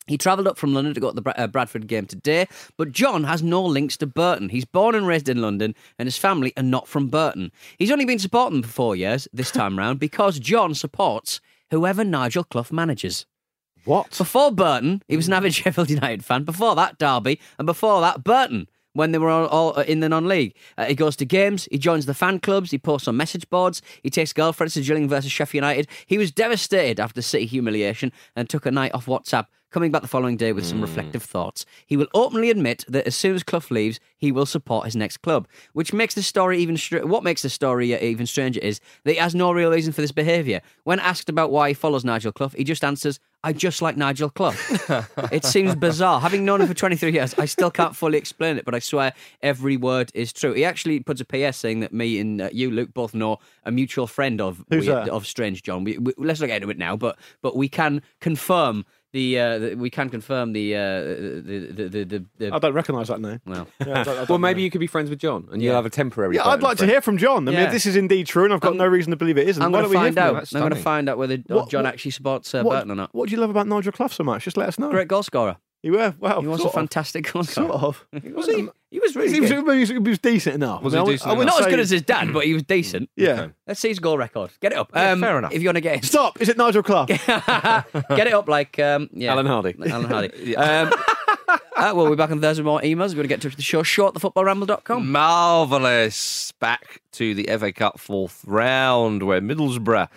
He 0.06 0.18
travelled 0.18 0.48
up 0.48 0.58
from 0.58 0.74
London 0.74 0.92
to 0.94 1.00
go 1.00 1.12
to 1.12 1.20
the 1.20 1.40
uh, 1.40 1.46
Bradford 1.46 1.86
game 1.86 2.06
today, 2.06 2.48
but 2.76 2.90
John 2.90 3.24
has 3.24 3.42
no 3.42 3.62
links 3.62 3.96
to 3.98 4.06
Burton. 4.06 4.48
He's 4.48 4.64
born 4.64 4.94
and 4.94 5.06
raised 5.06 5.28
in 5.28 5.40
London, 5.40 5.74
and 5.98 6.06
his 6.06 6.16
family 6.18 6.52
are 6.56 6.64
not 6.64 6.88
from 6.88 7.08
Burton. 7.08 7.52
He's 7.78 7.92
only 7.92 8.04
been 8.04 8.18
supporting 8.18 8.60
them 8.60 8.68
for 8.68 8.74
four 8.74 8.96
years 8.96 9.28
this 9.32 9.50
time 9.52 9.78
round 9.78 10.00
because 10.00 10.38
John 10.40 10.74
supports 10.74 11.40
whoever 11.70 12.02
Nigel 12.02 12.44
Clough 12.44 12.66
manages. 12.72 13.26
what? 13.84 14.16
Before 14.16 14.50
Burton, 14.50 15.02
he 15.06 15.16
was 15.16 15.28
an 15.28 15.34
avid 15.34 15.54
Sheffield 15.54 15.90
United 15.90 16.24
fan. 16.24 16.42
Before 16.44 16.74
that, 16.74 16.98
Derby, 16.98 17.40
and 17.58 17.66
before 17.66 18.00
that, 18.00 18.24
Burton. 18.24 18.66
When 18.92 19.12
they 19.12 19.18
were 19.18 19.30
all, 19.30 19.46
all 19.46 19.80
in 19.82 20.00
the 20.00 20.08
non-league, 20.08 20.56
uh, 20.76 20.86
he 20.86 20.96
goes 20.96 21.14
to 21.18 21.24
games. 21.24 21.68
He 21.70 21.78
joins 21.78 22.06
the 22.06 22.12
fan 22.12 22.40
clubs. 22.40 22.72
He 22.72 22.78
posts 22.78 23.06
on 23.06 23.16
message 23.16 23.48
boards. 23.48 23.82
He 24.02 24.10
takes 24.10 24.32
girlfriends 24.32 24.74
to 24.74 24.82
Gillingham 24.82 25.08
versus 25.08 25.30
Sheffield 25.30 25.62
United. 25.62 25.86
He 26.06 26.18
was 26.18 26.32
devastated 26.32 26.98
after 26.98 27.22
City 27.22 27.46
humiliation 27.46 28.10
and 28.34 28.48
took 28.48 28.66
a 28.66 28.72
night 28.72 28.92
off 28.92 29.06
WhatsApp. 29.06 29.46
Coming 29.70 29.92
back 29.92 30.02
the 30.02 30.09
following 30.09 30.37
day 30.37 30.52
with 30.52 30.66
some 30.66 30.83
reflective 30.83 31.22
thoughts, 31.22 31.64
he 31.87 31.96
will 31.96 32.09
openly 32.12 32.50
admit 32.50 32.85
that 32.88 33.06
as 33.06 33.14
soon 33.14 33.37
as 33.37 33.44
Clough 33.44 33.62
leaves, 33.70 34.00
he 34.16 34.33
will 34.33 34.46
support 34.46 34.85
his 34.85 34.96
next 34.96 35.18
club. 35.18 35.46
Which 35.74 35.92
makes 35.92 36.14
the 36.14 36.24
story 36.24 36.59
even 36.59 36.76
str- 36.76 37.06
what 37.06 37.22
makes 37.22 37.42
the 37.42 37.50
story 37.50 37.94
uh, 37.94 37.98
even 38.00 38.26
stranger 38.26 38.59
is 38.61 38.80
that 39.04 39.12
he 39.12 39.18
has 39.18 39.33
no 39.33 39.52
real 39.52 39.70
reason 39.70 39.92
for 39.92 40.00
this 40.00 40.11
behaviour. 40.11 40.61
When 40.83 40.98
asked 40.98 41.28
about 41.28 41.52
why 41.52 41.68
he 41.68 41.74
follows 41.74 42.04
Nigel 42.04 42.33
Clough, 42.33 42.48
he 42.56 42.64
just 42.64 42.83
answers, 42.83 43.20
"I 43.44 43.52
just 43.52 43.80
like 43.80 43.96
Nigel 43.96 44.28
Clough." 44.28 44.56
it 45.30 45.44
seems 45.44 45.76
bizarre. 45.76 46.20
Having 46.20 46.44
known 46.44 46.61
him 46.61 46.66
for 46.66 46.74
23 46.74 47.12
years, 47.12 47.35
I 47.38 47.44
still 47.44 47.70
can't 47.70 47.94
fully 47.94 48.18
explain 48.18 48.56
it, 48.56 48.64
but 48.64 48.74
I 48.74 48.80
swear 48.80 49.12
every 49.40 49.76
word 49.76 50.11
is 50.14 50.33
true. 50.33 50.52
He 50.52 50.64
actually 50.64 50.98
puts 50.98 51.20
a 51.20 51.24
PS 51.24 51.56
saying 51.56 51.78
that 51.80 51.92
me 51.92 52.18
and 52.18 52.40
uh, 52.40 52.48
you, 52.52 52.72
Luke, 52.72 52.92
both 52.92 53.14
know 53.14 53.38
a 53.64 53.70
mutual 53.70 54.09
friend 54.09 54.40
of 54.40 54.64
Who's 54.68 54.87
that? 54.87 55.09
of 55.09 55.28
Strange 55.28 55.62
John. 55.62 55.85
We, 55.85 55.96
we, 55.98 56.12
let's 56.18 56.40
not 56.40 56.48
get 56.48 56.56
into 56.56 56.70
it 56.70 56.78
now, 56.78 56.96
but 56.96 57.18
but 57.40 57.56
we 57.56 57.68
can 57.68 58.02
confirm 58.20 58.85
the, 59.12 59.38
uh, 59.40 59.58
the 59.58 59.74
we 59.74 59.90
can 59.90 60.08
confirm 60.08 60.52
the 60.52 60.74
uh, 60.76 61.00
the, 61.02 61.72
the, 61.72 61.88
the, 61.88 62.04
the, 62.04 62.24
the 62.38 62.54
I 62.54 62.58
don't 62.58 62.72
recognise 62.74 63.08
that 63.08 63.20
name. 63.20 63.40
well. 63.46 63.66
Yeah, 63.84 64.00
I 64.00 64.04
don't- 64.04 64.08
I 64.08 64.14
don't 64.18 64.28
Well, 64.28 64.38
maybe 64.38 64.60
know. 64.60 64.64
you 64.64 64.70
could 64.70 64.78
be 64.80 64.86
friends 64.86 65.10
with 65.10 65.18
John, 65.18 65.48
and 65.50 65.60
you'll 65.60 65.72
Yeah. 65.72 65.76
have 65.76 65.86
a 65.86 65.90
temporary. 65.90 66.36
Yeah, 66.36 66.46
I'd 66.46 66.62
like 66.62 66.78
to 66.78 66.86
hear 66.86 67.00
from 67.00 67.18
John. 67.18 67.48
I 67.48 67.50
mean, 67.50 67.60
Yeah. 67.60 67.66
if 67.66 67.72
this 67.72 67.86
is 67.86 67.96
indeed 67.96 68.26
true, 68.26 68.44
and 68.44 68.52
I've 68.52 68.60
got 68.60 68.68
I'm- 68.70 68.78
no 68.78 68.86
reason 68.86 69.10
to 69.10 69.16
believe 69.16 69.36
it 69.38 69.48
isn't. 69.48 69.62
I'm 69.62 69.72
why 69.72 69.80
going 69.80 69.84
don't 69.84 69.92
to 69.92 69.98
we 69.98 70.04
hear 70.04 70.06
find 70.06 70.14
from 70.14 70.22
out. 70.36 70.40
That's 70.40 70.54
I'm 70.54 70.60
going 70.60 70.70
to 70.70 70.76
stunning. 70.76 70.84
find 70.84 71.08
out 71.08 71.18
whether 71.18 71.36
What- 71.48 71.70
John 71.70 71.84
what- 71.84 71.92
actually 71.94 72.10
supports 72.12 72.54
uh, 72.54 72.62
What, 72.62 72.74
Burton 72.76 72.90
or 72.92 72.94
not. 72.96 73.14
what 73.14 73.28
do 73.28 73.34
you 73.34 73.40
love 73.40 73.50
about 73.50 73.66
Nigel 73.66 73.92
Clough 73.92 74.08
so 74.08 74.22
much? 74.24 74.44
Just 74.44 74.56
let 74.56 74.68
us 74.68 74.78
know. 74.78 74.90
Great 74.90 75.08
goal 75.08 75.22
scorer. 75.22 75.56
You 75.82 75.92
were 75.92 76.14
well. 76.20 76.42
He 76.42 76.46
was 76.46 76.60
a 76.60 76.64
of. 76.66 76.74
fantastic 76.74 77.32
goal. 77.32 77.42
Sort 77.42 77.70
of. 77.70 78.06
Was 78.34 78.46
he? 78.48 78.68
He 78.90 78.98
was 78.98 79.14
really 79.16 79.32
He 79.32 79.40
was, 79.40 79.50
good. 79.50 79.72
he 79.72 79.78
was, 79.80 79.88
he 79.88 79.98
was 79.98 80.18
decent 80.18 80.56
enough. 80.56 80.82
Was 80.82 80.94
I 80.94 80.98
he 80.98 81.02
mean, 81.04 81.08
I 81.10 81.12
decent 81.12 81.30
wouldn't 81.38 81.46
Not 81.46 81.60
as 81.60 81.66
good 81.68 81.80
as 81.80 81.90
his 81.90 82.02
dad, 82.02 82.32
but 82.32 82.44
he 82.44 82.52
was 82.52 82.64
decent. 82.64 83.08
Yeah. 83.16 83.28
Okay. 83.42 83.52
Let's 83.66 83.80
see 83.80 83.88
his 83.88 83.98
goal 83.98 84.18
record. 84.18 84.50
Get 84.60 84.72
it 84.72 84.78
up. 84.78 84.90
Yeah, 84.94 85.12
Um, 85.12 85.20
fair 85.20 85.38
enough. 85.38 85.52
If 85.52 85.62
you 85.62 85.68
want 85.68 85.76
to 85.76 85.80
get 85.80 85.96
it. 85.98 86.04
Stop. 86.04 86.40
Is 86.40 86.48
it 86.48 86.58
Nigel 86.58 86.82
Clough? 86.82 87.06
Get 87.06 88.26
it 88.26 88.32
up 88.34 88.48
like 88.48 88.78
um, 88.78 89.08
yeah. 89.12 89.30
Alan 89.32 89.46
Hardy. 89.46 89.74
Alan 89.88 90.10
Hardy. 90.10 90.56
um, 90.56 90.92
uh, 91.48 91.92
well, 91.94 92.10
we're 92.10 92.16
back 92.16 92.30
on 92.30 92.40
Thursday 92.40 92.62
with 92.62 92.66
more 92.66 92.80
emails. 92.80 93.10
We're 93.10 93.22
going 93.22 93.22
to 93.22 93.28
get 93.28 93.40
to 93.42 93.48
touch 93.48 93.52
with 93.52 93.56
the 93.56 93.62
show. 93.62 93.82
Short 93.84 94.14
thefootballramble.com. 94.16 95.10
Marvellous. 95.10 96.52
Back 96.60 97.00
to 97.12 97.34
the 97.34 97.44
FA 97.58 97.72
Cup 97.72 97.98
fourth 98.00 98.42
round 98.46 99.22
where 99.22 99.40
Middlesbrough 99.40 100.08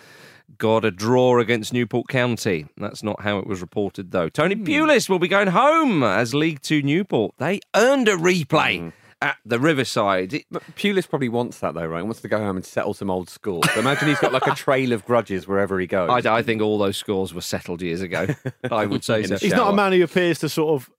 got 0.58 0.84
a 0.84 0.90
draw 0.90 1.38
against 1.38 1.72
Newport 1.72 2.08
County. 2.08 2.66
That's 2.76 3.02
not 3.02 3.22
how 3.22 3.38
it 3.38 3.46
was 3.46 3.60
reported, 3.60 4.10
though. 4.10 4.28
Tony 4.28 4.54
hmm. 4.54 4.64
Pulis 4.64 5.08
will 5.08 5.18
be 5.18 5.28
going 5.28 5.48
home 5.48 6.02
as 6.02 6.34
League 6.34 6.62
Two 6.62 6.82
Newport. 6.82 7.34
They 7.38 7.60
earned 7.74 8.08
a 8.08 8.16
replay 8.16 8.78
hmm. 8.80 8.88
at 9.22 9.36
the 9.44 9.58
Riverside. 9.58 10.34
It- 10.34 10.46
But 10.50 10.62
Pulis 10.76 11.08
probably 11.08 11.28
wants 11.28 11.58
that 11.60 11.74
though, 11.74 11.86
right? 11.86 11.98
He 11.98 12.04
wants 12.04 12.20
to 12.22 12.28
go 12.28 12.38
home 12.38 12.56
and 12.56 12.64
settle 12.64 12.94
some 12.94 13.10
old 13.10 13.28
scores. 13.28 13.70
So 13.72 13.80
imagine 13.80 14.08
he's 14.08 14.20
got 14.20 14.32
like 14.32 14.46
a 14.46 14.54
trail 14.54 14.92
of 14.92 15.04
grudges 15.04 15.46
wherever 15.46 15.78
he 15.78 15.86
goes. 15.86 16.26
I, 16.26 16.36
I 16.36 16.42
think 16.42 16.62
all 16.62 16.78
those 16.78 16.96
scores 16.96 17.34
were 17.34 17.40
settled 17.40 17.82
years 17.82 18.00
ago. 18.00 18.26
I 18.70 18.86
would 18.86 19.04
say 19.04 19.22
so. 19.24 19.34
the 19.34 19.40
He's 19.40 19.52
not 19.52 19.72
a 19.72 19.76
man 19.76 19.92
who 19.92 20.02
appears 20.02 20.38
to 20.40 20.48
sort 20.48 20.80
of 20.80 20.90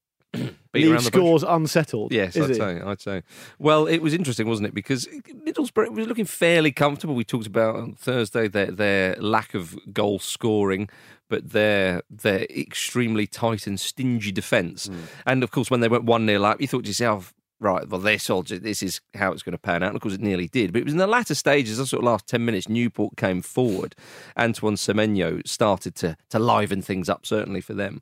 Beat 0.75 0.83
leave 0.83 0.91
around 0.91 1.03
the 1.05 1.11
bush. 1.11 1.19
scores 1.19 1.43
unsettled. 1.43 2.11
Yes, 2.11 2.37
I'd 2.37 2.49
he? 2.49 2.55
say. 2.55 2.81
I'd 2.81 3.01
say. 3.01 3.23
Well, 3.57 3.87
it 3.87 3.99
was 3.99 4.13
interesting, 4.13 4.47
wasn't 4.47 4.67
it? 4.67 4.73
Because 4.73 5.07
Middlesbrough 5.07 5.91
was 5.91 6.07
looking 6.07 6.25
fairly 6.25 6.71
comfortable. 6.71 7.15
We 7.15 7.23
talked 7.23 7.47
about 7.47 7.75
on 7.75 7.93
Thursday 7.95 8.47
their 8.47 8.71
their 8.71 9.15
lack 9.15 9.53
of 9.53 9.75
goal 9.91 10.19
scoring, 10.19 10.89
but 11.29 11.51
their 11.51 12.03
their 12.09 12.43
extremely 12.43 13.27
tight 13.27 13.67
and 13.67 13.79
stingy 13.79 14.31
defence. 14.31 14.87
Hmm. 14.87 14.99
And 15.25 15.43
of 15.43 15.51
course, 15.51 15.71
when 15.71 15.79
they 15.79 15.87
went 15.87 16.03
one 16.03 16.27
0 16.27 16.43
up, 16.43 16.61
you 16.61 16.67
thought 16.67 16.83
to 16.83 16.89
yourself. 16.89 17.33
Right, 17.57 17.87
well, 17.87 18.01
this 18.01 18.29
all 18.29 18.43
this 18.43 18.83
is 18.83 18.99
how 19.13 19.31
it's 19.31 19.41
going 19.41 19.53
to 19.53 19.57
pan 19.57 19.81
out. 19.81 19.87
And 19.87 19.95
of 19.95 20.01
course, 20.01 20.13
it 20.13 20.19
nearly 20.19 20.49
did. 20.49 20.73
But 20.73 20.79
it 20.79 20.83
was 20.83 20.93
in 20.93 20.99
the 20.99 21.07
latter 21.07 21.33
stages, 21.33 21.77
the 21.77 21.85
sort 21.85 22.01
of 22.03 22.05
last 22.05 22.27
10 22.27 22.43
minutes, 22.43 22.67
Newport 22.67 23.15
came 23.15 23.41
forward. 23.41 23.95
Antoine 24.37 24.75
Semenyo 24.75 25.41
started 25.47 25.95
to, 25.95 26.17
to 26.31 26.37
liven 26.37 26.81
things 26.81 27.07
up, 27.07 27.25
certainly 27.25 27.61
for 27.61 27.73
them. 27.73 28.01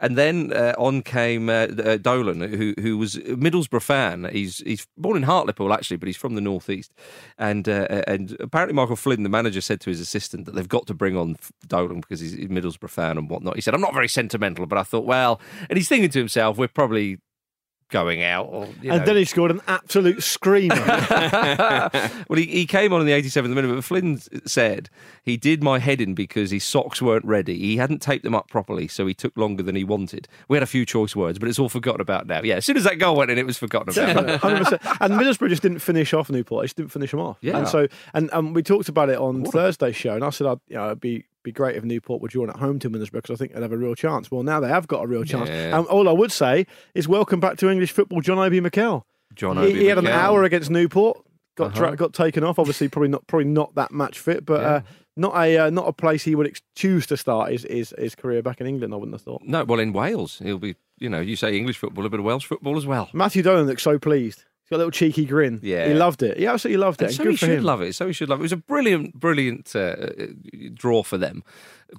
And 0.00 0.16
then 0.16 0.52
uh, 0.52 0.74
on 0.78 1.02
came 1.02 1.48
uh, 1.48 1.66
uh, 1.84 1.96
Dolan, 1.96 2.40
who 2.40 2.74
who 2.80 2.96
was 2.98 3.16
Middlesbrough 3.16 3.82
fan. 3.82 4.28
He's 4.32 4.58
he's 4.58 4.86
born 4.96 5.16
in 5.16 5.24
Hartlepool 5.24 5.72
actually, 5.72 5.96
but 5.96 6.06
he's 6.06 6.16
from 6.16 6.34
the 6.34 6.40
northeast. 6.40 6.92
And 7.36 7.68
uh, 7.68 8.02
and 8.06 8.36
apparently 8.38 8.74
Michael 8.74 8.96
Flynn, 8.96 9.24
the 9.24 9.28
manager, 9.28 9.60
said 9.60 9.80
to 9.82 9.90
his 9.90 10.00
assistant 10.00 10.46
that 10.46 10.54
they've 10.54 10.68
got 10.68 10.86
to 10.86 10.94
bring 10.94 11.16
on 11.16 11.36
Dolan 11.66 12.00
because 12.00 12.20
he's 12.20 12.34
a 12.34 12.48
Middlesbrough 12.48 12.90
fan 12.90 13.18
and 13.18 13.28
whatnot. 13.28 13.56
He 13.56 13.60
said, 13.60 13.74
"I'm 13.74 13.80
not 13.80 13.94
very 13.94 14.08
sentimental, 14.08 14.66
but 14.66 14.78
I 14.78 14.84
thought, 14.84 15.04
well," 15.04 15.40
and 15.68 15.76
he's 15.76 15.88
thinking 15.88 16.10
to 16.10 16.18
himself, 16.18 16.58
"We're 16.58 16.68
probably." 16.68 17.18
Going 17.90 18.22
out, 18.22 18.48
or, 18.50 18.66
you 18.82 18.90
And 18.90 19.00
know. 19.00 19.06
then 19.06 19.16
he 19.16 19.24
scored 19.24 19.50
an 19.50 19.62
absolute 19.66 20.22
screamer. 20.22 20.74
well, 22.28 22.36
he, 22.36 22.44
he 22.44 22.66
came 22.66 22.92
on 22.92 23.00
in 23.00 23.06
the 23.06 23.12
87th 23.14 23.48
minute, 23.48 23.74
but 23.74 23.82
Flynn 23.82 24.18
said 24.46 24.90
he 25.22 25.36
did 25.38 25.62
my 25.62 25.78
head 25.78 26.00
in 26.00 26.14
because 26.14 26.50
his 26.50 26.64
socks 26.64 27.00
weren't 27.00 27.24
ready. 27.24 27.58
He 27.58 27.76
hadn't 27.78 28.00
taped 28.02 28.24
them 28.24 28.34
up 28.34 28.48
properly, 28.50 28.88
so 28.88 29.06
he 29.06 29.14
took 29.14 29.34
longer 29.36 29.62
than 29.62 29.74
he 29.74 29.84
wanted. 29.84 30.28
We 30.48 30.56
had 30.56 30.62
a 30.62 30.66
few 30.66 30.84
choice 30.84 31.16
words, 31.16 31.38
but 31.38 31.48
it's 31.48 31.58
all 31.58 31.70
forgotten 31.70 32.00
about 32.02 32.26
now. 32.26 32.42
Yeah, 32.42 32.56
as 32.56 32.66
soon 32.66 32.76
as 32.76 32.84
that 32.84 32.98
goal 32.98 33.16
went 33.16 33.30
in, 33.30 33.38
it 33.38 33.46
was 33.46 33.56
forgotten 33.56 33.88
about. 33.90 34.40
100%. 34.40 34.96
And 35.00 35.14
Middlesbrough 35.14 35.48
just 35.48 35.62
didn't 35.62 35.78
finish 35.80 36.12
off 36.12 36.28
Newport. 36.28 36.62
They 36.62 36.66
just 36.66 36.76
didn't 36.76 36.92
finish 36.92 37.10
them 37.10 37.20
off. 37.20 37.38
Yeah. 37.40 37.56
And 37.58 37.68
so, 37.68 37.86
and, 38.12 38.28
and 38.32 38.54
we 38.54 38.62
talked 38.62 38.88
about 38.90 39.08
it 39.08 39.18
on 39.18 39.44
Thursday's 39.46 39.96
show, 39.96 40.14
and 40.14 40.24
I 40.24 40.30
said, 40.30 40.46
I'd, 40.46 40.60
you 40.68 40.76
know, 40.76 40.86
it'd 40.86 41.00
be 41.00 41.24
be 41.48 41.52
great 41.52 41.76
if 41.76 41.84
Newport 41.84 42.20
were 42.22 42.28
drawn 42.28 42.50
at 42.50 42.56
home 42.56 42.78
to 42.80 42.90
Middlesbrough 42.90 43.12
because 43.22 43.30
I 43.30 43.36
think 43.36 43.52
they'd 43.54 43.62
have 43.62 43.72
a 43.72 43.76
real 43.76 43.94
chance. 43.94 44.30
Well, 44.30 44.42
now 44.42 44.60
they 44.60 44.68
have 44.68 44.86
got 44.86 45.04
a 45.04 45.06
real 45.06 45.24
chance. 45.24 45.48
Yeah. 45.48 45.76
And 45.78 45.86
all 45.86 46.08
I 46.08 46.12
would 46.12 46.32
say 46.32 46.66
is 46.94 47.08
welcome 47.08 47.40
back 47.40 47.56
to 47.58 47.68
English 47.70 47.92
football, 47.92 48.20
John 48.20 48.38
Obi 48.38 48.60
Mikel. 48.60 49.04
John 49.34 49.56
he, 49.58 49.62
Obi 49.64 49.74
he 49.80 49.86
had 49.86 49.98
an 49.98 50.06
hour 50.06 50.44
against 50.44 50.70
Newport. 50.70 51.18
Got 51.56 51.76
Uh-huh. 51.80 51.94
got 51.96 52.12
taken 52.12 52.44
off. 52.44 52.58
Obviously, 52.58 52.88
probably 52.88 53.08
not 53.08 53.26
probably 53.26 53.46
not 53.46 53.74
that 53.74 53.90
match 53.92 54.18
fit, 54.20 54.46
but 54.46 54.60
Yeah. 54.60 54.68
uh, 54.68 54.80
not 55.16 55.34
a 55.36 55.58
uh, 55.58 55.70
not 55.70 55.88
a 55.88 55.92
place 55.92 56.22
he 56.22 56.34
would 56.36 56.46
ex- 56.46 56.62
choose 56.76 57.04
to 57.08 57.16
start 57.16 57.50
his, 57.50 57.64
his 57.64 57.92
his 57.98 58.14
career 58.14 58.42
back 58.42 58.60
in 58.60 58.66
England. 58.68 58.94
I 58.94 58.96
wouldn't 58.96 59.14
have 59.14 59.22
thought. 59.22 59.42
No, 59.44 59.64
well, 59.64 59.80
in 59.80 59.92
Wales, 59.92 60.38
he'll 60.42 60.58
be. 60.58 60.76
You 61.00 61.08
know, 61.08 61.20
you 61.20 61.34
say 61.36 61.56
English 61.56 61.78
football, 61.78 62.04
a 62.06 62.08
bit 62.10 62.18
of 62.20 62.26
Welsh 62.26 62.44
football 62.46 62.76
as 62.76 62.84
well. 62.86 63.08
Matthew 63.12 63.42
Dolan 63.42 63.66
looks 63.66 63.82
so 63.84 63.98
pleased. 64.00 64.44
He's 64.68 64.76
got 64.76 64.76
a 64.76 64.84
little 64.84 64.90
cheeky 64.90 65.24
grin. 65.24 65.60
Yeah. 65.62 65.88
he 65.88 65.94
loved 65.94 66.22
it. 66.22 66.36
He 66.36 66.46
absolutely 66.46 66.76
loved 66.76 67.00
it. 67.00 67.06
And 67.06 67.10
and 67.12 67.16
so 67.16 67.30
he 67.30 67.36
should 67.36 67.48
him. 67.60 67.64
love 67.64 67.80
it. 67.80 67.94
So 67.94 68.06
he 68.06 68.12
should 68.12 68.28
love 68.28 68.40
it. 68.40 68.42
It 68.42 68.44
was 68.44 68.52
a 68.52 68.58
brilliant, 68.58 69.18
brilliant 69.18 69.74
uh, 69.74 69.78
uh, 69.78 70.26
draw 70.74 71.02
for 71.02 71.16
them 71.16 71.42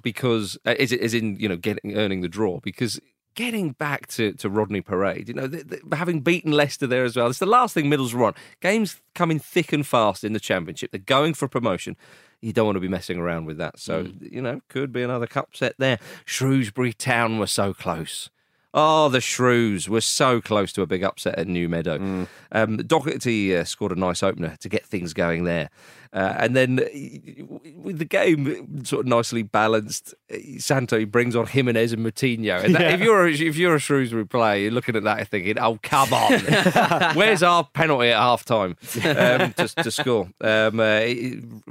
because 0.04 0.56
uh, 0.64 0.76
is 0.78 0.92
it 0.92 1.00
is 1.00 1.12
in 1.12 1.34
you 1.34 1.48
know 1.48 1.56
getting 1.56 1.96
earning 1.96 2.20
the 2.20 2.28
draw 2.28 2.60
because 2.60 3.00
getting 3.34 3.72
back 3.72 4.06
to, 4.06 4.32
to 4.34 4.48
Rodney 4.48 4.82
Parade, 4.82 5.26
you 5.26 5.34
know, 5.34 5.48
th 5.48 5.66
th 5.68 5.82
having 5.92 6.20
beaten 6.20 6.52
Leicester 6.52 6.86
there 6.86 7.04
as 7.04 7.16
well. 7.16 7.26
It's 7.26 7.40
the 7.40 7.46
last 7.46 7.74
thing 7.74 7.86
Middlesbrough 7.86 8.20
want. 8.20 8.36
Games 8.60 9.00
coming 9.16 9.40
thick 9.40 9.72
and 9.72 9.84
fast 9.84 10.22
in 10.22 10.32
the 10.32 10.40
Championship. 10.40 10.92
They're 10.92 11.00
going 11.00 11.34
for 11.34 11.48
promotion. 11.48 11.96
You 12.40 12.52
don't 12.52 12.66
want 12.66 12.76
to 12.76 12.80
be 12.80 12.88
messing 12.88 13.18
around 13.18 13.46
with 13.46 13.58
that. 13.58 13.80
So 13.80 14.06
you 14.20 14.42
know, 14.42 14.60
could 14.68 14.92
be 14.92 15.02
another 15.02 15.26
cup 15.26 15.56
set 15.56 15.74
there. 15.78 15.98
Shrewsbury 16.24 16.92
Town 16.92 17.38
were 17.40 17.48
so 17.48 17.74
close. 17.74 18.30
Oh, 18.72 19.08
the 19.08 19.20
Shrews 19.20 19.88
were 19.88 20.00
so 20.00 20.40
close 20.40 20.72
to 20.74 20.82
a 20.82 20.86
big 20.86 21.02
upset 21.02 21.36
at 21.38 21.48
New 21.48 21.68
Meadow. 21.68 22.26
Um, 22.52 22.76
Doherty 22.76 23.56
uh, 23.56 23.64
scored 23.64 23.90
a 23.90 23.96
nice 23.96 24.22
opener 24.22 24.56
to 24.60 24.68
get 24.68 24.86
things 24.86 25.12
going 25.12 25.44
there. 25.44 25.70
Uh, 26.12 26.34
and 26.38 26.56
then 26.56 26.80
uh, 26.80 27.44
with 27.76 27.98
the 27.98 28.04
game 28.04 28.84
sort 28.84 29.00
of 29.00 29.06
nicely 29.06 29.42
balanced, 29.44 30.12
uh, 30.32 30.36
Santo 30.58 31.04
brings 31.06 31.36
on 31.36 31.46
Jimenez 31.46 31.92
and 31.92 32.04
Moutinho. 32.04 32.64
And 32.64 32.74
that, 32.74 32.80
Yeah. 32.82 32.94
if 32.94 33.00
you're 33.00 33.26
a, 33.26 33.30
if 33.32 33.56
you're 33.56 33.76
a 33.76 33.78
Shrewsbury 33.78 34.26
player, 34.26 34.60
you're 34.62 34.72
looking 34.72 34.96
at 34.96 35.04
that 35.04 35.18
and 35.20 35.28
thinking, 35.28 35.58
"Oh, 35.58 35.78
come 35.82 36.12
on, 36.12 36.32
where's 37.14 37.42
our 37.44 37.62
penalty 37.64 38.08
at 38.08 38.16
half 38.18 38.44
time 38.44 38.76
um, 39.04 39.52
to, 39.54 39.68
to 39.82 39.90
score?" 39.90 40.24
Um, 40.40 40.80
uh, 40.80 41.00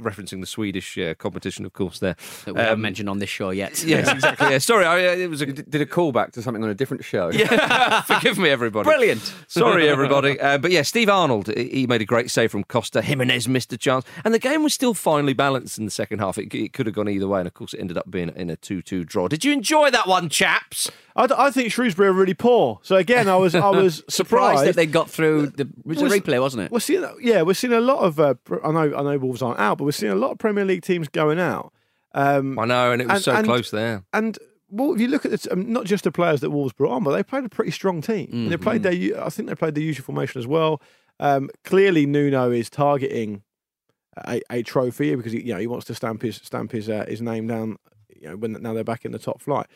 referencing 0.00 0.40
the 0.40 0.46
Swedish 0.46 0.96
uh, 0.98 1.14
competition, 1.14 1.64
of 1.66 1.72
course. 1.72 1.98
There, 1.98 2.16
That 2.44 2.54
we 2.54 2.60
haven't 2.60 2.74
Um, 2.74 2.80
mentioned 2.80 3.08
on 3.10 3.18
this 3.18 3.30
show 3.30 3.50
yet. 3.50 3.84
Yes, 3.90 4.08
exactly. 4.08 4.50
Yeah. 4.50 4.58
Sorry, 4.58 4.84
I, 4.86 5.06
uh, 5.08 5.16
it 5.16 5.28
was 5.30 5.40
a 5.42 5.46
Did 5.46 5.68
did 5.70 5.80
a 5.80 5.86
callback 5.86 6.32
to 6.32 6.42
something 6.42 6.62
on 6.62 6.70
a 6.70 6.74
different 6.74 7.04
show. 7.04 7.30
yeah, 7.30 8.02
forgive 8.02 8.38
me, 8.38 8.48
everybody. 8.48 8.84
Brilliant. 8.88 9.34
Sorry, 9.48 9.88
everybody. 9.88 10.38
Uh, 10.40 10.58
but 10.58 10.70
yeah, 10.70 10.82
Steve 10.82 11.08
Arnold, 11.10 11.48
he 11.48 11.68
he 11.80 11.86
made 11.86 12.00
a 12.00 12.04
great 12.06 12.30
save 12.30 12.50
from 12.52 12.64
Costa. 12.64 13.02
Jimenez 13.02 13.48
missed 13.48 13.72
a 13.72 13.78
chance. 13.78 14.04
And 14.24 14.29
the 14.34 14.38
game 14.38 14.62
was 14.62 14.74
still 14.74 14.94
finely 14.94 15.32
balanced 15.32 15.78
in 15.78 15.84
the 15.84 15.90
second 15.90 16.18
half. 16.18 16.36
It, 16.38 16.54
it 16.54 16.72
could 16.72 16.86
have 16.86 16.94
gone 16.94 17.08
either 17.08 17.26
way. 17.28 17.40
And 17.40 17.46
of 17.46 17.54
course, 17.54 17.74
it 17.74 17.80
ended 17.80 17.96
up 17.96 18.10
being 18.10 18.28
in 18.36 18.50
a 18.50 18.56
2 18.56 18.82
2 18.82 19.04
draw. 19.04 19.28
Did 19.28 19.44
you 19.44 19.52
enjoy 19.52 19.90
that 19.90 20.06
one, 20.06 20.28
chaps? 20.28 20.90
I 21.16 21.50
think 21.50 21.70
Shrewsbury 21.72 22.08
are 22.08 22.12
really 22.12 22.34
poor. 22.34 22.78
So 22.82 22.96
again, 22.96 23.28
I 23.28 23.36
was 23.36 23.54
I 23.54 23.68
was 23.70 23.96
Surprised 24.08 24.12
surprised 24.16 24.64
that 24.66 24.76
they 24.76 24.86
got 24.86 25.10
through. 25.10 25.48
The, 25.48 25.62
it 25.64 25.86
was 25.86 26.00
a 26.00 26.04
Was- 26.04 26.12
replay, 26.14 26.40
wasn't 26.40 26.64
it? 26.64 26.72
We're 26.72 26.80
seeing, 26.80 27.04
yeah, 27.20 27.42
we're 27.42 27.54
seeing 27.54 27.72
a 27.72 27.80
lot 27.80 27.98
of. 27.98 28.18
Uh, 28.18 28.34
I 28.64 28.70
know, 28.72 28.96
I 28.96 29.02
know, 29.02 29.18
Wolves 29.18 29.42
aren't 29.42 29.58
out, 29.60 29.78
but 29.78 29.84
we're 29.84 29.92
seeing 29.92 30.12
a 30.12 30.16
lot 30.16 30.30
of 30.32 30.38
Premier 30.38 30.64
League 30.64 30.82
teams 30.82 31.08
going 31.08 31.38
out. 31.38 31.72
Um, 32.14 32.58
I 32.58 32.64
know, 32.64 32.92
and 32.92 33.00
it 33.02 33.06
was 33.08 33.16
And- 33.16 33.24
so 33.24 33.32
and- 33.34 33.46
close 33.46 33.70
there. 33.70 34.02
and 34.12 34.38
well, 34.72 34.94
if 34.94 35.00
you 35.00 35.08
look 35.08 35.24
at 35.26 35.32
the, 35.32 35.52
um, 35.52 35.72
not 35.72 35.84
just 35.84 36.04
the 36.04 36.12
players 36.12 36.40
that 36.42 36.50
Wolves 36.50 36.72
brought 36.72 36.92
on, 36.92 37.02
but 37.02 37.10
they 37.10 37.24
played 37.24 37.44
a 37.44 37.48
pretty 37.48 37.72
strong 37.72 38.00
team. 38.00 38.28
And 38.32 38.52
They 38.52 38.56
played 38.56 38.84
their, 38.84 38.92
I 39.20 39.28
think 39.28 39.48
they 39.48 39.54
played 39.56 39.74
the 39.74 39.82
usual 39.82 40.04
formation 40.04 40.38
as 40.38 40.46
well. 40.46 40.80
Um, 41.18 41.50
clearly, 41.64 42.06
Nuno 42.06 42.52
is 42.52 42.70
targeting 42.70 43.42
a, 44.26 44.40
a 44.50 44.62
trophy 44.62 45.14
because 45.14 45.32
he, 45.32 45.42
you 45.42 45.52
know 45.54 45.60
he 45.60 45.66
wants 45.66 45.86
to 45.86 45.94
stamp 45.94 46.22
his 46.22 46.36
stamp 46.36 46.72
his 46.72 46.88
uh, 46.88 47.04
his 47.08 47.20
name 47.22 47.46
down. 47.46 47.76
You 48.20 48.28
know, 48.30 48.36
when 48.36 48.52
now 48.60 48.74
they're 48.74 48.84
back 48.84 49.04
in 49.04 49.12
the 49.12 49.18
top 49.18 49.40
flight. 49.40 49.66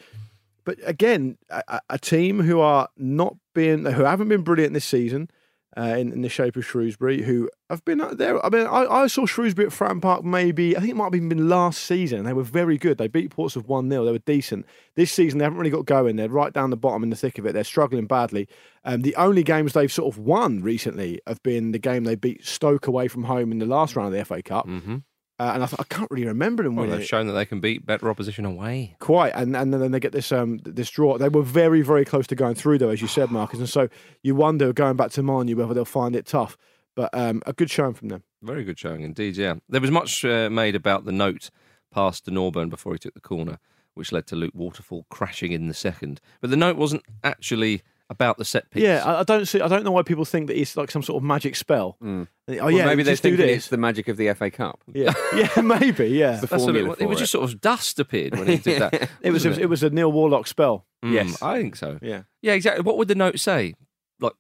But 0.64 0.79
again, 0.85 1.38
a, 1.51 1.62
a- 1.68 1.81
a 1.90 1.99
team 1.99 2.40
who 2.40 2.61
are 2.61 2.88
not 2.97 3.37
being 3.55 3.85
who 3.87 4.03
haven't 4.05 4.29
been 4.29 4.42
brilliant 4.42 4.75
this 4.75 4.85
season. 4.85 5.31
Uh, 5.77 5.97
in, 5.99 6.13
in 6.13 6.23
the 6.23 6.29
shape 6.29 6.55
of 6.55 6.65
Shrewsbury, 6.65 7.23
who 7.23 7.51
have 7.69 7.85
been 7.85 8.01
there. 8.13 8.45
I 8.47 8.49
mean, 8.49 8.65
I, 8.65 8.85
I 8.85 9.07
saw 9.09 9.27
Shrewsbury 9.27 9.67
at 9.67 9.73
Fratton 9.73 10.01
Park 10.01 10.23
maybe, 10.23 10.77
I 10.77 10.81
think 10.81 10.93
it 10.93 10.97
might 10.97 11.13
have 11.13 11.29
been 11.29 11.49
last 11.49 11.83
season. 11.83 12.23
They 12.23 12.33
were 12.33 12.45
very 12.45 12.79
good. 12.79 12.97
They 12.97 13.09
beat 13.09 13.31
Portsmouth 13.31 13.67
1 13.67 13.91
0. 13.91 14.05
They 14.05 14.13
were 14.13 14.19
decent. 14.19 14.67
This 14.95 15.11
season, 15.11 15.39
they 15.39 15.45
haven't 15.45 15.59
really 15.59 15.71
got 15.71 15.85
going. 15.85 16.15
They're 16.15 16.29
right 16.29 16.53
down 16.53 16.71
the 16.71 16.77
bottom 16.77 17.03
in 17.03 17.11
the 17.11 17.17
thick 17.17 17.39
of 17.39 17.47
it. 17.47 17.55
They're 17.55 17.65
struggling 17.65 18.07
badly. 18.07 18.49
Um, 18.85 19.03
the 19.03 19.17
only 19.17 19.43
games 19.43 19.73
they've 19.73 19.91
sort 19.91 20.15
of 20.15 20.19
won 20.21 20.63
recently 20.63 21.21
have 21.27 21.43
been 21.43 21.73
the 21.73 21.81
game 21.81 22.05
they 22.05 22.15
beat 22.15 22.45
Stoke 22.45 22.87
away 22.87 23.09
from 23.09 23.25
home 23.25 23.51
in 23.51 23.59
the 23.59 23.67
last 23.67 23.97
round 23.97 24.15
of 24.15 24.19
the 24.19 24.25
FA 24.25 24.43
Cup. 24.43 24.69
Mm-hmm. 24.69 24.99
Uh, 25.38 25.51
and 25.55 25.64
I, 25.64 25.68
I 25.79 25.85
can't 25.85 26.09
really 26.12 26.27
remember 26.27 26.62
them 26.62 26.77
Well, 26.77 26.85
winning. 26.85 27.01
they've 27.01 27.09
shown 27.09 27.27
that 27.27 27.33
they 27.33 27.44
can 27.44 27.61
beat 27.61 27.85
better 27.85 28.09
opposition 28.09 28.44
away. 28.44 28.94
Quite, 29.01 29.33
and 29.35 29.57
and 29.57 29.75
then 29.75 29.90
they 29.90 29.99
get 29.99 30.12
this 30.12 30.31
um 30.31 30.59
this 30.64 30.88
draw. 30.90 31.18
They 31.18 31.29
were 31.29 31.42
very 31.42 31.83
very 31.83 32.05
close 32.05 32.27
to 32.29 32.37
going 32.37 32.55
through 32.55 32.79
though, 32.79 32.90
as 32.90 33.03
you 33.03 33.09
said, 33.09 33.31
Marcus. 33.33 33.59
And 33.59 33.68
so 33.68 33.88
you 34.23 34.35
wonder 34.37 34.73
going 34.73 34.97
back 34.97 35.11
to 35.12 35.23
Manu 35.25 35.57
whether 35.57 35.75
they'll 35.75 35.85
find 35.85 36.14
it 36.14 36.27
tough. 36.27 36.57
But 36.94 37.11
um, 37.12 37.42
a 37.47 37.53
good 37.53 37.70
showing 37.70 37.94
from 37.94 38.09
them. 38.09 38.23
Very 38.42 38.62
good 38.62 38.79
showing 38.79 39.03
indeed, 39.03 39.37
yeah. 39.37 39.55
There 39.68 39.81
was 39.81 39.90
much 39.90 40.25
uh, 40.25 40.49
made 40.51 40.77
about 40.77 41.05
the 41.05 41.11
note 41.12 41.51
passed 41.92 42.25
to 42.27 42.31
Norburn 42.31 42.70
before 42.70 42.92
he 42.92 42.99
took 43.01 43.14
the 43.14 43.20
corner, 43.20 43.59
which 43.94 44.12
led 44.12 44.29
to 44.29 44.37
Luke 44.37 44.55
Waterfall 44.55 45.05
crashing 45.11 45.51
in 45.51 45.66
the 45.66 45.75
second. 45.75 46.20
But 46.40 46.51
the 46.51 46.57
note 46.57 46.77
wasn't 46.77 47.03
actually 47.25 47.83
about 48.11 48.37
the 48.38 48.45
set 48.45 48.71
piece. 48.71 48.83
Yeah, 48.83 49.03
I, 49.05 49.21
I 49.21 49.23
don't 49.23 49.47
see. 49.47 49.61
I 49.61 49.69
don't 49.69 49.83
know 49.85 49.90
why 49.93 50.03
people 50.03 50.25
think 50.25 50.49
that 50.49 50.59
it's 50.61 50.77
like 50.77 50.90
some 50.90 51.03
sort 51.03 51.17
of 51.23 51.27
magic 51.27 51.57
spell. 51.57 51.97
Oh 52.03 52.27
Well, 52.47 52.71
yeah, 52.71 52.85
maybe 52.85 53.03
they're 53.03 53.14
just 53.14 53.23
do 53.23 53.31
thinking 53.31 53.47
this. 53.47 53.57
it's 53.57 53.69
the 53.69 53.77
magic 53.79 54.09
of 54.09 54.17
the 54.17 54.33
FA 54.35 54.51
Cup. 54.51 54.81
Yeah, 54.93 55.12
yeah, 55.35 55.61
maybe. 55.62 56.09
Yeah, 56.09 56.33
the 56.33 56.40
That's 56.47 56.51
what 56.53 56.61
formula 56.61 56.90
it, 56.93 57.01
it 57.01 57.07
was 57.09 57.19
it. 57.19 57.21
just 57.21 57.33
sort 57.33 57.45
of 57.51 57.61
dust 57.61 57.99
appeared 57.99 58.37
when 58.38 58.47
he 58.49 58.59
did 58.59 58.83
that. 58.83 58.95
it 59.23 59.31
was 59.31 59.45
wasn't 59.47 59.59
it 59.62 59.67
was 59.67 59.83
a 59.83 59.90
Neil 59.90 60.12
Warlock 60.12 60.47
spell. 60.47 60.87
Mm, 61.05 61.12
Yes. 61.12 61.43
I 61.43 61.61
think 61.61 61.77
so. 61.77 61.99
Yeah. 62.03 62.23
Yeah, 62.43 62.53
exactly. 62.53 62.83
What 62.83 62.99
would 62.99 63.09
the 63.09 63.14
note 63.14 63.38
say? 63.40 63.75
Like, 64.21 64.35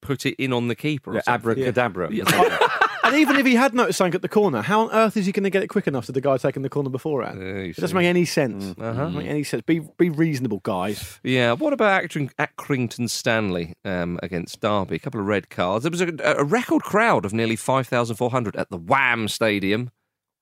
put 0.00 0.26
it 0.26 0.34
in 0.42 0.52
on 0.52 0.68
the 0.68 0.74
keeper 0.74 1.12
or 1.12 1.14
Yeah, 1.14 1.20
something? 1.22 1.50
abracadabra. 1.52 2.10
And 3.10 3.18
even 3.20 3.36
if 3.36 3.44
he 3.46 3.54
had 3.54 3.74
noticed 3.74 3.98
something 3.98 4.14
at 4.14 4.22
the 4.22 4.28
corner, 4.28 4.62
how 4.62 4.82
on 4.82 4.90
earth 4.92 5.16
is 5.16 5.26
he 5.26 5.32
going 5.32 5.44
to 5.44 5.50
get 5.50 5.62
it 5.62 5.68
quick 5.68 5.86
enough 5.86 6.06
to 6.06 6.12
the 6.12 6.20
guy 6.20 6.36
taking 6.38 6.62
the 6.62 6.68
corner 6.68 6.90
beforehand? 6.90 7.40
Yeah, 7.40 7.46
it 7.48 7.76
doesn't 7.76 7.88
see. 7.88 7.94
make 7.94 8.06
any 8.06 8.24
sense. 8.24 8.64
Mm. 8.64 8.82
Uh-huh. 8.82 8.92
Doesn't 9.04 9.18
make 9.18 9.26
any 9.28 9.44
sense. 9.44 9.62
Be 9.66 9.80
be 9.98 10.08
reasonable, 10.10 10.60
guys. 10.62 11.18
Yeah, 11.22 11.52
what 11.52 11.72
about 11.72 12.02
Accring- 12.04 12.32
Accrington 12.38 13.10
Stanley 13.10 13.74
um, 13.84 14.18
against 14.22 14.60
Derby? 14.60 14.96
A 14.96 14.98
couple 14.98 15.20
of 15.20 15.26
red 15.26 15.50
cards. 15.50 15.84
There 15.84 15.90
was 15.90 16.00
a, 16.00 16.12
a 16.24 16.44
record 16.44 16.82
crowd 16.82 17.24
of 17.24 17.32
nearly 17.32 17.56
5,400 17.56 18.56
at 18.56 18.70
the 18.70 18.76
Wham 18.78 19.28
Stadium. 19.28 19.90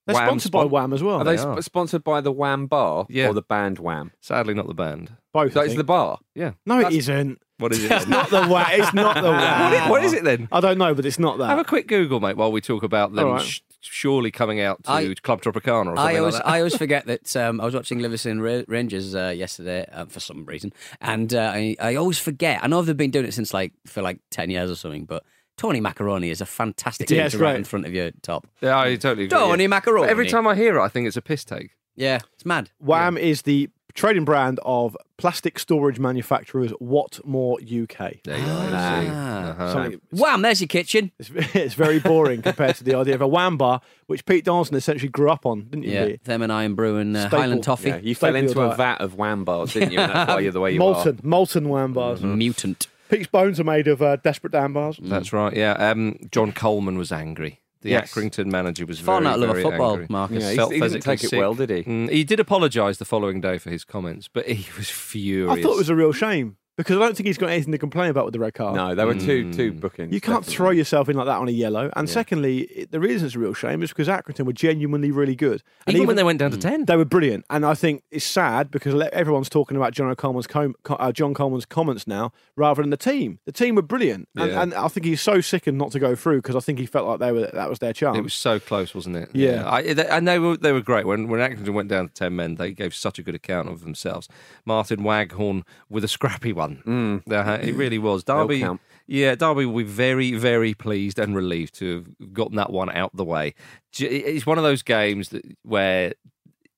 They're 0.09 0.15
Wham 0.17 0.27
sponsored 0.27 0.53
by 0.53 0.61
spon- 0.63 0.71
Wham 0.71 0.93
as 0.93 1.03
well. 1.03 1.19
Are 1.19 1.25
they 1.25 1.37
They 1.37 1.43
are. 1.43 1.57
sp- 1.63 1.65
sponsored 1.65 2.03
by 2.03 2.21
the 2.21 2.33
Wham 2.33 2.67
Bar 2.67 3.07
Yeah. 3.09 3.29
or 3.29 3.35
the 3.35 3.43
band 3.43 3.79
Wham? 3.79 4.11
Sadly, 4.21 4.55
not 4.55 4.67
the 4.67 4.75
band. 4.75 5.13
Both. 5.33 5.53
So 5.53 5.61
I 5.61 5.65
it's 5.65 5.73
think. 5.75 5.79
the 5.79 5.85
bar. 5.85 6.19
Yeah. 6.35 6.53
no, 6.67 6.81
it 6.81 6.93
isn't. 6.93 7.39
What 7.59 7.73
is 7.73 7.85
it? 7.85 7.91
It's 7.93 8.07
not 8.09 8.31
the 8.31 8.47
Wham. 8.47 8.67
It's 8.71 8.95
not 8.95 9.17
the 9.17 9.31
Wham. 9.31 9.61
what, 9.61 9.73
is, 9.75 9.89
what 9.91 10.05
is 10.05 10.13
it 10.15 10.25
then? 10.25 10.49
I 10.51 10.61
don't 10.61 10.79
know, 10.79 10.95
but 10.95 11.05
it's 11.07 11.19
not 11.19 11.39
that. 11.39 11.47
Have 11.47 11.59
a 11.59 11.65
quick 11.65 11.87
Google, 11.89 12.19
mate, 12.21 12.37
while 12.37 12.51
we 12.53 12.61
talk 12.61 12.83
about 12.83 13.13
them 13.15 13.27
All 13.27 13.33
right. 13.35 13.43
sh- 13.45 13.61
surely 13.81 14.31
coming 14.31 14.61
out 14.61 14.83
to 14.85 14.91
I- 14.91 15.15
Club 15.23 15.43
Tropicana 15.43 15.93
or 15.93 15.97
something 15.97 15.99
I 15.99 16.17
always, 16.19 16.35
like 16.35 16.43
that. 16.45 16.49
I 16.49 16.59
always 16.59 16.77
forget 16.85 17.07
that 17.07 17.37
um, 17.37 17.61
I 17.61 17.65
was 17.65 17.75
watching 17.75 17.99
Livingston 17.99 18.41
Ra- 18.41 18.63
Rangers 18.69 19.15
uh, 19.15 19.35
yesterday 19.37 19.87
uh, 19.93 20.07
for 20.07 20.21
some 20.21 20.45
reason, 20.47 20.73
and 21.01 21.35
uh, 21.35 21.53
I, 21.55 21.77
I 21.81 21.97
always 21.97 22.19
forget. 22.19 22.63
I 22.63 22.69
know 22.69 22.81
they've 22.83 22.97
been 22.97 23.11
doing 23.11 23.27
it 23.27 23.35
since 23.35 23.53
like 23.53 23.73
for 23.87 24.01
like 24.03 24.21
ten 24.31 24.49
years 24.51 24.71
or 24.71 24.75
something, 24.77 25.05
but 25.05 25.25
Tony 25.59 25.81
Macaroni 25.81 26.31
is 26.31 26.41
a 26.41 26.47
fantastic 26.47 27.11
Yeah, 27.11 27.19
name 27.19 27.27
it's 27.27 27.35
to 27.35 27.41
write 27.43 27.57
in 27.57 27.65
front 27.65 27.85
of 27.85 27.93
your 27.93 28.11
top. 28.23 28.47
yeah, 28.63 28.79
I 28.79 28.97
totally 28.97 29.25
agree. 29.25 29.37
Tony 29.39 29.65
yeah. 29.65 29.69
Macaroni. 29.69 30.07
But 30.07 30.11
Every 30.11 30.27
time 30.29 30.47
I 30.47 30.55
hear 30.55 30.79
it, 30.79 30.83
I 30.83 30.89
think 30.89 31.07
it's 31.07 31.17
a 31.19 31.23
piss 31.23 31.45
take. 31.45 31.73
yeah, 31.97 32.21
it's 32.35 32.47
mad. 32.47 32.71
Wham 32.79 33.19
is 33.19 33.43
the 33.43 33.69
trading 33.95 34.25
brand 34.25 34.61
of 34.65 34.97
plastic 35.17 35.59
storage 35.59 35.99
manufacturers 35.99 36.71
Whatmore 36.81 37.59
UK. 37.61 38.23
There 38.23 38.39
you 38.39 38.45
go. 38.47 38.69
Ah. 38.73 39.49
Uh-huh. 39.49 39.73
Something- 39.73 40.01
Wham! 40.13 40.43
There's 40.43 40.61
your 40.61 40.69
kitchen. 40.69 41.11
It's, 41.19 41.31
it's 41.57 41.75
very 41.75 41.99
boring 41.99 42.41
compared 42.43 42.77
to 42.77 42.85
the 42.85 42.95
idea 42.95 43.17
of 43.17 43.23
a 43.23 43.27
Wham 43.27 43.57
bar, 43.57 43.81
which 44.07 44.25
Pete 44.27 44.45
Donaldson 44.45 44.77
essentially 44.77 45.09
grew 45.09 45.31
up 45.31 45.45
on, 45.45 45.63
didn't 45.71 45.83
you? 45.85 45.91
Yeah, 45.93 46.07
Pete? 46.07 46.25
them 46.25 46.43
and 46.43 46.53
I 46.53 46.63
and 46.65 46.77
brewing 46.77 47.17
uh, 47.17 47.29
Highland 47.29 47.65
toffee. 47.65 47.89
Yeah, 47.89 47.97
you 47.99 48.15
fell 48.15 48.37
into 48.37 48.61
a 48.61 48.67
diet. 48.67 48.77
vat 48.77 49.01
of 49.01 49.17
Wham 49.17 49.45
bars, 49.45 49.73
didn't 49.73 49.91
you? 49.91 49.99
And 49.99 50.13
that's 50.13 50.29
why 50.29 50.39
you're 50.41 50.53
the 50.53 50.61
way 50.61 50.73
you 50.73 50.79
molten, 50.79 51.19
molten 51.25 51.69
Wham 51.69 51.93
bars. 51.93 52.23
Mutant. 52.23 52.87
Pete's 53.09 53.27
bones 53.27 53.59
are 53.61 53.65
made 53.65 53.89
of 53.89 54.03
uh, 54.03 54.17
desperate 54.17 54.53
Dan 54.53 54.73
bars. 54.73 54.99
That's 55.03 55.33
right. 55.33 55.55
Yeah. 55.57 55.73
Um, 55.73 56.19
John 56.31 56.53
Coleman 56.53 56.99
was 56.99 57.11
angry. 57.13 57.61
The 57.81 57.91
Yes. 57.91 58.13
Accrington 58.13 58.47
manager 58.47 58.87
was 58.87 58.99
Far 58.99 59.21
very, 59.21 59.31
not 59.31 59.39
love 59.39 59.51
of 59.51 59.55
very 59.57 59.63
football, 59.63 59.91
angry. 59.93 60.07
Marcus. 60.11 60.43
Yeah, 60.43 60.51
he, 60.51 60.57
Felt 60.57 60.73
he 60.73 60.81
didn't 60.81 60.93
physically 60.95 61.17
take 61.17 61.25
it 61.25 61.29
sick. 61.31 61.39
well, 61.39 61.55
did 61.55 61.71
he? 61.71 61.83
Mm, 61.85 62.11
he 62.11 62.25
did 62.25 62.41
apologise 62.41 62.99
the 62.99 63.05
following 63.05 63.41
day 63.41 63.57
for 63.59 63.71
his 63.71 63.85
comments, 63.85 64.27
but 64.29 64.47
he 64.49 64.67
was 64.77 64.91
furious. 64.91 65.59
I 65.59 65.63
thought 65.63 65.75
it 65.75 65.79
was 65.79 65.89
a 65.89 65.95
real 65.95 66.13
shame 66.13 66.57
because 66.79 66.97
I 66.97 67.01
don't 67.01 67.15
think 67.15 67.27
he's 67.27 67.37
got 67.37 67.51
anything 67.51 67.73
to 67.73 67.79
complain 67.79 68.09
about 68.09 68.25
with 68.25 68.33
the 68.33 68.39
red 68.41 68.55
card. 68.55 68.75
No, 68.77 68.95
there 68.95 69.07
were 69.07 69.15
two 69.15 69.45
Mm. 69.45 69.55
two 69.55 69.73
bookings. 69.73 70.15
You 70.15 70.21
can't 70.23 70.39
definitely. 70.41 70.55
throw 70.57 70.71
yourself 70.71 71.09
in 71.11 71.17
like 71.17 71.27
that 71.27 71.37
on 71.39 71.49
a 71.49 71.51
yellow. 71.51 71.91
And 71.97 72.09
secondly, 72.09 72.61
it, 72.61 72.91
the 72.93 73.01
reason 73.01 73.27
it's 73.27 73.37
a 73.37 73.39
real 73.39 73.53
shame 73.53 73.83
is 73.83 73.91
because 73.91 74.09
Accrington 74.09 74.47
were 74.47 74.53
genuinely 74.55 75.11
really 75.11 75.37
good. 75.37 75.63
And 75.87 75.97
even, 75.97 76.07
when 76.07 76.17
they 76.17 76.23
went 76.25 76.39
down 76.39 76.53
to 76.53 76.57
ten. 76.57 76.87
They 76.87 76.97
were 76.97 77.05
brilliant, 77.05 77.45
and 77.51 77.67
I 77.67 77.75
think 77.75 78.05
it's 78.11 78.25
sad 78.25 78.71
because 78.71 78.95
le- 78.95 79.09
everyone's 79.13 79.49
talking 79.51 79.77
about 79.77 79.93
John 79.93 80.15
Coleman's 80.17 80.47
com- 80.47 80.75
co- 80.85 80.95
uh, 80.95 81.13
John 81.13 81.35
Coleman's 81.35 81.67
comments 81.67 82.07
now 82.07 82.33
rather 82.57 82.81
than 82.83 82.91
the 82.91 82.97
team. 82.97 83.41
The 83.45 83.53
team 83.53 83.75
were 83.75 83.83
brilliant, 83.83 84.29
and, 84.37 84.51
Yeah. 84.51 84.63
and 84.63 84.73
I 84.75 84.89
think 84.89 85.05
he's 85.05 85.21
so 85.21 85.41
sickened 85.41 85.77
not 85.79 85.91
to 85.93 85.99
go 85.99 86.15
through 86.15 86.39
because 86.43 86.57
I 86.57 86.61
think 86.61 86.79
he 86.79 86.87
felt 86.87 87.07
like 87.09 87.19
they 87.19 87.33
were 87.33 87.51
that 87.53 87.69
was 87.69 87.81
their 87.81 87.93
chance. 87.93 88.17
It 88.17 88.23
was 88.23 88.35
so 88.35 88.61
close, 88.61 88.95
wasn't 88.95 89.17
it? 89.17 89.31
Yeah. 89.35 89.69
I, 89.69 89.93
they, 89.93 90.07
and 90.07 90.27
they 90.29 90.39
were 90.39 90.57
they 90.57 90.73
were 90.73 90.81
great. 90.81 91.07
When 91.07 91.27
when 91.29 91.41
Accrington 91.41 91.75
went 91.75 91.89
down 91.89 92.07
to 92.09 92.15
ten 92.15 92.37
men, 92.37 92.55
they 92.55 92.73
gave 92.73 92.95
such 92.95 93.19
a 93.19 93.23
good 93.23 93.35
account 93.35 93.69
of 93.69 93.81
themselves. 93.81 94.29
Martin 94.65 95.03
Waghorn 95.03 95.65
with 95.89 96.05
a 96.05 96.09
scrappy 96.09 96.53
one. 96.53 96.68
Uh, 96.69 97.59
it 97.63 97.75
really 97.75 97.99
was. 97.99 98.25
Derby, 98.25 98.65
yeah, 99.07 99.35
Derby 99.35 99.67
will 99.67 99.79
be 99.79 99.83
very 99.85 100.33
very 100.35 100.75
pleased 100.75 101.19
and 101.19 101.35
relieved 101.35 101.75
to 101.77 101.95
have 102.19 102.33
gotten 102.33 102.57
that 102.57 102.71
one 102.71 102.91
out 102.91 103.15
the 103.17 103.25
way. 103.25 103.55
It's 103.99 104.47
one 104.47 104.59
of 104.59 104.65
those 104.65 104.83
games 104.83 105.31
that 105.31 105.45
where 105.63 106.13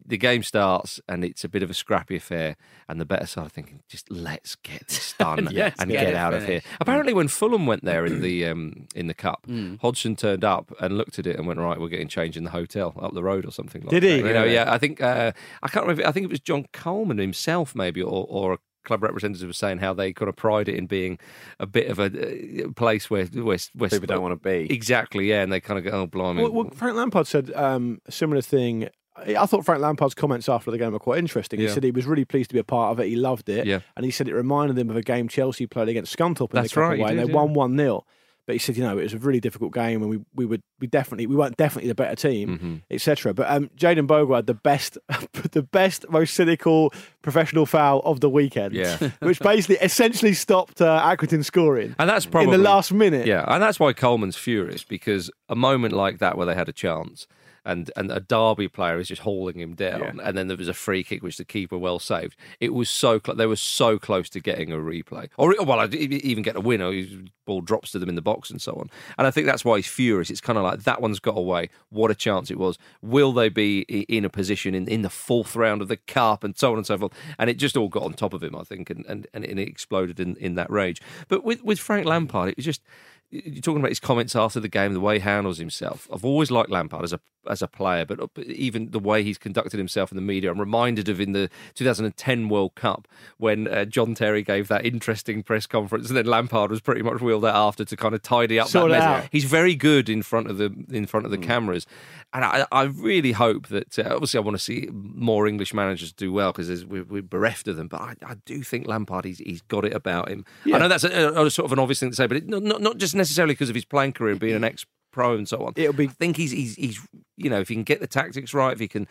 the 0.07 0.17
game 0.17 0.43
starts 0.43 1.01
and 1.09 1.25
it's 1.25 1.45
a 1.45 1.49
bit 1.49 1.63
of 1.63 1.71
a 1.71 1.75
scrappy 1.75 2.17
affair, 2.17 2.57
and 2.89 3.01
the 3.01 3.05
better 3.05 3.27
side 3.27 3.47
are 3.47 3.49
thinking, 3.49 3.81
just 3.89 4.11
let's 4.11 4.57
get 4.57 4.89
this 4.89 5.13
done 5.19 5.47
Yes, 5.53 5.77
and 5.79 5.89
get 5.89 6.07
get, 6.07 6.15
out 6.17 6.35
of 6.35 6.45
here. 6.45 6.63
Apparently, 6.81 7.13
when 7.15 7.29
Fulham 7.29 7.65
went 7.65 7.85
there 7.85 8.05
in 8.05 8.21
the 8.21 8.47
um, 8.47 8.89
in 8.97 9.07
the 9.07 9.15
cup, 9.15 9.45
Hmm. 9.47 9.77
Hodgson 9.81 10.17
turned 10.17 10.43
up 10.43 10.73
and 10.81 10.99
looked 10.99 11.21
at 11.21 11.27
it 11.29 11.37
and 11.37 11.47
went, 11.47 11.61
"Right, 11.61 11.79
we're 11.81 11.89
getting 11.89 12.09
changed 12.09 12.37
in 12.37 12.43
the 12.43 12.51
hotel 12.51 12.93
up 13.01 13.15
the 13.15 13.23
road 13.23 13.45
or 13.47 13.53
something." 13.53 13.83
like 13.83 13.91
Did 13.91 14.03
he? 14.03 14.21
that. 14.21 14.27
You 14.29 14.35
know, 14.35 14.45
yeah. 14.45 14.73
I 14.73 14.79
think 14.79 15.01
uh, 15.01 15.31
I 15.63 15.69
can't 15.69 15.87
remember. 15.87 16.09
I 16.09 16.13
think 16.13 16.25
it 16.25 16.31
was 16.31 16.41
John 16.41 16.67
Coleman 16.73 17.19
himself, 17.19 17.77
maybe, 17.77 18.03
or, 18.03 18.27
or 18.29 18.55
a 18.55 18.59
club 18.85 19.03
representative 19.03 19.47
was 19.49 19.59
saying 19.59 19.79
how 19.79 19.93
they 19.95 20.13
kind 20.13 20.29
of 20.29 20.37
pride 20.37 20.69
it 20.69 20.75
in 20.77 20.87
being 20.87 21.19
a 21.59 21.67
bit 21.67 21.89
of 21.91 21.99
a 21.99 22.65
uh, 22.65 22.71
place 22.73 23.11
where 23.11 23.27
where, 23.27 23.59
where 23.75 23.91
People 23.91 24.07
don't 24.07 24.23
want 24.23 24.33
to 24.43 24.49
be. 24.49 24.73
Exactly, 24.73 25.29
yeah, 25.29 25.43
and 25.43 25.53
they 25.53 25.61
kind 25.61 25.79
of 25.79 25.85
go, 25.85 25.91
"Oh, 25.91 26.07
blimey." 26.07 26.43
Well, 26.43 26.53
well, 26.53 26.71
Frank 26.75 26.97
Lampard 26.97 27.27
said 27.27 27.53
um, 27.55 28.01
a 28.07 28.13
similar 28.13 28.43
thing. 28.43 28.89
I 29.17 29.45
thought 29.45 29.67
Frank 29.67 29.83
Lampard's 29.83 30.15
comments 30.15 30.49
after 30.49 30.71
the 30.71 30.79
game 30.79 30.93
were 30.93 30.99
quite 30.99 31.19
interesting. 31.19 31.59
He 31.59 31.67
Yeah. 31.67 31.73
said 31.75 31.85
he 31.85 31.91
was 31.91 32.07
really 32.07 32.25
pleased 32.25 32.49
to 32.51 32.55
be 32.55 32.61
a 32.61 32.65
part 32.65 32.93
of 32.93 33.01
it. 33.01 33.09
He 33.09 33.17
loved 33.17 33.51
it. 33.51 33.67
Yeah. 33.67 33.81
And 33.97 34.05
he 34.05 34.11
said 34.11 34.29
it 34.29 34.35
reminded 34.35 34.79
him 34.79 34.89
of 34.89 34.97
a 34.97 35.03
game 35.03 35.29
Chelsea 35.29 35.67
played 35.67 35.89
against 35.89 36.17
Scunthorpe 36.17 36.53
in 36.53 36.57
That's 36.63 36.71
the 36.71 36.75
Cup 36.81 36.83
right, 36.91 36.97
he 36.97 37.03
away. 37.03 37.15
did, 37.17 37.27
they 37.27 37.31
yeah. 37.31 37.37
won 37.37 37.53
1 37.53 37.77
0. 37.77 38.05
But 38.47 38.55
he 38.55 38.59
said, 38.59 38.77
you 38.77 38.83
know, 38.83 38.99
it 38.99 39.03
was 39.03 39.15
a 39.15 39.19
really 39.19 39.39
difficult 39.41 39.73
game 39.73 40.03
and 40.03 40.11
we, 40.11 40.19
we 40.35 40.45
would 40.45 40.63
we 40.81 40.87
definitely 40.87 41.27
we 41.27 41.37
weren't 41.37 41.57
definitely 41.57 41.89
the 41.89 41.95
better 41.95 42.17
team, 42.17 42.49
Mm-hmm. 42.59 42.75
etc. 42.91 43.33
But 43.35 43.51
um, 43.51 43.71
Jayden 43.77 44.07
Bogle 44.07 44.35
had 44.35 44.47
the 44.47 44.55
best 44.55 44.99
the 45.53 45.63
best, 45.63 46.05
most 46.11 46.35
cynical 46.35 46.93
professional 47.23 47.67
foul 47.67 48.01
of 48.01 48.21
the 48.21 48.31
weekend. 48.31 48.75
Yeah. 48.75 48.97
which 49.21 49.39
basically 49.41 49.77
essentially 49.77 50.33
stopped 50.35 50.81
uh, 50.81 51.01
Accrington 51.03 51.45
scoring. 51.45 51.95
And 51.99 52.09
that's 52.11 52.27
probably 52.27 52.53
in 52.55 52.61
the 52.63 52.69
last 52.69 52.93
minute. 52.93 53.27
Yeah, 53.27 53.45
and 53.47 53.63
that's 53.63 53.79
why 53.79 53.93
Coleman's 53.93 54.37
furious 54.37 54.83
because 54.85 55.31
a 55.49 55.55
moment 55.57 55.93
like 55.95 56.19
that 56.19 56.37
where 56.37 56.47
they 56.47 56.55
had 56.55 56.69
a 56.69 56.73
chance. 56.73 57.27
And, 57.71 57.91
and 57.97 58.11
a 58.11 58.21
Derby 58.21 58.69
player 58.69 58.99
is 58.99 59.09
just 59.09 59.23
hauling 59.23 59.61
him 59.61 59.75
down, 59.75 60.21
and 60.21 60.37
then 60.37 60.49
there 60.49 60.57
was 60.57 60.69
a 60.69 60.75
free 60.75 61.05
kick 61.05 61.23
which 61.23 61.37
the 61.37 61.45
keeper 61.45 61.79
well 61.79 61.99
saved. 61.99 62.37
It 62.59 62.75
was 62.75 62.91
so 62.91 63.21
cl- 63.25 63.37
they 63.37 63.47
were 63.47 63.57
so 63.57 63.99
close 63.99 64.29
to 64.31 64.41
getting 64.41 64.73
a 64.73 64.77
replay, 64.77 65.29
or 65.37 65.55
well, 65.65 65.95
e- 65.95 66.21
even 66.25 66.43
get 66.43 66.57
a 66.57 66.61
win. 66.61 66.83
Or 66.83 66.93
his 66.93 67.17
ball 67.47 67.61
drops 67.61 67.93
to 67.93 67.99
them 67.99 68.09
in 68.09 68.15
the 68.15 68.23
box 68.23 68.51
and 68.51 68.61
so 68.61 68.73
on. 68.75 68.91
And 69.19 69.27
I 69.27 69.31
think 69.31 69.47
that's 69.47 69.65
why 69.65 69.77
he's 69.77 69.87
furious. 69.87 70.31
It's 70.31 70.41
kind 70.41 70.59
of 70.59 70.65
like 70.65 70.85
that 70.85 71.01
one's 71.01 71.21
got 71.21 71.37
away. 71.37 71.69
What 71.89 72.11
a 72.11 72.15
chance 72.15 72.51
it 72.51 72.59
was. 72.59 72.79
Will 73.03 73.33
they 73.33 73.49
be 73.49 73.81
in 73.81 74.25
a 74.25 74.29
position 74.29 74.75
in, 74.75 74.89
in 74.89 75.03
the 75.03 75.11
fourth 75.11 75.57
round 75.57 75.83
of 75.83 75.89
the 75.89 75.97
cup 75.97 76.45
and 76.45 76.57
so 76.57 76.73
on 76.73 76.79
and 76.79 76.87
so 76.87 76.99
forth? 76.99 77.13
And 77.39 77.49
it 77.51 77.55
just 77.55 77.77
all 77.77 77.89
got 77.89 78.05
on 78.05 78.13
top 78.15 78.35
of 78.35 78.43
him, 78.43 78.57
I 78.57 78.65
think, 78.65 78.91
and 78.91 79.05
and, 79.07 79.27
and 79.33 79.45
it 79.45 79.59
exploded 79.59 80.19
in, 80.21 80.37
in 80.37 80.55
that 80.57 80.71
rage. 80.71 81.01
But 81.29 81.45
with 81.45 81.63
with 81.65 81.79
Frank 81.79 82.07
Lampard, 82.07 82.51
it 82.51 82.57
was 82.57 82.65
just 82.65 82.83
you're 83.31 83.63
talking 83.63 83.79
about 83.81 83.91
his 83.91 84.01
comments 84.01 84.35
after 84.35 84.59
the 84.61 84.69
game, 84.69 84.93
the 84.93 85.01
way 85.01 85.15
he 85.17 85.21
handles 85.21 85.59
himself. 85.59 86.09
I've 86.13 86.25
always 86.25 86.51
liked 86.51 86.71
Lampard 86.71 87.05
as 87.05 87.13
a 87.13 87.21
as 87.49 87.63
a 87.63 87.69
player, 87.69 88.05
but 88.05 88.35
but 88.35 88.47
even 88.47 88.91
the 88.91 88.99
way 88.99 89.23
he's 89.23 89.39
conducted 89.39 89.79
himself 89.79 90.13
in 90.13 90.17
the 90.17 90.23
media. 90.23 90.51
I'm 90.51 90.61
reminded 90.61 91.09
of 91.09 91.21
in 91.21 91.33
the 91.33 91.49
2010 91.75 92.49
World 92.49 92.75
Cup 92.75 93.09
when 93.39 93.69
uh, 93.69 93.85
John 93.85 94.15
Terry 94.15 94.43
gave 94.43 94.69
that 94.69 94.85
interesting 94.85 95.43
press 95.43 95.67
conference, 95.67 96.09
and 96.09 96.17
then 96.17 96.27
Lampard 96.27 96.71
was 96.71 96.81
pretty 96.81 97.03
much 97.03 97.21
wheeled 97.21 97.45
out 97.45 97.55
after 97.55 97.85
to 97.85 97.97
kind 97.97 98.15
of 98.15 98.23
tidy 98.23 98.59
up 98.59 98.69
Sort 98.69 98.91
that 98.91 98.99
mess. 98.99 99.25
out. 99.25 99.29
He's 99.33 99.45
very 99.45 99.75
good 99.75 100.09
in 100.09 100.23
front 100.23 100.49
of 100.51 100.59
the 100.59 100.75
in 100.91 101.07
front 101.07 101.27
of 101.27 101.33
the 101.33 101.39
cameras, 101.39 101.87
and 102.33 102.45
I, 102.45 102.67
I 102.71 102.83
really 102.85 103.33
hope 103.33 103.69
that 103.69 103.99
uh, 103.99 104.15
obviously 104.15 104.39
I 104.39 104.43
want 104.43 104.57
to 104.57 104.63
see 104.63 104.89
more 104.93 105.47
English 105.47 105.75
managers 105.75 106.13
do 106.13 106.33
well 106.33 106.53
because 106.53 106.85
we're, 106.85 107.05
we're 107.05 107.23
bereft 107.23 107.69
of 107.69 107.77
them. 107.77 107.89
But 107.89 108.01
I, 108.01 108.15
I 108.25 108.35
do 108.45 108.63
think 108.63 108.87
Lampard 108.87 109.25
he's, 109.25 109.39
he's 109.39 109.63
got 109.63 109.85
it 109.85 109.95
about 109.95 110.29
him. 110.29 110.45
I 110.67 110.79
know 110.79 110.89
that's 110.89 111.05
a, 111.05 111.33
a, 111.33 111.51
sort 111.51 111.67
of 111.67 111.73
an 111.73 111.79
obvious 111.79 112.01
thing 112.01 112.11
to 112.11 112.17
say, 112.17 112.27
but 112.27 112.37
it, 112.37 112.49
not, 112.49 112.63
not 112.63 112.81
not 112.81 112.99
just 112.99 113.15
necessarily 113.15 113.55
because 113.55 113.69
of 113.69 113.75
his 113.75 113.85
playing 113.85 114.13
career 114.13 114.33
and 114.33 114.41
being 114.41 114.55
an 114.55 114.65
ex 114.65 114.85
pro 115.11 115.35
and 115.37 115.49
so 115.49 115.65
on. 115.65 115.73
It'll 115.77 115.93
be- 115.93 116.05
I 116.07 116.09
think 116.09 116.37
he's 116.37 116.51
he's 116.51 116.75
he's 116.77 117.01
you 117.37 117.49
know 117.51 117.61
if 117.61 117.69
he 117.69 117.75
can 117.75 117.85
get 117.85 118.01
the 118.01 118.07
tactics 118.07 118.53
right, 118.55 118.73
if 118.73 118.81
he 118.81 118.89
can 118.89 119.07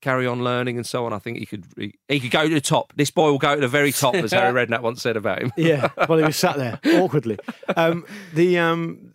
carry 0.00 0.26
on 0.26 0.42
learning 0.44 0.76
and 0.76 0.86
so 0.86 1.06
on, 1.06 1.12
I 1.12 1.18
think 1.18 1.38
he 1.38 1.46
could 1.46 1.64
he, 1.76 1.94
he 2.08 2.20
could 2.20 2.30
go 2.30 2.48
to 2.48 2.54
the 2.54 2.60
top. 2.60 2.92
This 2.96 3.10
boy 3.10 3.30
will 3.30 3.38
go 3.38 3.54
to 3.54 3.60
the 3.60 3.68
very 3.68 3.92
top, 3.92 4.14
as 4.14 4.32
Harry 4.32 4.52
Redknapp 4.66 4.82
once 4.82 5.02
said 5.02 5.16
about 5.16 5.42
him. 5.42 5.52
Yeah, 5.56 5.88
well, 6.08 6.18
he 6.18 6.24
was 6.24 6.36
sat 6.36 6.56
there 6.56 6.78
awkwardly. 7.00 7.38
Um, 7.76 8.04
the 8.34 8.58
um, 8.58 9.10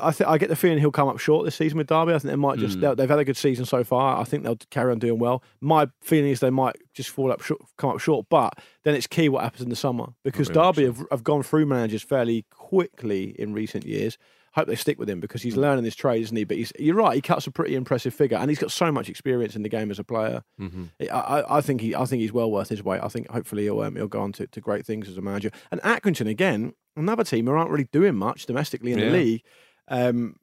I 0.00 0.12
think 0.12 0.30
I 0.30 0.38
get 0.38 0.48
the 0.48 0.56
feeling 0.56 0.78
he'll 0.78 0.90
come 0.90 1.08
up 1.08 1.18
short 1.18 1.44
this 1.44 1.56
season 1.56 1.76
with 1.76 1.88
Derby. 1.88 2.12
I 2.14 2.18
think 2.18 2.30
they 2.30 2.36
might 2.36 2.58
just 2.58 2.80
they'll- 2.80 2.96
they've 2.96 3.08
had 3.08 3.18
a 3.18 3.24
good 3.24 3.36
season 3.36 3.66
so 3.66 3.84
far. 3.84 4.18
I 4.18 4.24
think 4.24 4.42
they'll 4.42 4.56
carry 4.70 4.90
on 4.92 4.98
doing 4.98 5.18
well. 5.18 5.42
My 5.60 5.88
feeling 6.00 6.30
is 6.30 6.40
they 6.40 6.48
might 6.50 6.76
just 6.94 7.10
fall 7.10 7.30
up 7.30 7.42
short, 7.42 7.60
come 7.76 7.90
up 7.90 8.00
short. 8.00 8.26
But 8.30 8.54
then 8.84 8.94
it's 8.94 9.06
key 9.06 9.28
what 9.28 9.44
happens 9.44 9.60
in 9.62 9.68
the 9.68 9.76
summer 9.76 10.06
because 10.24 10.48
Derby 10.48 10.84
have, 10.86 11.04
have 11.10 11.22
gone 11.22 11.42
through 11.42 11.66
managers 11.66 12.02
fairly 12.02 12.46
quickly 12.50 13.34
in 13.38 13.52
recent 13.52 13.84
years. 13.84 14.16
Hope 14.54 14.68
they 14.68 14.76
stick 14.76 14.98
with 14.98 15.10
him 15.10 15.18
because 15.20 15.42
Hmm. 15.42 15.48
he's 15.48 15.56
learning 15.56 15.82
this 15.84 15.96
trade, 15.96 16.22
isn't 16.22 16.36
he? 16.36 16.44
But 16.44 16.56
he's, 16.56 16.72
you're 16.78 16.94
right; 16.94 17.14
he 17.14 17.20
cuts 17.20 17.46
a 17.46 17.50
pretty 17.50 17.74
impressive 17.74 18.14
figure, 18.14 18.36
and 18.38 18.48
he's 18.50 18.58
got 18.58 18.70
so 18.70 18.92
much 18.92 19.08
experience 19.08 19.56
in 19.56 19.62
the 19.62 19.68
game 19.68 19.90
as 19.90 19.98
a 19.98 20.04
player. 20.04 20.42
Mm-hmm. 20.60 20.84
I, 21.02 21.06
I, 21.06 21.58
I 21.58 21.60
think 21.60 21.80
he, 21.80 21.94
I 21.94 22.04
think 22.04 22.20
he's 22.22 22.32
well 22.32 22.50
worth 22.50 22.68
his 22.68 22.82
weight. 22.82 23.00
I 23.02 23.08
think 23.08 23.28
hopefully 23.30 23.64
he'll, 23.64 23.80
um, 23.80 23.96
he'll 23.96 24.06
go 24.08 24.20
on 24.20 24.32
to, 24.34 24.46
to 24.46 24.60
great 24.60 24.86
things 24.86 25.08
as 25.08 25.16
a 25.16 25.22
manager. 25.22 25.50
And 25.72 25.80
Accrington 25.82 26.28
again, 26.28 26.72
another 26.96 27.24
team 27.24 27.46
who 27.46 27.52
aren't 27.52 27.70
really 27.70 27.88
doing 27.92 28.14
much 28.14 28.46
domestically 28.46 28.92
in 28.92 28.98
Yeah. 29.00 29.06
the 29.06 29.10
league, 29.12 29.42
um, 29.88 30.36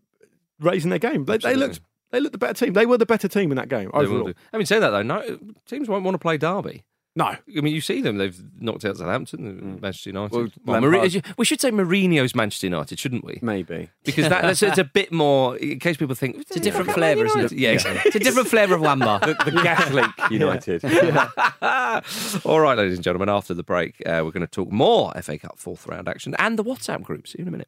raising 0.59 0.89
their 0.89 0.99
game. 0.99 1.26
They, 1.26 1.38
they 1.38 1.55
looked, 1.55 1.80
they 2.12 2.20
looked 2.20 2.34
the 2.34 2.38
better 2.38 2.53
team. 2.66 2.74
They 2.74 2.86
were 2.86 2.97
the 2.97 3.05
better 3.05 3.28
team 3.30 3.51
in 3.51 3.55
that 3.57 3.70
game 3.70 3.89
overall. 3.93 4.26
do. 4.28 4.34
Having 4.51 4.66
said 4.68 4.80
that, 4.82 4.89
though, 4.89 5.03
no 5.03 5.39
teams 5.66 5.88
won't 5.88 6.03
want 6.03 6.16
to 6.16 6.20
play 6.20 6.38
Derby. 6.38 6.84
No, 7.14 7.26
I 7.26 7.39
mean, 7.47 7.74
you 7.76 7.82
see 7.82 7.99
them; 8.01 8.18
they've 8.18 8.41
knocked 8.59 8.86
out 8.86 8.95
Southampton, 8.95 9.80
Manchester 9.82 10.12
United. 10.12 10.34
Well, 10.34 10.47
Well, 10.66 10.82
Lampard- 10.82 11.12
Mourinho- 11.12 11.34
we 11.38 11.43
should 11.43 11.59
say 11.59 11.70
Mourinho's 11.70 12.34
Manchester 12.34 12.68
United, 12.68 12.99
shouldn't 12.99 13.26
we? 13.26 13.38
Maybe. 13.41 13.89
Because 14.05 14.30
that, 14.30 14.43
that's 14.43 14.64
it's 14.64 14.78
a 14.78 14.86
bit 14.86 15.12
more. 15.12 15.57
In 15.57 15.78
case 15.80 15.97
people 15.97 16.16
think 16.16 16.38
It's 16.38 16.55
a 16.55 16.59
different 16.62 16.89
flavour, 16.91 17.26
isn't 17.26 17.41
it? 17.41 17.51
Yeah, 17.51 17.72
exactly. 17.74 18.01
It's 18.05 18.16
a 18.16 18.20
different 18.20 18.47
flavour 18.47 18.76
of 18.76 18.82
Wham 18.82 18.99
bar. 18.99 19.20
The 19.20 19.59
gas 19.62 19.91
leak 19.91 20.05
United. 20.32 20.86
All 22.45 22.59
right, 22.62 22.78
ladies 22.78 22.95
and 22.95 23.03
gentlemen. 23.03 23.28
After 23.28 23.53
the 23.53 23.64
break, 23.64 24.01
uh, 24.05 24.22
we're 24.24 24.32
going 24.32 24.41
to 24.41 24.47
talk 24.47 24.72
more 24.72 25.12
FA 25.22 25.38
Cup 25.38 25.59
fourth 25.59 25.86
round 25.88 26.07
action 26.07 26.34
and 26.39 26.57
the 26.57 26.64
WhatsApp 26.64 27.03
group. 27.03 27.28
See 27.28 27.39
you 27.39 27.43
in 27.43 27.47
a 27.49 27.51
minute. 27.51 27.68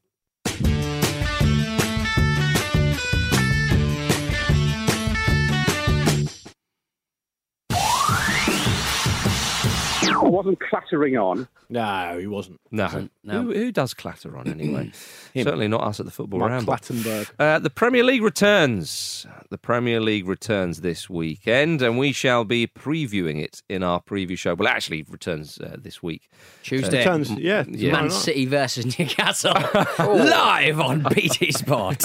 Wasn't 10.31 10.59
clattering 10.59 11.17
on. 11.17 11.47
No, 11.73 12.17
he 12.19 12.27
wasn't. 12.27 12.59
No, 12.71 13.09
no. 13.23 13.41
Who, 13.41 13.53
who 13.53 13.71
does 13.71 13.93
clatter 13.95 14.37
on 14.37 14.47
anyway? 14.47 14.91
Certainly 15.35 15.67
not 15.69 15.81
us 15.81 15.99
at 15.99 16.05
the 16.05 16.11
football 16.11 16.39
Mark 16.39 16.51
ramble. 16.51 16.73
Clattenburg. 16.73 17.31
Uh, 17.39 17.57
the 17.59 17.69
Premier 17.71 18.03
League 18.03 18.21
returns. 18.21 19.25
The 19.49 19.57
Premier 19.57 19.99
League 19.99 20.27
returns 20.27 20.81
this 20.81 21.09
weekend, 21.09 21.81
and 21.81 21.97
we 21.97 22.11
shall 22.11 22.43
be 22.45 22.67
previewing 22.67 23.43
it 23.43 23.63
in 23.69 23.81
our 23.81 23.99
preview 24.01 24.37
show. 24.37 24.53
Well, 24.53 24.67
it 24.67 24.71
actually 24.71 25.03
returns 25.09 25.57
uh, 25.59 25.77
this 25.79 26.03
week. 26.03 26.29
Tuesday. 26.61 26.99
Returns, 26.99 27.31
yeah, 27.31 27.63
Yeah. 27.67 27.91
Man 27.93 28.03
why? 28.03 28.09
City 28.09 28.45
versus 28.45 28.97
Newcastle. 28.99 29.53
Live 29.99 30.79
on 30.79 31.03
BT 31.13 31.51
Sport. 31.51 32.03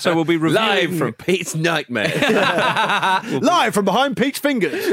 So 0.00 0.14
we'll 0.14 0.24
be 0.24 0.36
reviewing 0.36 0.54
Live 0.54 0.96
from 0.96 1.12
Pete's 1.18 1.54
Nightmare. 1.56 2.12
live 3.40 3.74
from 3.74 3.84
behind 3.84 4.16
Pete's 4.16 4.38
fingers. 4.38 4.84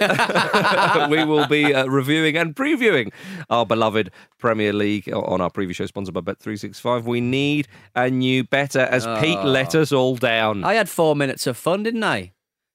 we 1.10 1.24
will 1.26 1.48
be 1.48 1.74
uh, 1.74 1.86
reviewing 1.86 2.38
and 2.38 2.56
previewing 2.56 3.12
our 3.50 3.66
beloved 3.66 3.99
Premier 4.38 4.72
League 4.72 5.12
on 5.12 5.42
our 5.42 5.50
previous 5.50 5.76
show, 5.78 5.86
sponsored 5.86 6.14
by 6.14 6.22
Bet365. 6.22 7.04
We 7.04 7.20
need 7.22 7.68
a 7.96 8.10
new 8.10 8.44
better 8.46 8.80
as 8.82 9.06
Pete 9.20 9.44
let 9.44 9.76
us 9.76 9.92
all 9.92 10.16
down. 10.16 10.64
I 10.64 10.76
had 10.76 10.88
four 10.90 11.16
minutes 11.16 11.46
of 11.48 11.58
fun, 11.58 11.84
didn't 11.84 12.04
I? 12.04 12.32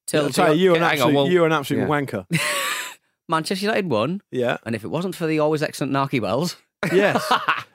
Till 0.07 0.31
I'll 0.39 0.55
you, 0.55 0.64
you're 0.64 0.77
an 0.77 0.83
Hang 0.83 0.91
on, 1.01 1.09
absolute, 1.09 1.14
well- 1.14 1.29
you're 1.29 1.47
an 1.47 1.53
absolute 1.53 1.81
Yeah. 1.81 1.87
wanker. 1.87 2.27
Manchester 3.29 3.64
United 3.66 3.91
won. 3.91 4.20
Yeah. 4.31 4.59
And 4.66 4.75
if 4.75 4.85
it 4.85 4.89
wasn't 4.89 5.14
for 5.14 5.27
the 5.27 5.39
always 5.39 5.62
excellent 5.62 5.93
Nahki 5.93 6.20
Wells, 6.20 6.57
Yes. 6.93 7.25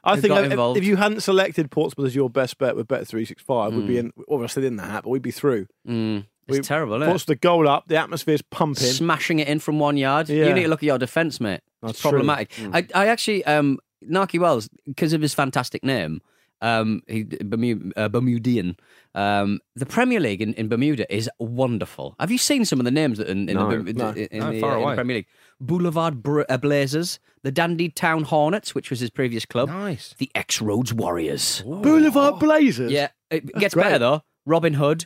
I 0.03 0.19
think 0.19 0.33
if, 0.35 0.77
if 0.77 0.83
you 0.83 0.95
hadn't 0.95 1.21
selected 1.21 1.71
Portsmouth 1.71 2.05
as 2.07 2.15
your 2.15 2.29
best 2.29 2.57
bet 2.59 2.75
with 2.75 2.87
Bet 2.87 3.07
three 3.07 3.25
six 3.25 3.41
five, 3.41 3.73
we'd 3.73 3.87
be 3.87 3.97
in. 3.97 4.13
Obviously, 4.29 4.67
in 4.67 4.75
the 4.75 4.83
hat, 4.83 5.03
but 5.03 5.09
we'd 5.09 5.23
be 5.23 5.31
through. 5.31 5.65
mm, 5.87 6.25
it's 6.47 6.57
We- 6.59 6.61
terrible, 6.63 6.93
isn't 6.93 7.03
it? 7.03 7.05
Portsmouth 7.07 7.25
the 7.25 7.35
goal 7.35 7.67
up, 7.67 7.87
the 7.87 7.95
atmosphere's 7.97 8.43
pumping. 8.43 8.83
Smashing 8.85 9.39
it 9.39 9.47
in 9.47 9.57
from 9.59 9.79
one 9.79 9.97
yard. 9.97 10.29
Yeah. 10.29 10.45
You 10.45 10.53
need 10.53 10.63
to 10.63 10.67
look 10.69 10.79
at 10.83 10.85
your 10.87 10.99
defence, 10.99 11.39
mate. 11.41 11.61
That's 11.81 11.93
it's 11.93 12.01
true. 12.01 12.11
problematic. 12.11 12.51
I, 12.73 12.85
I 12.93 13.07
actually, 13.07 13.43
um, 13.45 13.79
Nahki 14.03 14.39
Wells, 14.39 14.69
because 14.85 15.13
of 15.13 15.21
his 15.21 15.33
fantastic 15.33 15.83
name, 15.83 16.21
um, 16.61 17.01
he, 17.07 17.23
Bermu- 17.23 17.91
uh, 17.95 18.09
Bermudian. 18.09 18.75
Um, 19.15 19.59
the 19.75 19.85
Premier 19.85 20.19
League 20.19 20.41
in, 20.41 20.53
in 20.55 20.67
Bermuda 20.67 21.11
is 21.13 21.29
wonderful. 21.39 22.15
Have 22.19 22.31
you 22.31 22.37
seen 22.37 22.65
some 22.65 22.79
of 22.79 22.85
the 22.85 22.91
names 22.91 23.17
that 23.17 23.27
in, 23.29 23.47
in, 23.47 23.55
No. 23.55 23.69
the, 23.69 23.75
No. 23.75 23.79
in, 23.79 23.87
in 23.87 23.95
No, 23.97 24.11
the, 24.11 24.23
uh, 24.23 24.77
in 24.77 24.89
the. 24.89 24.95
Premier 24.95 25.15
League? 25.17 25.27
Boulevard 25.61 26.21
Br- 26.21 26.41
uh, 26.49 26.57
Blazers, 26.57 27.19
the 27.43 27.51
Dandy 27.51 27.89
Town 27.89 28.23
Hornets, 28.23 28.75
which 28.75 28.89
was 28.89 28.99
his 28.99 29.09
previous 29.09 29.45
club, 29.45 29.69
Nice. 29.69 30.15
the 30.17 30.29
X 30.35 30.61
Roads 30.61 30.93
Warriors. 30.93 31.61
Boulevard 31.63 32.39
Blazers. 32.39 32.91
Yeah, 32.91 33.09
it 33.31 33.45
gets 33.55 33.73
great. 33.73 33.83
better 33.83 33.99
though. 33.99 34.23
Robin 34.45 34.73
Hood, 34.73 35.05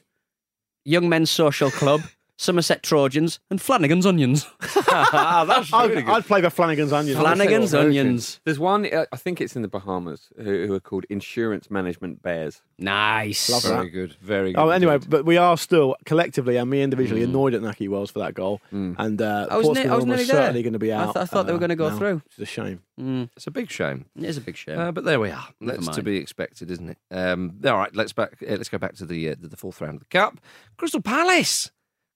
Young 0.86 1.08
Men's 1.10 1.30
Social 1.32 1.72
Club, 1.72 2.02
Somerset 2.38 2.84
Trojans, 2.84 3.40
and 3.50 3.62
Flanagan's 3.62 4.06
Onions. 4.06 4.48
That's 4.92 5.72
I'd, 5.72 5.98
I'd 5.98 6.26
play 6.26 6.42
the 6.42 6.50
Flanagan's 6.50 6.92
Onions. 6.92 7.20
Flanagan's 7.20 7.74
Onions. 7.74 8.40
There's 8.44 8.60
one, 8.60 8.92
uh, 8.92 9.06
I 9.12 9.18
think 9.18 9.40
it's 9.40 9.56
in 9.56 9.62
the 9.62 9.68
Bahamas, 9.68 10.30
who, 10.38 10.68
who 10.68 10.74
are 10.74 10.80
called 10.80 11.06
Insurance 11.10 11.70
Management 11.70 12.22
Bears. 12.22 12.62
Nice. 12.80 13.50
Love 13.50 13.64
that. 13.64 13.70
Very 13.76 13.90
good. 13.90 14.14
Very 14.16 14.54
good. 14.54 14.60
Oh, 14.60 14.70
anyway, 14.70 14.96
indeed. 14.96 15.10
but 15.10 15.26
we 15.26 15.38
are 15.38 15.58
still 15.58 15.96
collectively 16.06 16.58
and 16.58 16.70
me 16.70 16.82
individually 16.82 17.24
annoyed 17.24 17.54
at 17.54 17.62
Nahki 17.62 17.88
Wells 17.88 18.12
for 18.12 18.20
that 18.20 18.34
goal, 18.34 18.62
and 18.72 19.22
uh, 19.22 19.48
I 19.50 19.58
was 19.58 19.68
ne- 19.68 19.74
Portsmouth 19.74 19.92
I 19.92 19.96
was 19.96 20.04
are 20.04 20.08
nearly 20.08 20.12
almost 20.12 20.28
there. 20.32 20.42
certainly 20.42 20.64
going 20.64 20.74
to 20.74 20.80
be 20.80 20.92
I 20.92 21.04
out. 21.04 21.14
th- 21.14 21.24
I 21.24 21.26
thought 21.26 21.46
they 21.46 21.54
were 21.54 21.58
uh, 21.58 21.62
gonna 21.62 21.76
go 21.76 21.90
now, 21.90 21.98
through. 21.98 22.16
Which 22.16 22.34
is 22.38 22.40
a 22.40 22.46
shame. 22.46 22.82
it's 22.98 23.48
a 23.48 23.52
big 23.52 23.70
shame. 23.70 24.06
It 24.18 24.26
is 24.26 24.38
a 24.38 24.42
big 24.42 24.58
shame. 24.58 24.80
Uh, 24.80 24.92
but 24.92 25.06
there 25.06 25.20
we 25.20 25.30
are. 25.30 25.48
Never 25.60 25.78
That's 25.78 25.88
to 25.90 25.94
mind. 25.94 26.06
be 26.06 26.18
expected, 26.18 26.72
isn't 26.72 26.90
it? 26.90 26.98
Um, 27.12 27.60
all 27.66 27.78
right, 27.78 27.96
let's 27.96 28.12
back. 28.14 28.34
Uh, 28.42 28.56
let's 28.56 28.70
go 28.70 28.78
back 28.80 28.96
to 28.96 29.06
the 29.06 29.30
uh, 29.30 29.36
the 29.40 29.56
fourth 29.58 29.80
round 29.82 29.96
of 29.96 30.00
the 30.02 30.06
cup. 30.08 30.40
Crystal 30.78 31.02
Palace. 31.02 31.72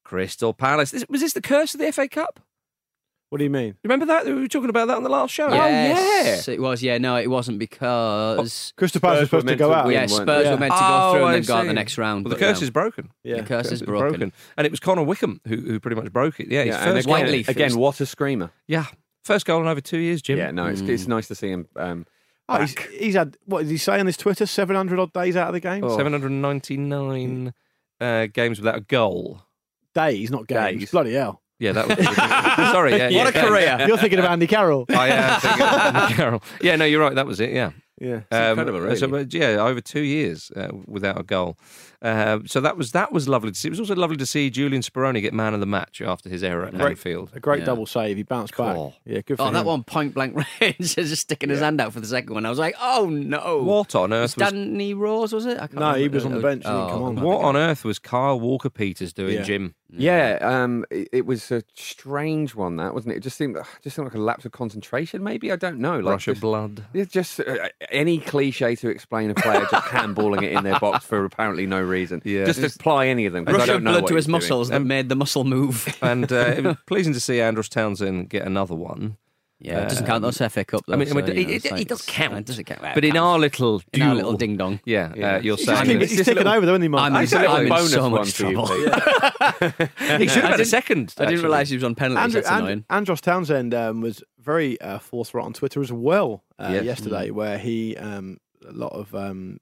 Crystal 0.07 0.53
Palace. 0.53 0.91
This, 0.91 1.03
was 1.09 1.19
this 1.19 1.33
the 1.33 1.41
curse 1.41 1.73
of 1.73 1.81
the 1.81 1.91
FA 1.91 2.07
Cup? 2.07 2.39
What 3.29 3.39
do 3.39 3.43
you 3.43 3.49
mean? 3.49 3.75
Remember 3.83 4.05
that 4.05 4.25
we 4.25 4.33
were 4.35 4.47
talking 4.47 4.69
about 4.69 4.87
that 4.87 4.95
on 4.95 5.03
the 5.03 5.09
last 5.09 5.33
show. 5.33 5.49
Yes, 5.51 6.47
it 6.47 6.61
was. 6.61 6.81
Yeah, 6.81 6.97
no, 6.97 7.17
it 7.17 7.27
wasn't 7.29 7.59
because 7.59 8.71
Crystal 8.77 9.01
Palace 9.01 9.19
was 9.19 9.31
were 9.33 9.39
supposed 9.41 9.47
to 9.49 9.55
go 9.57 9.73
out. 9.73 9.85
win, 9.85 9.95
yeah, 9.95 9.99
weren't 9.99 10.11
Spurs 10.11 10.43
they? 10.45 10.51
were 10.51 10.57
meant 10.57 10.71
to 10.73 10.79
go 10.79 10.85
Oh, 10.89 11.11
through 11.11 11.19
and 11.25 11.29
I 11.29 11.33
then 11.33 11.41
got 11.43 11.61
see. 11.63 11.67
the 11.67 11.73
next 11.73 11.97
round. 11.97 12.23
Well, 12.23 12.33
the 12.33 12.39
curse 12.39 12.59
yeah. 12.61 12.63
is 12.63 12.69
broken. 12.69 13.11
Yeah. 13.25 13.35
The 13.37 13.43
curse 13.43 13.69
is 13.73 13.81
broken. 13.81 14.31
and 14.55 14.65
it 14.65 14.71
was 14.71 14.79
Connor 14.79 15.03
Wickham 15.03 15.41
who, 15.45 15.57
who 15.57 15.79
pretty 15.81 15.95
much 16.01 16.13
broke 16.13 16.39
it. 16.39 16.47
Yeah, 16.49 16.63
his 16.63 16.75
Yeah, 16.75 16.83
and 16.85 16.93
first 16.93 17.07
again, 17.07 17.25
goal. 17.25 17.33
Whiteleaf. 17.33 17.47
again, 17.49 17.75
what 17.77 17.99
a 17.99 18.05
screamer. 18.05 18.51
Yeah, 18.65 18.85
first 19.25 19.45
goal 19.45 19.59
in 19.59 19.67
over 19.67 19.81
two 19.81 19.97
years, 19.97 20.21
Jim. 20.21 20.37
Yeah, 20.37 20.51
no, 20.51 20.67
it's, 20.67 20.79
it's 20.79 21.05
nice 21.07 21.27
to 21.27 21.35
see 21.35 21.49
him. 21.49 21.67
Um, 21.75 22.05
Oh, 22.49 22.61
he's, 22.61 22.75
back. 22.75 22.89
he's 22.91 23.13
had 23.15 23.35
what 23.43 23.63
did 23.63 23.71
he 23.71 23.75
say 23.77 23.99
on 23.99 24.05
his 24.05 24.15
Twitter? 24.15 24.45
Seven 24.45 24.77
hundred 24.77 24.99
odd 24.99 25.11
days 25.11 25.35
out 25.35 25.49
of 25.49 25.53
the 25.53 25.59
game. 25.59 25.83
Oh. 25.83 25.97
799 25.97 27.53
uh, 27.99 28.27
games 28.27 28.59
without 28.59 28.77
a 28.77 28.79
goal. 28.79 29.41
Days, 29.97 30.29
not 30.31 30.47
games. 30.47 30.79
Days. 30.81 30.91
Bloody 30.91 31.13
hell! 31.13 31.41
Yeah, 31.59 31.71
that 31.71 31.87
was. 31.87 31.97
sorry, 32.71 32.91
yeah, 32.95 33.09
yeah, 33.09 33.23
What 33.23 33.35
a 33.35 33.37
yeah. 33.37 33.47
career. 33.47 33.87
You're 33.87 33.97
thinking 33.97 34.19
of 34.19 34.25
Andy 34.25 34.45
Carroll. 34.47 34.85
I 34.89 35.07
am 35.09 35.41
thinking 35.41 35.61
of 35.65 35.95
Andy 35.95 36.13
Carroll. 36.13 36.43
Yeah, 36.61 36.75
no, 36.75 36.85
you're 36.85 37.01
right. 37.01 37.15
That 37.15 37.25
was 37.25 37.39
it. 37.39 37.49
Yeah. 37.51 37.71
yeah. 37.99 38.21
Um, 38.31 38.49
incredible, 38.59 38.79
really. 38.81 38.95
So, 38.95 39.25
yeah, 39.31 39.57
over 39.65 39.81
two 39.81 40.01
years 40.01 40.51
uh, 40.55 40.67
without 40.85 41.19
a 41.19 41.23
goal. 41.23 41.57
Uh, 41.99 42.41
so 42.45 42.61
that 42.61 42.77
was 42.77 42.91
that 42.91 43.11
was 43.11 43.27
lovely 43.27 43.49
to 43.49 43.57
see. 43.57 43.69
It 43.69 43.71
was 43.71 43.79
also 43.79 43.95
lovely 43.95 44.17
to 44.17 44.25
see 44.27 44.51
Julian 44.51 44.83
Speroni 44.83 45.19
get 45.19 45.33
man 45.33 45.55
of 45.55 45.59
the 45.59 45.65
match 45.65 45.99
after 45.99 46.29
his 46.29 46.43
error 46.43 46.65
at 46.65 46.75
Great. 46.75 46.89
Anfield. 46.91 47.31
A 47.33 47.39
great 47.39 47.61
Yeah. 47.61 47.65
double 47.65 47.87
save. 47.87 48.17
He 48.17 48.21
bounced 48.23 48.53
Cool. 48.53 48.89
back. 48.91 49.01
Yeah, 49.11 49.21
good 49.25 49.37
for 49.37 49.43
Oh, 49.43 49.47
him. 49.47 49.53
that 49.55 49.65
one 49.65 49.83
point 49.83 50.13
blank 50.13 50.35
range, 50.61 50.77
just 50.95 51.15
sticking 51.23 51.49
his 51.49 51.59
hand 51.59 51.81
out 51.81 51.91
for 51.93 51.99
the 51.99 52.05
second 52.05 52.35
one. 52.35 52.45
I 52.45 52.51
was 52.51 52.59
like, 52.59 52.75
oh 52.79 53.09
no. 53.09 53.63
What 53.63 53.95
on 53.95 54.13
earth 54.13 54.37
was 54.37 54.51
Danny 54.51 54.93
Rose, 54.93 55.33
was 55.33 55.47
it? 55.47 55.55
I 55.57 55.61
can't 55.65 55.73
No, 55.79 55.93
he 55.95 56.07
was 56.07 56.23
on 56.23 56.35
the 56.35 56.39
bench. 56.39 56.65
He 56.65 56.69
Oh, 56.69 56.87
come 56.91 57.01
on. 57.03 57.15
what 57.21 57.41
on 57.43 57.57
earth 57.57 57.83
was 57.83 57.97
Kyle 57.97 58.39
Walker 58.39 58.69
Peters 58.69 59.11
doing, 59.11 59.37
Yeah. 59.37 59.41
Jim? 59.41 59.73
Yeah, 59.89 60.38
um, 60.41 60.85
it, 60.91 61.09
it 61.11 61.25
was 61.25 61.51
a 61.51 61.63
strange 61.73 62.55
one, 62.55 62.75
that 62.77 62.93
wasn't 62.93 63.13
it? 63.13 63.17
It 63.17 63.23
just 63.23 63.38
seemed, 63.38 63.57
just 63.81 63.95
seemed 63.95 64.05
like 64.05 64.15
a 64.15 64.21
lapse 64.21 64.45
of 64.45 64.51
concentration. 64.51 65.23
Maybe 65.23 65.51
I 65.51 65.55
don't 65.55 65.79
know. 65.79 65.99
Like 65.99 66.13
Russia 66.13 66.31
just, 66.31 66.41
blood. 66.41 66.85
Yeah, 66.93 67.05
just 67.05 67.39
uh, 67.39 67.69
any 67.89 68.19
cliche 68.19 68.75
to 68.75 68.89
explain 68.89 69.29
a 69.29 69.35
player 69.35 69.65
just 69.71 69.88
handballing 69.88 70.43
it 70.43 70.51
in 70.51 70.63
their 70.63 70.79
box 70.79 71.05
for 71.05 71.23
apparently 71.23 71.65
no 71.65 71.81
reason. 71.81 72.21
Yeah. 72.25 72.45
just 72.45 72.75
apply 72.75 73.07
any 73.07 73.25
of 73.25 73.33
them. 73.33 73.45
I 73.47 73.51
Rush 73.51 73.69
of 73.69 73.83
blood 73.83 74.07
to 74.07 74.15
his 74.15 74.25
he's 74.25 74.27
doing. 74.27 74.31
muscles 74.33 74.69
that 74.69 74.81
made 74.81 75.09
the 75.09 75.15
muscle 75.15 75.43
move. 75.43 75.95
And 76.07 76.31
uh, 76.31 76.53
it 76.57 76.63
was 76.63 76.77
pleasing 76.85 77.13
to 77.13 77.19
see 77.19 77.41
Andros 77.41 77.69
Townsend 77.69 78.29
get 78.29 78.45
another 78.45 78.75
one. 78.75 79.17
Yeah, 79.59 79.81
it 79.81 79.89
doesn't 79.89 80.05
count 80.05 80.21
those 80.21 80.37
FA 80.37 80.63
Cup. 80.63 80.83
Though, 80.85 80.93
I 80.93 80.97
mean, 80.97 81.07
so, 81.07 81.15
mean, 81.15 81.25
you 81.25 81.31
it, 81.33 81.47
know, 81.47 81.53
it's 81.55 81.65
it, 81.65 81.71
like- 81.71 81.81
it 81.81 81.87
does 81.87 82.03
count. 82.03 82.35
It 82.35 82.45
doesn't 82.45 82.65
count. 82.65 82.81
But 82.93 83.03
in 83.03 83.17
our 83.17 83.39
little 83.39 83.81
in 83.91 84.03
our 84.03 84.13
little 84.13 84.33
ding 84.33 84.55
dong. 84.55 84.79
yeah, 84.85 85.11
Yeah. 85.15 85.35
Uh, 85.37 85.39
you're 85.39 85.55
He's, 85.57 85.65
saying 85.65 85.77
just 85.99 86.09
keep, 86.11 86.17
he's 86.17 86.25
ticking 86.25 86.45
over, 86.45 86.63
though, 86.65 86.73
isn't 86.73 86.83
he, 86.83 86.87
Mark? 86.89 87.03
I'm 87.11 87.15
in, 87.15 87.23
It's 87.23 87.33
a 87.33 87.39
I'm 87.47 87.63
in 87.63 87.69
bonus 87.69 87.91
so 87.91 88.09
much 88.09 88.31
for 88.33 88.45
you, 88.45 88.53
trouble. 88.53 88.67
He 90.19 90.27
should 90.27 90.43
have 90.43 90.51
had 90.51 90.53
a 90.53 90.57
didn't- 90.57 90.65
second. 90.67 91.13
I 91.17 91.25
didn't 91.25 91.41
realise 91.41 91.69
he 91.69 91.75
was 91.75 91.83
on 91.83 91.95
penalties. 91.95 92.23
Andrew, 92.23 92.41
That's 92.41 92.51
annoying. 92.55 92.71
And, 92.73 92.85
Andros 92.89 93.21
Townsend 93.21 93.73
um, 93.73 94.01
was 94.01 94.23
very 94.39 94.79
uh, 94.79 94.99
forthright 94.99 95.45
on 95.45 95.53
Twitter 95.53 95.81
as 95.81 95.91
well 95.91 96.43
uh, 96.59 96.69
Yes. 96.73 96.83
yesterday, 96.85 97.31
where 97.31 97.57
he 97.57 97.97
um, 97.97 98.37
a 98.67 98.71
lot 98.71 98.93
of 98.93 99.13
um, 99.15 99.57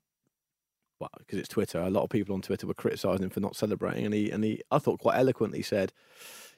well, 0.99 1.09
because 1.19 1.39
it's 1.39 1.47
Twitter, 1.49 1.79
a 1.79 1.89
lot 1.89 2.03
of 2.03 2.09
people 2.09 2.35
on 2.35 2.41
Twitter 2.41 2.67
were 2.67 2.73
criticising 2.73 3.23
him 3.23 3.29
for 3.29 3.39
not 3.39 3.55
celebrating, 3.55 4.05
and 4.05 4.13
he 4.13 4.29
and 4.29 4.43
he 4.43 4.61
I 4.71 4.77
thought 4.79 4.99
quite 4.99 5.17
eloquently 5.17 5.61
said, 5.61 5.93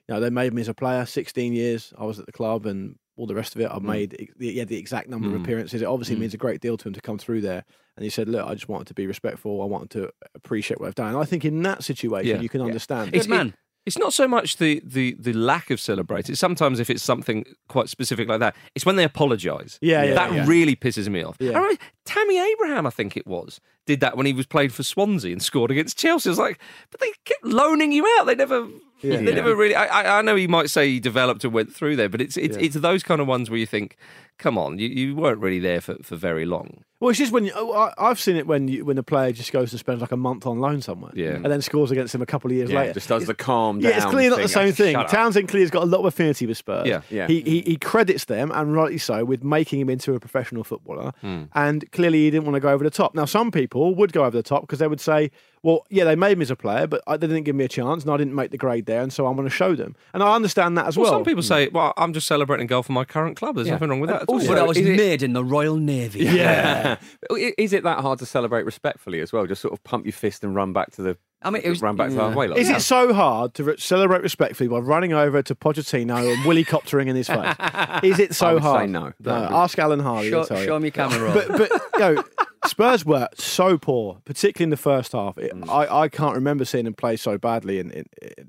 you 0.07 0.15
know, 0.15 0.19
they 0.21 0.29
made 0.29 0.53
me 0.53 0.61
as 0.61 0.67
a 0.67 0.73
player. 0.73 1.05
Sixteen 1.05 1.53
years 1.53 1.93
I 1.97 2.05
was 2.05 2.19
at 2.19 2.25
the 2.25 2.31
club, 2.31 2.65
and 2.65 2.97
all 3.17 3.25
the 3.27 3.35
rest 3.35 3.55
of 3.55 3.61
it, 3.61 3.69
I've 3.71 3.81
made 3.83 4.31
the, 4.37 4.47
yeah, 4.47 4.63
the 4.63 4.77
exact 4.77 5.09
number 5.09 5.27
of 5.27 5.33
Mm. 5.33 5.43
appearances. 5.43 5.81
It 5.81 5.85
obviously 5.85 6.15
Mm. 6.15 6.19
means 6.19 6.33
a 6.33 6.37
great 6.37 6.61
deal 6.61 6.77
to 6.77 6.87
him 6.87 6.93
to 6.93 7.01
come 7.01 7.17
through 7.17 7.41
there. 7.41 7.65
And 7.97 8.03
he 8.03 8.09
said, 8.11 8.29
look, 8.29 8.45
I 8.47 8.53
just 8.53 8.69
wanted 8.69 8.87
to 8.87 8.93
be 8.93 9.07
respectful. 9.07 9.61
I 9.61 9.65
wanted 9.65 9.89
to 9.91 10.11
appreciate 10.35 10.79
what 10.79 10.87
I've 10.87 10.95
done. 10.95 11.07
And 11.09 11.17
I 11.17 11.25
think 11.25 11.43
in 11.43 11.63
that 11.63 11.83
situation, 11.83 12.35
Yeah. 12.37 12.41
you 12.41 12.47
can 12.49 12.61
Yeah. 12.61 12.67
understand. 12.67 13.11
Good 13.11 13.27
man. 13.27 13.55
It's 13.87 13.97
not 13.97 14.13
so 14.13 14.27
much 14.27 14.57
the, 14.57 14.81
the, 14.85 15.15
the 15.17 15.31
lack 15.31 15.71
of 15.71 15.79
celebrating. 15.79 16.35
Sometimes 16.35 16.79
if 16.81 16.89
it's 16.89 17.01
something 17.01 17.45
quite 17.69 17.87
specific 17.87 18.27
like 18.27 18.41
that, 18.41 18.53
it's 18.75 18.85
when 18.85 18.97
they 18.97 19.05
apologise. 19.05 19.79
Yeah, 19.81 20.03
yeah, 20.03 20.13
that 20.13 20.33
yeah. 20.33 20.45
really 20.45 20.75
pisses 20.75 21.07
me 21.07 21.23
off. 21.23 21.37
Yeah. 21.39 21.71
Tammy 22.05 22.37
Abraham, 22.37 22.85
I 22.85 22.89
think 22.89 23.15
it 23.15 23.25
was, 23.25 23.61
did 23.85 24.01
that 24.01 24.17
when 24.17 24.25
he 24.25 24.33
was 24.33 24.45
played 24.45 24.73
for 24.73 24.83
Swansea 24.83 25.31
and 25.31 25.41
scored 25.41 25.71
against 25.71 25.97
Chelsea. 25.97 26.29
I 26.29 26.31
was 26.31 26.37
like, 26.39 26.59
but 26.91 26.99
they 26.99 27.11
kept 27.25 27.45
loaning 27.45 27.93
you 27.93 28.05
out. 28.19 28.25
They 28.25 28.35
never, 28.35 28.67
Yeah. 29.01 29.17
they 29.17 29.33
never 29.33 29.55
really. 29.55 29.75
I, 29.75 30.19
I, 30.19 30.21
know 30.21 30.35
he 30.35 30.47
might 30.47 30.69
say 30.69 30.89
he 30.89 30.99
developed 30.99 31.43
and 31.43 31.53
went 31.53 31.73
through 31.73 31.95
there, 31.95 32.09
but 32.09 32.21
it's 32.21 32.37
it's, 32.37 32.57
Yeah. 32.57 32.63
it's 32.63 32.75
those 32.75 33.03
kind 33.03 33.21
of 33.21 33.27
ones 33.27 33.49
where 33.49 33.59
you 33.59 33.65
think, 33.65 33.95
come 34.37 34.57
on, 34.57 34.79
you, 34.79 34.87
you 34.87 35.15
weren't 35.15 35.39
really 35.39 35.59
there 35.59 35.81
for, 35.81 35.95
for 36.01 36.15
very 36.15 36.45
long. 36.45 36.83
Well, 36.99 37.11
it's 37.11 37.19
just 37.19 37.31
when 37.31 37.45
you, 37.45 37.51
oh, 37.55 37.73
I, 37.73 37.93
I've 38.09 38.19
seen 38.19 38.37
it 38.37 38.47
when 38.47 38.67
you, 38.67 38.83
when 38.83 38.97
a 38.97 39.03
player 39.03 39.31
just 39.31 39.51
goes 39.51 39.71
and 39.71 39.79
spends 39.79 40.01
like 40.01 40.11
a 40.11 40.17
month 40.17 40.47
on 40.47 40.59
loan 40.59 40.81
somewhere, 40.81 41.11
Yeah. 41.13 41.33
and 41.35 41.45
then 41.45 41.61
scores 41.61 41.91
against 41.91 42.15
him 42.15 42.23
a 42.23 42.25
couple 42.25 42.49
of 42.49 42.57
years 42.57 42.71
Yeah, 42.71 42.79
later. 42.79 42.93
just 42.93 43.07
does 43.07 43.27
the 43.27 43.35
calm 43.35 43.79
yeah, 43.81 43.89
it's 43.89 44.05
clearly 44.05 44.29
not 44.29 44.37
the 44.37 44.47
thing. 44.47 44.47
same 44.47 44.73
thing. 44.73 44.93
Shut 44.95 45.05
up. 45.05 45.11
Townsend 45.11 45.47
clearly's 45.47 45.69
got 45.69 45.83
a 45.83 45.85
lot 45.85 45.99
of 45.99 46.05
affinity 46.05 46.47
with 46.47 46.57
Spurs. 46.57 46.87
Yeah. 46.87 47.01
Yeah. 47.11 47.27
He, 47.27 47.41
he 47.41 47.61
he 47.61 47.75
credits 47.77 48.25
them, 48.25 48.51
and 48.51 48.73
rightly 48.73 48.97
so, 48.97 49.23
with 49.25 49.43
making 49.43 49.79
him 49.79 49.91
into 49.91 50.15
a 50.15 50.19
professional 50.19 50.63
footballer. 50.63 51.11
Hmm. 51.21 51.43
And 51.53 51.91
clearly, 51.91 52.23
he 52.23 52.31
didn't 52.31 52.45
want 52.45 52.55
to 52.55 52.59
go 52.61 52.69
over 52.69 52.83
the 52.83 52.89
top. 52.89 53.13
Now, 53.13 53.25
some 53.25 53.51
people 53.51 53.93
would 53.93 54.11
go 54.11 54.23
over 54.25 54.35
the 54.35 54.41
top 54.41 54.61
because 54.61 54.79
they 54.79 54.87
would 54.87 54.99
say, 54.99 55.29
"Well, 55.61 55.85
yeah, 55.91 56.03
they 56.03 56.15
made 56.15 56.39
me 56.39 56.41
as 56.43 56.49
a 56.51 56.55
player, 56.55 56.87
but 56.87 57.03
I, 57.05 57.15
they 57.17 57.27
didn't 57.27 57.43
give 57.43 57.55
me 57.55 57.63
a 57.65 57.67
chance, 57.69 58.05
and 58.05 58.11
I 58.11 58.17
didn't 58.17 58.33
make 58.33 58.49
the 58.49 58.57
grade 58.57 58.87
there, 58.87 59.01
and 59.03 59.13
so 59.13 59.27
I'm 59.27 59.35
going 59.35 59.47
to 59.47 59.53
show 59.53 59.75
them." 59.75 59.95
And 60.15 60.23
I 60.23 60.33
understand 60.33 60.75
that 60.79 60.87
as 60.87 60.97
Well, 60.97 61.03
well. 61.03 61.13
some 61.13 61.23
people 61.25 61.43
say, 61.43 61.67
well, 61.67 61.93
I'm 61.95 62.11
just 62.13 62.25
celebrating 62.25 62.65
a 62.65 62.67
goal 62.67 62.81
for 62.81 62.91
my 62.93 63.05
current 63.05 63.37
club. 63.37 63.53
There's 63.55 63.67
Yeah. 63.67 63.73
nothing 63.73 63.89
wrong 63.89 63.99
with 63.99 64.09
that 64.09 64.23
at 64.23 64.29
all. 64.29 64.35
Also, 64.37 64.47
But 64.47 64.57
I 64.57 64.63
was 64.63 64.77
is 64.77 64.87
it- 64.87 64.97
made 64.97 65.21
in 65.21 65.33
the 65.33 65.43
Royal 65.43 65.77
Navy. 65.77 66.25
Yeah. 66.25 66.85
I- 67.31 67.53
Is 67.57 67.73
it 67.73 67.83
that 67.83 67.99
hard 67.99 68.19
to 68.19 68.25
celebrate 68.25 68.63
respectfully 68.65 69.19
as 69.21 69.33
well? 69.33 69.45
Just 69.45 69.61
sort 69.61 69.73
of 69.73 69.83
pump 69.83 70.05
your 70.05 70.13
fist 70.13 70.43
and 70.43 70.55
run 70.55 70.73
back 70.73 70.91
to 70.91 71.01
the. 71.01 71.17
I 71.41 71.49
mean, 71.51 71.61
it 71.63 71.69
was- 71.69 71.81
run 71.81 71.95
back 71.95 72.09
to 72.09 72.15
yeah. 72.15 72.27
halfway. 72.29 72.47
Like 72.47 72.59
Is 72.59 72.69
it 72.69 72.81
so 72.81 73.13
hard 73.13 73.53
to 73.55 73.63
re- 73.63 73.77
celebrate 73.77 74.21
respectfully 74.23 74.67
by 74.67 74.79
running 74.79 75.13
over 75.13 75.41
to 75.43 75.53
Pochettino 75.55 76.33
and 76.33 76.45
Willy 76.45 76.65
coptering 76.65 77.07
in 77.07 77.15
his 77.15 77.27
face? 77.27 77.55
Is 78.03 78.19
it 78.19 78.33
so 78.33 78.47
I 78.47 78.53
would 78.53 78.63
say 78.63 78.67
hard? 78.69 78.89
no. 78.89 79.13
no 79.19 79.33
ask 79.33 79.77
Alan 79.77 79.99
Hardy. 79.99 80.29
Show, 80.31 80.45
you. 80.49 80.65
show 80.65 80.79
me 80.79 80.89
camera 80.91 81.31
but 81.33 81.47
but 81.49 81.71
you 81.93 81.99
know, 81.99 82.23
Spurs 82.65 83.05
were 83.05 83.29
so 83.35 83.77
poor, 83.77 84.19
particularly 84.25 84.63
in 84.65 84.69
the 84.71 84.77
first 84.77 85.11
half. 85.13 85.37
It, 85.37 85.53
Mm. 85.53 85.69
I, 85.69 86.01
I 86.03 86.09
can't 86.09 86.35
remember 86.35 86.65
seeing 86.65 86.83
them 86.85 86.93
play 86.93 87.15
so 87.15 87.37
badly 87.37 87.79
in, 87.79 87.91
in, 87.91 88.05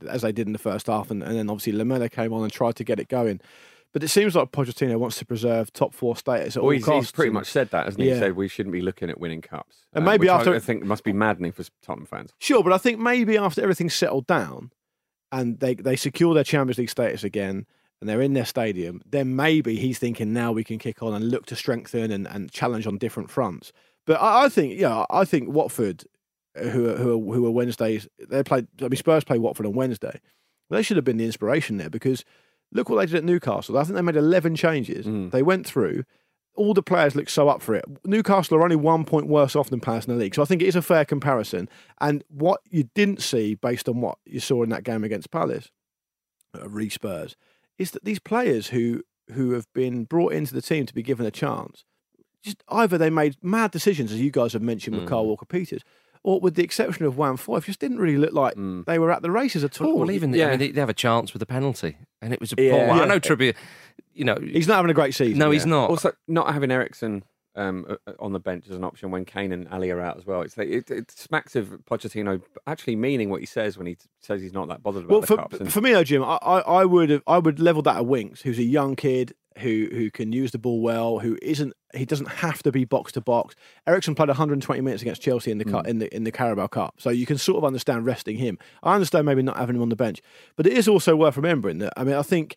as 0.08 0.22
they 0.22 0.32
did 0.32 0.46
in 0.46 0.52
the 0.52 0.58
first 0.58 0.86
half, 0.88 1.10
and, 1.10 1.22
and 1.22 1.36
then 1.36 1.48
obviously 1.50 1.72
Lamela 1.72 2.10
came 2.10 2.32
on 2.32 2.42
and 2.42 2.50
tried 2.52 2.74
to 2.76 2.84
get 2.84 2.98
it 2.98 3.08
going. 3.08 3.40
But 3.94 4.04
it 4.04 4.08
seems 4.08 4.34
like 4.36 4.52
Pochettino 4.52 4.98
wants 4.98 5.16
to 5.18 5.24
preserve 5.24 5.72
top 5.72 5.94
four 5.94 6.14
status 6.14 6.56
at 6.56 6.62
Well, 6.62 6.66
all 6.68 6.70
he's, 6.74 6.84
costs. 6.84 7.08
he's 7.08 7.12
pretty 7.12 7.30
much 7.32 7.46
said 7.50 7.70
that, 7.70 7.86
hasn't 7.86 8.02
he? 8.02 8.08
Yeah. 8.08 8.14
He 8.16 8.20
said 8.20 8.36
we 8.36 8.46
shouldn't 8.48 8.72
be 8.74 8.82
looking 8.82 9.08
at 9.08 9.18
winning 9.18 9.40
cups. 9.40 9.78
And 9.94 10.04
uh, 10.04 10.10
maybe 10.10 10.28
after- 10.28 10.54
I 10.54 10.58
think 10.58 10.82
it 10.82 10.86
must 10.86 11.04
be 11.04 11.12
maddening 11.14 11.52
for 11.52 11.64
Tottenham 11.82 12.06
fans. 12.06 12.32
Sure, 12.38 12.62
but 12.62 12.72
I 12.72 12.78
think 12.78 12.98
maybe 12.98 13.38
after 13.38 13.62
everything's 13.62 13.94
settled 13.94 14.26
down 14.26 14.72
and 15.32 15.58
they, 15.60 15.74
they 15.74 15.96
secure 15.96 16.34
their 16.34 16.44
Champions 16.44 16.78
League 16.78 16.90
status 16.90 17.24
again 17.24 17.66
and 18.00 18.08
they're 18.08 18.20
in 18.20 18.34
their 18.34 18.44
stadium, 18.44 19.00
then 19.06 19.34
maybe 19.34 19.76
he's 19.76 19.98
thinking 19.98 20.32
now 20.34 20.52
we 20.52 20.64
can 20.64 20.78
kick 20.78 21.02
on 21.02 21.14
and 21.14 21.30
look 21.30 21.46
to 21.46 21.56
strengthen 21.56 22.10
and, 22.12 22.28
and 22.28 22.52
challenge 22.52 22.86
on 22.86 22.98
different 22.98 23.30
fronts. 23.30 23.72
But 24.06 24.20
I, 24.20 24.44
I 24.44 24.48
think, 24.50 24.78
yeah, 24.78 25.06
I 25.10 25.24
think 25.24 25.48
Watford, 25.48 26.04
uh, 26.58 26.64
who 26.68 26.90
are, 26.90 26.96
who 26.96 27.30
are, 27.30 27.34
who 27.34 27.46
are 27.46 27.50
Wednesdays, 27.50 28.06
they 28.28 28.42
played, 28.42 28.68
I 28.80 28.84
mean, 28.84 28.96
Spurs 28.96 29.24
play 29.24 29.38
Watford 29.38 29.64
on 29.66 29.72
Wednesday. 29.72 30.20
They 30.70 30.82
should 30.82 30.96
have 30.98 31.04
been 31.04 31.16
the 31.16 31.24
inspiration 31.24 31.78
there 31.78 31.90
because 31.90 32.24
look 32.72 32.88
what 32.88 32.96
they 32.96 33.06
did 33.06 33.16
at 33.16 33.24
Newcastle. 33.24 33.78
I 33.78 33.84
think 33.84 33.96
they 33.96 34.02
made 34.02 34.16
11 34.16 34.56
changes. 34.56 35.06
Mm. 35.06 35.30
They 35.30 35.42
went 35.42 35.66
through. 35.66 36.04
All 36.54 36.74
the 36.74 36.82
players 36.82 37.14
look 37.14 37.28
so 37.28 37.48
up 37.48 37.62
for 37.62 37.74
it. 37.74 37.84
Newcastle 38.04 38.56
are 38.56 38.62
only 38.62 38.76
one 38.76 39.04
point 39.04 39.28
worse 39.28 39.54
off 39.54 39.70
than 39.70 39.80
Palace 39.80 40.06
in 40.06 40.14
the 40.14 40.18
league, 40.18 40.34
so 40.34 40.42
I 40.42 40.44
think 40.44 40.60
it 40.60 40.66
is 40.66 40.76
a 40.76 40.82
fair 40.82 41.04
comparison. 41.04 41.68
And 42.00 42.24
what 42.28 42.60
you 42.68 42.88
didn't 42.94 43.22
see, 43.22 43.54
based 43.54 43.88
on 43.88 44.00
what 44.00 44.18
you 44.24 44.40
saw 44.40 44.62
in 44.64 44.70
that 44.70 44.82
game 44.82 45.04
against 45.04 45.30
Palace, 45.30 45.70
uh, 46.60 46.68
re 46.68 46.88
Spurs, 46.88 47.36
is 47.78 47.92
that 47.92 48.04
these 48.04 48.18
players 48.18 48.68
who 48.68 49.02
who 49.32 49.52
have 49.52 49.72
been 49.72 50.04
brought 50.04 50.32
into 50.32 50.54
the 50.54 50.62
team 50.62 50.86
to 50.86 50.94
be 50.94 51.02
given 51.02 51.26
a 51.26 51.30
chance, 51.30 51.84
just 52.42 52.64
either 52.68 52.98
they 52.98 53.10
made 53.10 53.36
mad 53.42 53.70
decisions, 53.70 54.10
as 54.10 54.20
you 54.20 54.30
guys 54.30 54.52
have 54.52 54.62
mentioned 54.62 54.96
with 54.96 55.08
Carl 55.08 55.26
Walker 55.26 55.46
Peters, 55.46 55.82
or 56.22 56.40
with 56.40 56.54
the 56.54 56.62
exception 56.64 57.04
of 57.06 57.16
Juan 57.16 57.36
Foyth, 57.36 57.64
just 57.64 57.80
didn't 57.80 57.98
really 57.98 58.16
look 58.18 58.32
like 58.32 58.54
they 58.86 58.98
were 58.98 59.10
at 59.12 59.22
the 59.22 59.30
races 59.30 59.64
at 59.64 59.80
all. 59.80 59.88
Well, 59.88 59.98
well, 59.98 60.10
even 60.10 60.32
Yeah. 60.34 60.46
I 60.46 60.50
mean, 60.50 60.58
they, 60.58 60.70
they 60.72 60.80
have 60.80 60.88
a 60.88 60.94
chance 60.94 61.32
with 61.32 61.42
a 61.42 61.46
penalty, 61.46 61.96
and 62.22 62.32
it 62.32 62.40
was 62.40 62.52
a 62.52 62.62
Yeah. 62.62 62.70
poor 62.78 62.88
one. 62.88 63.00
I 63.00 63.04
know 63.06 63.20
Trippier, 63.20 63.54
you 64.14 64.24
know, 64.24 64.36
he's 64.40 64.68
not 64.68 64.76
having 64.76 64.90
a 64.90 64.94
great 64.94 65.14
season. 65.14 65.38
no, 65.38 65.50
he's 65.50 65.66
not. 65.66 65.90
Also, 65.90 66.12
not 66.26 66.52
having 66.52 66.70
Eriksen 66.70 67.24
um, 67.56 67.96
on 68.20 68.32
the 68.32 68.38
bench 68.38 68.66
as 68.68 68.76
an 68.76 68.84
option 68.84 69.10
when 69.10 69.24
Kane 69.24 69.50
and 69.50 69.66
Alli 69.68 69.90
are 69.90 70.00
out 70.00 70.16
as 70.16 70.24
well. 70.24 70.42
It's 70.42 70.56
it, 70.58 70.90
it 70.92 71.10
smacks 71.10 71.56
of 71.56 71.68
Pochettino 71.90 72.40
actually 72.68 72.94
meaning 72.94 73.30
what 73.30 73.40
he 73.40 73.46
says 73.46 73.76
when 73.76 73.86
he 73.88 73.96
says 74.20 74.40
he's 74.40 74.52
not 74.52 74.68
that 74.68 74.80
bothered 74.82 75.02
about 75.04 75.10
Well, 75.10 75.20
the 75.22 75.26
for, 75.26 75.36
cups. 75.38 75.56
And- 75.60 75.72
for 75.72 75.80
me, 75.80 75.92
though, 75.92 76.04
Jim, 76.04 76.22
I, 76.22 76.38
I, 76.40 76.58
I 76.60 76.84
would 76.84 77.10
have, 77.10 77.22
I 77.26 77.38
would 77.38 77.58
level 77.58 77.82
that 77.82 77.96
at 77.96 78.06
Winks, 78.06 78.42
who's 78.42 78.58
a 78.60 78.62
young 78.64 78.94
kid 78.94 79.34
who 79.58 79.88
who 79.90 80.10
can 80.10 80.32
use 80.32 80.50
the 80.50 80.58
ball 80.58 80.80
well, 80.80 81.18
who 81.18 81.38
isn't 81.42 81.72
he 81.94 82.04
doesn't 82.04 82.28
have 82.28 82.62
to 82.62 82.72
be 82.72 82.84
box 82.84 83.12
to 83.12 83.20
box. 83.20 83.54
Eriksen 83.86 84.14
played 84.14 84.28
120 84.28 84.80
minutes 84.80 85.02
against 85.02 85.22
Chelsea 85.22 85.50
in 85.50 85.58
the 85.58 85.64
cu- 85.64 85.80
hmm. 85.80 85.86
in 85.86 85.98
the 85.98 86.14
in 86.14 86.24
the 86.24 86.32
Carabao 86.32 86.66
Cup, 86.68 86.94
so 86.98 87.10
you 87.10 87.26
can 87.26 87.38
sort 87.38 87.58
of 87.58 87.64
understand 87.64 88.06
resting 88.06 88.36
him. 88.36 88.58
I 88.82 88.94
understand 88.94 89.26
maybe 89.26 89.42
not 89.42 89.56
having 89.56 89.76
him 89.76 89.82
on 89.82 89.88
the 89.88 89.96
bench, 89.96 90.20
but 90.56 90.66
it 90.66 90.72
is 90.72 90.88
also 90.88 91.16
worth 91.16 91.36
remembering 91.36 91.78
that 91.78 91.92
I 91.96 92.04
mean 92.04 92.14
I 92.14 92.22
think 92.22 92.56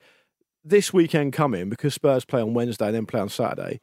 this 0.63 0.93
weekend 0.93 1.33
coming 1.33 1.69
because 1.69 1.93
Spurs 1.93 2.25
play 2.25 2.41
on 2.41 2.53
Wednesday 2.53 2.87
and 2.87 2.95
then 2.95 3.05
play 3.05 3.19
on 3.19 3.29
Saturday. 3.29 3.79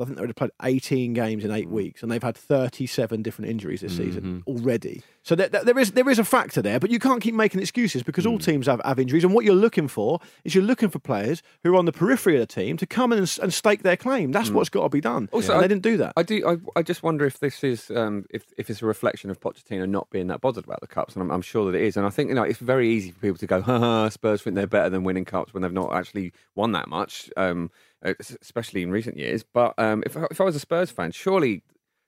I 0.00 0.04
think 0.04 0.16
they 0.16 0.20
would 0.22 0.30
have 0.30 0.36
played 0.36 0.52
18 0.62 1.12
games 1.12 1.44
in 1.44 1.50
eight 1.50 1.68
weeks, 1.68 2.02
and 2.02 2.12
they've 2.12 2.22
had 2.22 2.36
37 2.36 3.22
different 3.22 3.50
injuries 3.50 3.80
this 3.80 3.96
season 3.96 4.44
already. 4.46 5.02
So 5.22 5.34
there, 5.34 5.48
there- 5.48 5.78
is 5.78 5.92
there 5.92 6.08
is 6.08 6.18
a 6.18 6.24
factor 6.24 6.62
there, 6.62 6.78
but 6.80 6.90
you 6.90 6.98
can't 6.98 7.20
keep 7.20 7.34
making 7.34 7.60
excuses 7.60 8.02
because 8.02 8.24
all 8.24 8.38
teams 8.38 8.66
have, 8.66 8.80
have 8.84 8.98
injuries. 8.98 9.24
And 9.24 9.34
what 9.34 9.44
you're 9.44 9.54
looking 9.54 9.88
for 9.88 10.20
is 10.44 10.54
you're 10.54 10.64
looking 10.64 10.88
for 10.88 10.98
players 10.98 11.42
who 11.62 11.72
are 11.74 11.76
on 11.76 11.84
the 11.84 11.92
periphery 11.92 12.34
of 12.34 12.40
the 12.40 12.46
team 12.46 12.76
to 12.78 12.86
come 12.86 13.12
in 13.12 13.18
and, 13.18 13.38
and 13.42 13.52
stake 13.52 13.82
their 13.82 13.96
claim. 13.96 14.32
That's 14.32 14.50
what's 14.50 14.68
got 14.70 14.84
to 14.84 14.88
be 14.88 15.00
done. 15.00 15.28
Also, 15.32 15.52
and 15.52 15.58
I- 15.58 15.62
they 15.62 15.68
didn't 15.68 15.82
do 15.82 15.96
that. 15.98 16.12
I 16.16 16.22
do. 16.22 16.46
I, 16.48 16.78
I 16.78 16.82
just 16.82 17.02
wonder 17.02 17.26
if 17.26 17.40
this 17.40 17.62
is 17.64 17.90
um, 17.90 18.24
if 18.30 18.44
if 18.56 18.70
it's 18.70 18.80
a 18.82 18.86
reflection 18.86 19.30
of 19.30 19.40
Pochettino 19.40 19.88
not 19.88 20.08
being 20.10 20.28
that 20.28 20.40
bothered 20.40 20.64
about 20.64 20.80
the 20.80 20.86
cups, 20.86 21.14
and 21.14 21.22
I'm, 21.22 21.30
I'm 21.30 21.42
sure 21.42 21.70
that 21.70 21.76
it 21.76 21.84
is. 21.84 21.96
And 21.96 22.06
I 22.06 22.10
think 22.10 22.28
you 22.28 22.34
know 22.34 22.42
it's 22.44 22.58
very 22.60 22.88
easy 22.88 23.10
for 23.10 23.18
people 23.20 23.38
to 23.38 23.46
go, 23.46 23.60
"Ha 23.60 23.78
ha, 23.78 24.08
Spurs 24.08 24.42
think 24.42 24.56
they're 24.56 24.66
better 24.66 24.88
than 24.90 25.04
winning 25.04 25.24
cups 25.24 25.52
when 25.52 25.62
they've 25.62 25.72
not 25.72 25.92
actually 25.92 26.32
won 26.54 26.72
that 26.72 26.88
much, 26.88 27.30
um, 27.36 27.70
especially 28.02 28.82
in 28.82 28.90
recent 28.90 29.16
years." 29.16 29.42
But 29.42 29.74
um, 29.78 30.02
if 30.06 30.16
I- 30.16 30.26
if 30.30 30.40
I 30.40 30.44
was 30.44 30.56
a 30.56 30.60
Spurs 30.60 30.90
fan, 30.90 31.12
surely. 31.12 31.62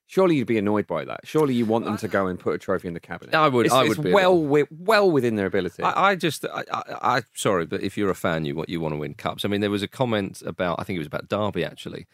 Surely 0.06 0.34
you'd 0.34 0.48
be 0.48 0.58
annoyed 0.58 0.88
by 0.88 1.04
that. 1.04 1.20
Surely 1.22 1.54
you 1.54 1.64
want 1.64 1.84
them 1.84 1.96
to 1.98 2.08
go 2.08 2.26
and 2.26 2.36
put 2.36 2.52
a 2.52 2.58
trophy 2.58 2.88
in 2.88 2.94
the 2.94 2.98
cabinet. 2.98 3.32
I 3.32 3.46
would- 3.46 3.66
It's, 3.66 3.72
I 3.72 3.84
it's 3.84 3.96
be 3.96 4.12
well, 4.12 4.32
little- 4.32 4.42
wi- 4.48 4.66
well 4.68 5.08
within 5.08 5.36
their 5.36 5.46
ability. 5.46 5.84
I, 5.84 6.08
I 6.08 6.14
just, 6.16 6.44
I, 6.46 6.64
I, 6.72 6.82
I, 7.18 7.22
sorry, 7.32 7.64
but 7.64 7.80
if 7.84 7.96
you're 7.96 8.10
a 8.10 8.14
fan, 8.16 8.44
you 8.44 8.56
want 8.56 8.68
you 8.68 8.80
want 8.80 8.92
to 8.92 8.98
win 8.98 9.14
cups. 9.14 9.44
I 9.44 9.48
mean, 9.48 9.60
there 9.60 9.70
was 9.70 9.84
a 9.84 9.86
comment 9.86 10.42
about, 10.44 10.80
I 10.80 10.82
think 10.82 10.96
it 10.96 10.98
was 10.98 11.06
about 11.06 11.28
Derby 11.28 11.64
actually. 11.64 12.08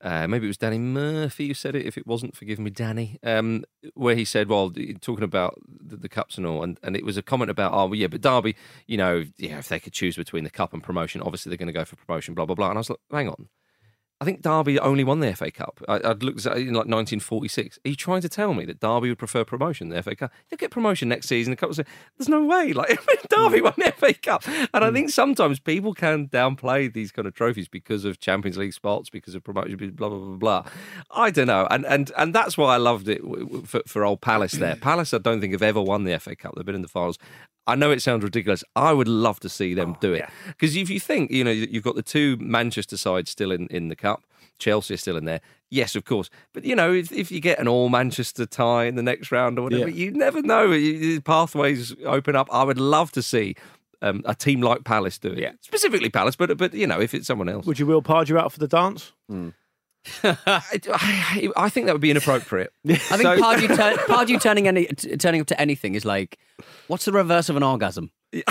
Uh, 0.00 0.26
maybe 0.26 0.46
it 0.46 0.48
was 0.48 0.58
Danny 0.58 0.78
Murphy 0.78 1.48
who 1.48 1.54
said 1.54 1.74
it. 1.74 1.86
If 1.86 1.96
it 1.96 2.06
wasn't, 2.06 2.36
forgive 2.36 2.58
me, 2.58 2.70
Danny. 2.70 3.18
Um, 3.22 3.64
where 3.94 4.14
he 4.14 4.24
said, 4.24 4.48
"Well, 4.48 4.70
talking 5.00 5.24
about 5.24 5.58
the, 5.66 5.96
the 5.96 6.08
cups 6.08 6.36
and 6.36 6.46
all," 6.46 6.62
and, 6.62 6.78
and 6.82 6.96
it 6.96 7.04
was 7.04 7.16
a 7.16 7.22
comment 7.22 7.50
about, 7.50 7.72
"Oh, 7.72 7.86
well, 7.86 7.94
yeah, 7.94 8.06
but 8.08 8.20
Derby, 8.20 8.56
you 8.86 8.96
know, 8.96 9.24
yeah, 9.38 9.58
if 9.58 9.68
they 9.68 9.80
could 9.80 9.92
choose 9.92 10.16
between 10.16 10.44
the 10.44 10.50
cup 10.50 10.72
and 10.72 10.82
promotion, 10.82 11.22
obviously 11.22 11.50
they're 11.50 11.56
going 11.56 11.66
to 11.68 11.72
go 11.72 11.84
for 11.84 11.96
promotion." 11.96 12.34
Blah 12.34 12.46
blah 12.46 12.54
blah. 12.54 12.68
And 12.70 12.78
I 12.78 12.80
was 12.80 12.90
like, 12.90 12.98
"Hang 13.10 13.28
on." 13.28 13.48
I 14.18 14.24
think 14.24 14.40
Derby 14.40 14.78
only 14.78 15.04
won 15.04 15.20
the 15.20 15.34
FA 15.36 15.50
Cup. 15.50 15.82
I, 15.86 16.00
I'd 16.02 16.22
looked 16.22 16.46
at 16.46 16.56
it 16.56 16.60
in 16.60 16.68
like 16.68 16.86
1946. 16.86 17.78
Are 17.84 17.88
you 17.88 17.96
trying 17.96 18.22
to 18.22 18.30
tell 18.30 18.54
me 18.54 18.64
that 18.64 18.80
Derby 18.80 19.10
would 19.10 19.18
prefer 19.18 19.44
promotion 19.44 19.90
than 19.90 19.96
the 19.96 20.02
FA 20.02 20.16
Cup? 20.16 20.32
They'll 20.48 20.56
get 20.56 20.70
promotion 20.70 21.10
next 21.10 21.28
season. 21.28 21.50
The 21.50 21.56
cup 21.56 21.68
was, 21.68 21.76
there's 21.76 22.28
no 22.28 22.44
way. 22.44 22.72
Like 22.86 22.98
Derby 23.28 23.62
won 23.62 23.72
the 23.76 23.92
FA 23.92 24.12
Cup, 24.14 24.46
and 24.46 24.84
I 24.84 24.88
hmm. 24.88 24.94
think 24.94 25.10
sometimes 25.10 25.58
people 25.58 25.94
can 25.94 26.28
downplay 26.28 26.92
these 26.92 27.10
kind 27.10 27.26
of 27.26 27.34
trophies 27.34 27.68
because 27.68 28.04
of 28.04 28.18
Champions 28.20 28.58
League 28.58 28.74
spots, 28.74 29.08
because 29.08 29.34
of 29.34 29.42
promotion, 29.42 29.76
blah 29.94 30.08
blah 30.08 30.18
blah 30.18 30.36
blah. 30.36 30.70
I 31.10 31.30
don't 31.30 31.46
know, 31.46 31.66
and 31.70 31.86
and 31.86 32.12
and 32.18 32.34
that's 32.34 32.58
why 32.58 32.74
I 32.74 32.76
loved 32.76 33.08
it 33.08 33.22
for, 33.66 33.80
for 33.86 34.04
old 34.04 34.20
Palace. 34.20 34.52
There, 34.52 34.76
Palace, 34.76 35.14
I 35.14 35.18
don't 35.18 35.40
think 35.40 35.52
have 35.52 35.62
ever 35.62 35.80
won 35.80 36.04
the 36.04 36.18
FA 36.18 36.36
Cup. 36.36 36.54
They've 36.54 36.66
been 36.66 36.74
in 36.74 36.82
the 36.82 36.88
finals. 36.88 37.18
I 37.66 37.74
know 37.74 37.90
it 37.90 38.00
sounds 38.02 38.22
ridiculous. 38.24 38.62
I 38.76 38.92
would 38.92 39.08
love 39.08 39.40
to 39.40 39.48
see 39.48 39.74
them 39.74 39.96
do 40.00 40.12
it 40.14 40.24
because 40.48 40.76
if 40.76 40.88
you 40.90 41.00
think, 41.00 41.30
you 41.30 41.42
know, 41.44 41.50
you've 41.50 41.82
got 41.84 41.96
the 41.96 42.02
two 42.02 42.36
Manchester 42.38 42.96
sides 42.96 43.30
still 43.30 43.50
in, 43.50 43.66
in 43.68 43.88
the 43.88 43.96
cup, 43.96 44.24
Chelsea 44.58 44.94
is 44.94 45.00
still 45.00 45.16
in 45.16 45.24
there. 45.24 45.40
Yes, 45.68 45.96
of 45.96 46.04
course, 46.04 46.30
but 46.52 46.64
you 46.64 46.76
know, 46.76 46.92
if, 46.92 47.10
if 47.12 47.32
you 47.32 47.40
get 47.40 47.58
an 47.58 47.66
all 47.68 47.88
Manchester 47.88 48.46
tie 48.46 48.84
in 48.84 48.94
the 48.94 49.02
next 49.02 49.32
round 49.32 49.58
or 49.58 49.62
whatever, 49.62 49.88
Yeah. 49.90 50.04
you 50.04 50.10
never 50.12 50.40
know. 50.42 50.70
You- 50.72 51.20
Pathways 51.20 51.94
open 52.04 52.36
up. 52.36 52.48
I 52.52 52.62
would 52.64 52.78
love 52.78 53.10
to 53.12 53.22
see. 53.22 53.56
Um, 54.02 54.20
a 54.26 54.34
team 54.34 54.60
like 54.60 54.84
Palace 54.84 55.18
do 55.18 55.28
it, 55.32 55.38
Yeah. 55.38 55.52
specifically 55.62 56.10
Palace, 56.10 56.36
but 56.36 56.56
but 56.58 56.74
you 56.74 56.86
know 56.86 57.00
if 57.00 57.14
it's 57.14 57.26
someone 57.26 57.48
else, 57.48 57.64
Would 57.64 57.78
you 57.78 57.86
will 57.86 58.02
Pardew 58.02 58.38
out 58.38 58.52
for 58.52 58.58
the 58.58 58.68
dance? 58.68 59.12
I, 60.22 60.62
I, 60.92 61.48
I 61.56 61.68
think 61.68 61.86
that 61.86 61.92
would 61.94 62.00
be 62.00 62.10
inappropriate. 62.10 62.72
I 62.88 62.94
think 62.96 63.22
So- 63.22 63.36
Pardew, 63.40 63.66
turn, 63.76 63.96
Pardew 63.98 64.40
turning 64.40 64.68
any 64.68 64.86
t- 64.86 65.16
turning 65.16 65.40
up 65.40 65.46
to 65.48 65.60
anything 65.60 65.94
is 65.94 66.04
like, 66.04 66.38
what's 66.86 67.04
the 67.04 67.12
reverse 67.12 67.48
of 67.48 67.56
an 67.56 67.62
orgasm? 67.62 68.10
an, 68.32 68.42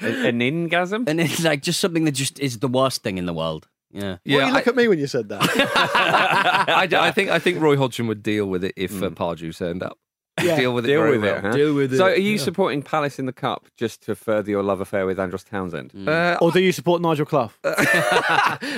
an 0.00 0.40
ingasm. 0.40 1.08
And 1.08 1.20
it's 1.20 1.42
like 1.42 1.62
just 1.62 1.80
something 1.80 2.04
that 2.04 2.12
just 2.12 2.38
is 2.38 2.58
the 2.58 2.68
worst 2.68 3.02
thing 3.02 3.18
in 3.18 3.26
the 3.26 3.32
world. 3.34 3.68
Yeah. 3.92 4.16
Yeah, 4.24 4.38
Yeah, 4.38 4.46
you 4.48 4.52
look 4.52 4.66
I- 4.66 4.70
at 4.70 4.76
me 4.76 4.88
when 4.88 4.98
you 4.98 5.06
said 5.06 5.28
that. 5.30 5.40
I, 5.42 6.88
I 6.92 7.10
think 7.12 7.30
I 7.30 7.38
think 7.38 7.60
Roy 7.60 7.76
Hodgson 7.76 8.06
would 8.08 8.22
deal 8.22 8.46
with 8.46 8.64
it 8.64 8.74
if 8.76 9.02
uh, 9.02 9.10
Pardew 9.10 9.56
turned 9.56 9.82
up. 9.82 9.98
Yeah. 10.42 10.56
deal 10.56 10.74
with 10.74 10.84
it. 10.84 10.88
Deal 10.88 11.00
very 11.00 11.12
with 11.18 11.22
well. 11.22 11.36
it. 11.38 11.40
Huh? 11.44 11.50
Deal 11.52 11.74
with 11.74 11.96
So, 11.96 12.06
it, 12.06 12.18
are 12.18 12.20
you 12.20 12.32
yeah. 12.32 12.42
supporting 12.42 12.82
Palace 12.82 13.18
in 13.18 13.24
the 13.24 13.32
cup 13.32 13.68
just 13.76 14.02
to 14.02 14.14
further 14.14 14.50
your 14.50 14.62
love 14.62 14.80
affair 14.82 15.06
with 15.06 15.18
Andros 15.18 15.44
Townsend? 15.44 15.92
Uh, 16.06 16.36
or 16.42 16.52
do 16.52 16.60
you 16.60 16.72
support 16.72 17.00
Nigel 17.00 17.24
Clough? 17.24 17.52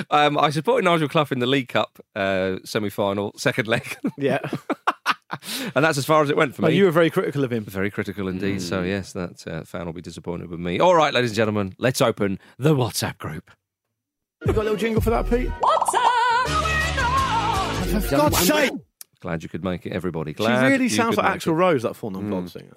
um, 0.09 0.37
I 0.37 0.49
supported 0.51 0.85
Nigel 0.85 1.09
Clough 1.09 1.27
in 1.31 1.39
the 1.39 1.45
League 1.47 1.67
Cup 1.67 1.99
uh, 2.15 2.57
semi-final, 2.63 3.33
second 3.37 3.67
leg, 3.67 3.97
yeah. 4.17 4.39
and 5.75 5.83
that's 5.83 5.97
as 5.97 6.05
far 6.05 6.23
as 6.23 6.29
it 6.29 6.37
went 6.37 6.55
for 6.55 6.63
Oh, 6.65 6.69
me. 6.69 6.75
you 6.75 6.85
were 6.85 6.91
very 6.91 7.09
critical 7.09 7.43
of 7.43 7.51
him. 7.51 7.65
Very 7.65 7.91
critical 7.91 8.29
indeed. 8.29 8.61
So 8.61 8.81
yes, 8.83 9.11
that 9.13 9.45
uh, 9.45 9.63
fan 9.65 9.85
will 9.85 9.93
be 9.93 10.01
disappointed 10.01 10.49
with 10.49 10.59
me. 10.61 10.79
All 10.79 10.95
right, 10.95 11.13
ladies 11.13 11.31
and 11.31 11.35
gentlemen, 11.35 11.75
let's 11.77 11.99
open 12.01 12.39
the 12.57 12.73
WhatsApp 12.73 13.17
group. 13.17 13.51
You 14.45 14.53
got 14.53 14.61
a 14.61 14.63
little 14.63 14.77
jingle 14.77 15.01
for 15.01 15.09
that, 15.09 15.29
Pete? 15.29 15.49
For 17.89 18.15
God's 18.17 18.37
sake! 18.39 18.71
Glad 19.21 19.43
you 19.43 19.49
could 19.49 19.63
make 19.63 19.85
it, 19.85 19.91
everybody. 19.91 20.33
Glad. 20.33 20.65
She 20.65 20.71
really 20.71 20.89
sounds 20.89 21.17
like 21.17 21.25
make 21.33 21.41
Axl 21.41 21.47
it. 21.47 21.53
Rose, 21.53 21.83
that 21.83 21.95
full 21.95 22.11
non-blonde 22.11 22.47
mm. 22.47 22.51
singer. 22.51 22.73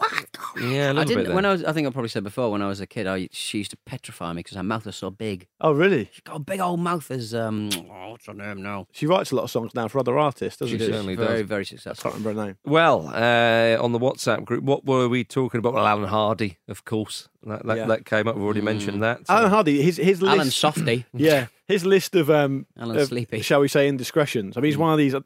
Yeah, 0.60 0.86
a 0.86 0.88
I 0.90 0.92
little 0.92 1.04
didn't. 1.04 1.24
bit. 1.26 1.34
When. 1.34 1.44
I 1.44 1.52
was, 1.52 1.64
I 1.64 1.72
think 1.72 1.86
I 1.86 1.90
probably 1.90 2.08
said 2.08 2.24
before. 2.24 2.50
When 2.50 2.60
I 2.62 2.68
was 2.68 2.80
a 2.80 2.86
kid, 2.86 3.06
I 3.06 3.28
she 3.32 3.58
used 3.58 3.70
to 3.70 3.76
petrify 3.86 4.32
me 4.32 4.40
because 4.40 4.56
her 4.56 4.62
mouth 4.62 4.84
was 4.84 4.96
so 4.96 5.10
big. 5.10 5.46
Oh, 5.60 5.72
really? 5.72 6.10
She's 6.12 6.20
got 6.24 6.36
a 6.36 6.40
big 6.40 6.60
old 6.60 6.80
mouth. 6.80 7.10
As 7.10 7.34
um, 7.34 7.70
oh, 7.90 8.10
what's 8.10 8.26
her 8.26 8.34
name 8.34 8.62
now? 8.62 8.86
She 8.92 9.06
writes 9.06 9.30
a 9.32 9.36
lot 9.36 9.44
of 9.44 9.50
songs 9.50 9.74
now 9.74 9.88
for 9.88 9.98
other 9.98 10.18
artists, 10.18 10.58
doesn't 10.58 10.78
She 10.78 10.84
she? 10.84 10.90
certainly 10.90 11.14
very, 11.16 11.40
does. 11.40 11.48
very 11.48 11.60
I 11.62 11.64
successful. 11.64 12.10
can't 12.10 12.22
remember 12.22 12.40
her 12.42 12.46
name. 12.48 12.56
Well, 12.64 13.08
uh, 13.08 13.82
on 13.82 13.92
the 13.92 13.98
WhatsApp 13.98 14.44
group, 14.44 14.64
what 14.64 14.84
were 14.84 15.08
we 15.08 15.24
talking 15.24 15.58
about? 15.58 15.72
Well, 15.74 15.86
Alan 15.86 16.08
Hardy, 16.08 16.58
of 16.68 16.84
course. 16.84 17.28
That, 17.44 17.64
that, 17.66 17.76
Yeah. 17.78 17.86
that 17.86 18.04
came 18.04 18.28
up. 18.28 18.36
We've 18.36 18.44
already 18.44 18.60
mentioned 18.60 19.02
that. 19.02 19.22
Alan 19.28 19.50
Hardy, 19.50 19.82
his 19.82 19.96
his 19.96 20.22
Alan 20.22 20.38
list. 20.38 20.58
Softy. 20.58 21.06
Yeah, 21.14 21.46
his 21.66 21.84
list 21.86 22.14
of 22.14 22.28
um, 22.30 22.66
Alan 22.78 22.98
of, 22.98 23.08
Sleepy. 23.08 23.40
shall 23.40 23.60
we 23.60 23.68
say, 23.68 23.88
indiscretions. 23.88 24.56
I 24.56 24.60
mean, 24.60 24.68
he's 24.70 24.76
one 24.78 24.92
of 24.92 24.98
these. 24.98 25.14
Uh, 25.14 25.20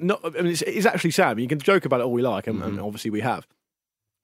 not, 0.00 0.20
I 0.24 0.42
mean, 0.42 0.52
it's, 0.52 0.62
it's 0.62 0.86
actually 0.86 1.10
sad. 1.12 1.28
I 1.30 1.34
mean, 1.34 1.44
you 1.44 1.48
can 1.48 1.58
joke 1.58 1.84
about 1.84 2.00
it 2.00 2.04
all 2.04 2.12
we 2.12 2.22
like, 2.22 2.46
and, 2.46 2.62
and 2.62 2.78
obviously 2.80 3.10
we 3.10 3.22
have. 3.22 3.46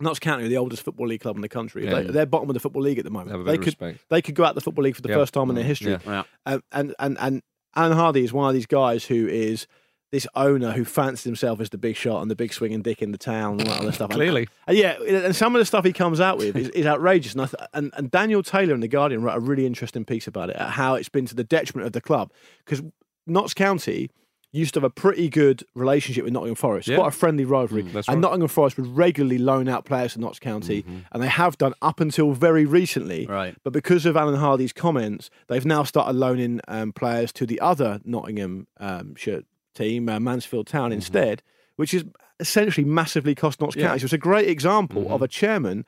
Notts 0.00 0.18
County 0.18 0.44
are 0.44 0.48
the 0.48 0.56
oldest 0.56 0.82
football 0.82 1.06
league 1.06 1.20
club 1.20 1.36
in 1.36 1.42
the 1.42 1.48
country. 1.48 1.84
Yeah. 1.84 1.94
They, 2.02 2.04
they're 2.04 2.26
bottom 2.26 2.50
of 2.50 2.54
the 2.54 2.60
football 2.60 2.82
league 2.82 2.98
at 2.98 3.04
the 3.04 3.10
moment. 3.10 3.30
Have 3.30 3.40
a 3.40 3.44
they 3.44 3.52
of 3.54 3.58
could 3.60 3.66
respect. 3.66 4.00
they 4.10 4.20
could 4.22 4.34
go 4.34 4.44
out 4.44 4.54
the 4.54 4.60
football 4.60 4.84
league 4.84 4.96
for 4.96 5.02
the 5.02 5.08
Yeah. 5.10 5.14
first 5.16 5.32
time 5.34 5.48
in 5.50 5.54
their 5.54 5.64
history. 5.64 5.92
yeah. 5.92 5.98
Yeah. 6.06 6.22
Um, 6.46 6.62
and 6.72 6.94
and 6.98 7.16
and 7.20 7.42
Alan 7.76 7.96
Hardy 7.96 8.24
is 8.24 8.32
one 8.32 8.48
of 8.48 8.54
these 8.54 8.66
guys 8.66 9.04
who 9.04 9.26
is 9.28 9.66
this 10.12 10.26
owner 10.36 10.70
who 10.72 10.84
fancies 10.84 11.24
himself 11.24 11.60
as 11.60 11.70
the 11.70 11.78
big 11.78 11.96
shot 11.96 12.22
and 12.22 12.30
the 12.30 12.36
big 12.36 12.52
swinging 12.52 12.82
dick 12.82 13.02
in 13.02 13.10
the 13.10 13.18
town 13.18 13.58
and 13.58 13.62
all 13.68 13.74
that 13.74 13.82
other 13.82 13.90
stuff. 13.92 14.10
Clearly. 14.10 14.48
and 14.68 14.76
yeah, 14.76 14.92
and 15.02 15.34
some 15.34 15.56
of 15.56 15.58
the 15.58 15.64
stuff 15.64 15.84
he 15.84 15.92
comes 15.92 16.20
out 16.20 16.38
with 16.38 16.54
is, 16.56 16.68
is 16.68 16.86
outrageous. 16.86 17.32
And, 17.32 17.42
I 17.42 17.46
th- 17.46 17.68
and 17.72 17.90
and 17.96 18.10
Daniel 18.10 18.42
Taylor 18.42 18.74
in 18.74 18.80
the 18.80 18.88
Guardian 18.88 19.22
wrote 19.22 19.36
a 19.36 19.40
really 19.40 19.66
interesting 19.66 20.04
piece 20.04 20.26
about 20.28 20.50
it, 20.50 20.56
how 20.56 20.94
it's 20.94 21.08
been 21.08 21.26
to 21.26 21.34
the 21.34 21.42
detriment 21.44 21.86
of 21.86 21.92
the 21.92 22.00
club 22.00 22.32
because 22.64 22.82
Notts 23.26 23.54
County. 23.54 24.10
Used 24.56 24.74
to 24.74 24.78
have 24.78 24.84
a 24.84 24.90
pretty 24.90 25.28
good 25.28 25.64
relationship 25.74 26.22
with 26.22 26.32
Nottingham 26.32 26.54
Forest, 26.54 26.86
Yeah. 26.86 26.96
quite 26.98 27.08
a 27.08 27.10
friendly 27.10 27.44
rivalry. 27.44 27.82
that's 27.82 28.06
and 28.08 28.16
right. 28.18 28.20
Nottingham 28.22 28.48
Forest 28.48 28.76
would 28.76 28.86
regularly 28.96 29.36
loan 29.38 29.68
out 29.68 29.84
players 29.84 30.12
to 30.14 30.20
Notts 30.20 30.38
County, 30.38 30.84
and 31.10 31.20
they 31.22 31.26
have 31.26 31.58
done 31.58 31.74
up 31.82 31.98
until 31.98 32.32
very 32.32 32.64
recently. 32.64 33.26
Right. 33.26 33.56
But 33.64 33.72
because 33.72 34.06
of 34.06 34.16
Alan 34.16 34.36
Hardy's 34.36 34.72
comments, 34.72 35.28
they've 35.48 35.66
now 35.66 35.82
started 35.82 36.14
loaning 36.16 36.60
um, 36.68 36.92
players 36.92 37.32
to 37.32 37.46
the 37.46 37.60
other 37.60 38.00
Nottingham 38.04 38.68
um, 38.78 39.16
shirt 39.16 39.44
team, 39.74 40.08
uh, 40.08 40.20
Mansfield 40.20 40.68
Town, 40.68 40.92
instead, 40.92 41.42
which 41.74 41.92
is 41.92 42.04
essentially 42.38 42.84
massively 42.84 43.34
cost 43.34 43.60
Notts 43.60 43.74
Yeah. 43.74 43.88
County. 43.88 43.98
So 44.00 44.04
it's 44.04 44.12
a 44.12 44.18
great 44.18 44.48
example 44.48 45.12
of 45.12 45.20
a 45.20 45.26
chairman 45.26 45.84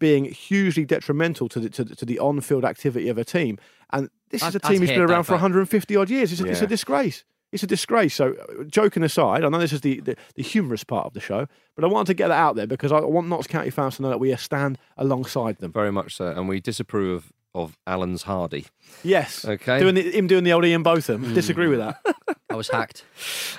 being 0.00 0.24
hugely 0.24 0.84
detrimental 0.84 1.48
to 1.50 1.60
the, 1.60 1.68
to, 1.70 1.84
the- 1.84 1.94
to 1.94 2.04
the 2.04 2.18
on-field 2.18 2.64
activity 2.64 3.08
of 3.08 3.18
a 3.18 3.24
team. 3.24 3.58
And 3.92 4.08
this 4.30 4.42
is 4.42 4.54
a 4.54 4.58
team 4.58 4.80
who's 4.80 4.88
been 4.88 5.00
that, 5.00 5.10
around 5.10 5.24
for 5.24 5.32
150 5.34 5.94
odd 5.96 6.10
years. 6.10 6.32
It's 6.32 6.40
a, 6.40 6.46
it's 6.46 6.62
a 6.62 6.66
disgrace. 6.66 7.22
It's 7.52 7.62
a 7.62 7.66
disgrace. 7.66 8.14
So, 8.14 8.34
joking 8.68 9.02
aside, 9.02 9.44
I 9.44 9.48
know 9.48 9.58
this 9.58 9.72
is 9.72 9.80
the, 9.80 10.00
the, 10.00 10.16
the 10.36 10.42
humorous 10.42 10.84
part 10.84 11.06
of 11.06 11.14
the 11.14 11.20
show, 11.20 11.48
but 11.74 11.84
I 11.84 11.88
wanted 11.88 12.06
to 12.08 12.14
get 12.14 12.28
that 12.28 12.38
out 12.38 12.56
there 12.56 12.66
because 12.66 12.92
I 12.92 13.00
want 13.00 13.28
Notts 13.28 13.48
County 13.48 13.70
fans 13.70 13.96
to 13.96 14.02
know 14.02 14.10
that 14.10 14.18
we 14.18 14.34
stand 14.36 14.78
alongside 14.96 15.58
them. 15.58 15.72
Very 15.72 15.90
much 15.90 16.14
so. 16.16 16.28
And 16.28 16.48
we 16.48 16.60
disapprove 16.60 17.32
of, 17.54 17.70
of 17.70 17.78
Alan's 17.86 18.22
Hardy. 18.22 18.66
Yes. 19.02 19.44
Okay. 19.44 19.80
Doing 19.80 19.96
the, 19.96 20.02
him 20.10 20.26
doing 20.26 20.44
the 20.44 20.52
old 20.52 20.64
Ian 20.64 20.82
Botham. 20.82 21.34
Disagree 21.34 21.66
with 21.68 21.80
that. 21.80 21.96
I 22.50 22.54
was 22.54 22.68
hacked. 22.68 23.04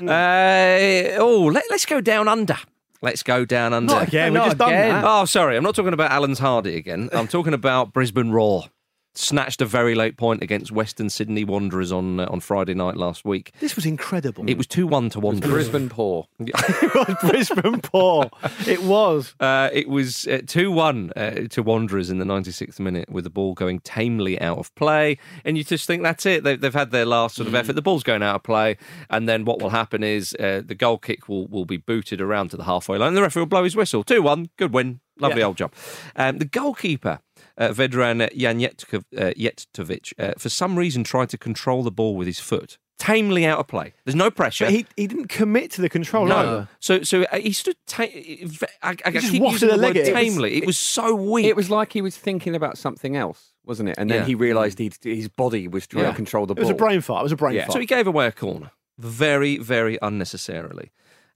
Uh, 0.01 1.17
oh, 1.17 1.49
let, 1.51 1.69
us 1.71 1.85
go 1.85 2.01
down 2.01 2.27
under. 2.27 2.57
Let's 3.01 3.23
go 3.23 3.45
down 3.45 3.73
under. 3.73 3.93
Not 3.93 4.07
again. 4.07 4.33
Not 4.33 4.43
We've 4.43 4.49
just 4.49 4.57
done 4.57 4.69
again. 4.69 4.89
that. 4.89 5.03
Oh, 5.05 5.25
sorry. 5.25 5.57
I'm 5.57 5.63
not 5.63 5.75
talking 5.75 5.93
about 5.93 6.11
Alan's 6.11 6.39
Hardy 6.39 6.75
again. 6.75 7.09
I'm 7.11 7.27
talking 7.27 7.53
about 7.53 7.93
Brisbane 7.93 8.31
Roar. 8.31 8.65
Snatched 9.14 9.62
a 9.62 9.66
very 9.66 9.93
late 9.95 10.16
point 10.18 10.41
against 10.41 10.72
Western 10.72 11.09
Sydney 11.09 11.43
Wanderers 11.43 11.91
on 11.91 12.20
uh, 12.20 12.28
on 12.30 12.39
Friday 12.39 12.74
night 12.74 12.95
last 12.97 13.26
week. 13.26 13.51
This 13.59 13.76
was 13.76 13.86
incredible. 13.86 14.49
It 14.49 14.57
was 14.57 14.68
two 14.68 14.88
one 14.88 15.09
to 15.12 15.20
Wanderers. 15.20 15.51
Brisbane 15.51 15.89
poor. 15.89 16.28
it 16.39 16.93
was 16.93 17.16
Brisbane 17.30 17.82
poor. 17.82 18.30
It 18.68 18.84
was. 18.84 19.36
Uh, 19.39 19.70
it 19.74 19.89
was 19.89 20.28
two 20.47 20.72
one 20.72 21.12
uh, 21.16 21.47
to 21.49 21.62
Wanderers 21.64 22.09
in 22.09 22.20
the 22.20 22.26
ninety 22.26 22.51
sixth 22.51 22.80
minute 22.80 23.09
with 23.09 23.24
the 23.24 23.30
ball 23.30 23.53
going 23.53 23.80
tamely 23.82 24.39
out 24.39 24.57
of 24.57 24.74
play, 24.76 25.18
and 25.43 25.57
you 25.57 25.64
just 25.64 25.88
think 25.88 26.03
that's 26.03 26.26
it. 26.26 26.43
They've, 26.43 26.59
they've 26.59 26.74
had 26.74 26.91
their 26.91 27.05
last 27.05 27.36
sort 27.36 27.47
of 27.47 27.55
effort. 27.55 27.74
The 27.74 27.82
ball's 27.82 28.03
going 28.03 28.24
out 28.24 28.36
of 28.36 28.43
play, 28.43 28.78
and 29.09 29.28
then 29.28 29.45
what 29.45 29.62
will 29.62 29.70
happen 29.72 30.03
is 30.03 30.34
uh, 30.39 30.62
the 30.66 30.76
goal 30.76 30.97
kick 30.97 31.28
will 31.28 31.47
will 31.47 31.66
be 31.66 31.78
booted 31.78 32.22
around 32.22 32.49
to 32.51 32.57
the 32.57 32.64
halfway 32.64 32.97
line. 32.97 33.09
and 33.09 33.18
The 33.18 33.22
referee 33.22 33.41
will 33.41 33.47
blow 33.47 33.64
his 33.64 33.76
whistle. 33.76 34.03
Two 34.03 34.22
one, 34.22 34.49
good 34.57 34.74
win, 34.74 34.99
lovely 35.20 35.39
Yeah. 35.41 35.47
old 35.47 35.57
job. 35.57 35.74
Um, 36.16 36.38
the 36.38 36.45
goalkeeper. 36.45 37.20
Uh, 37.57 37.69
Vedran 37.69 38.27
Janjetovic, 38.33 40.13
uh, 40.19 40.21
uh, 40.23 40.33
for 40.37 40.49
some 40.49 40.77
reason, 40.77 41.03
tried 41.03 41.29
to 41.29 41.37
control 41.37 41.83
the 41.83 41.91
ball 41.91 42.15
with 42.15 42.27
his 42.27 42.39
foot, 42.39 42.77
tamely 42.97 43.45
out 43.45 43.59
of 43.59 43.67
play. 43.67 43.93
There's 44.05 44.15
no 44.15 44.31
pressure. 44.31 44.65
But 44.65 44.73
he, 44.73 44.85
he 44.95 45.07
didn't 45.07 45.27
commit 45.27 45.71
to 45.71 45.81
the 45.81 45.89
control 45.89 46.25
No, 46.27 46.35
either. 46.35 46.69
so 46.79 47.03
so 47.03 47.23
uh, 47.23 47.37
he 47.39 47.51
stood. 47.51 47.75
Ta- 47.87 48.03
I, 48.03 48.47
I, 48.83 48.95
I 49.05 49.11
just 49.11 49.31
keep 49.31 49.41
using 49.43 49.69
a 49.69 49.73
the 49.73 49.77
leg 49.77 49.95
word 49.95 50.07
it. 50.07 50.13
tamely. 50.13 50.53
It 50.57 50.65
was 50.65 50.77
so 50.77 51.13
weak. 51.15 51.45
It 51.45 51.55
was 51.55 51.69
like 51.69 51.93
he 51.93 52.01
was 52.01 52.15
thinking 52.17 52.55
about 52.55 52.77
something 52.77 53.15
else, 53.15 53.53
wasn't 53.65 53.89
it? 53.89 53.95
And 53.97 54.09
then 54.09 54.19
Yeah. 54.19 54.25
he 54.25 54.35
realised 54.35 54.79
he'd, 54.79 54.95
his 55.01 55.27
body 55.27 55.67
was 55.67 55.87
trying 55.87 56.05
Yeah. 56.05 56.11
to 56.11 56.15
control 56.15 56.45
the 56.45 56.55
ball. 56.55 56.61
It 56.63 56.67
was 56.67 56.71
a 56.71 56.75
brain 56.75 57.01
fart. 57.01 57.21
It 57.21 57.23
was 57.23 57.31
a 57.31 57.37
brain 57.37 57.55
Yeah. 57.55 57.65
fart. 57.65 57.73
So 57.73 57.79
he 57.79 57.85
gave 57.85 58.07
away 58.07 58.27
a 58.27 58.31
corner, 58.31 58.71
very, 58.97 59.57
very 59.57 59.97
unnecessarily. 60.01 60.91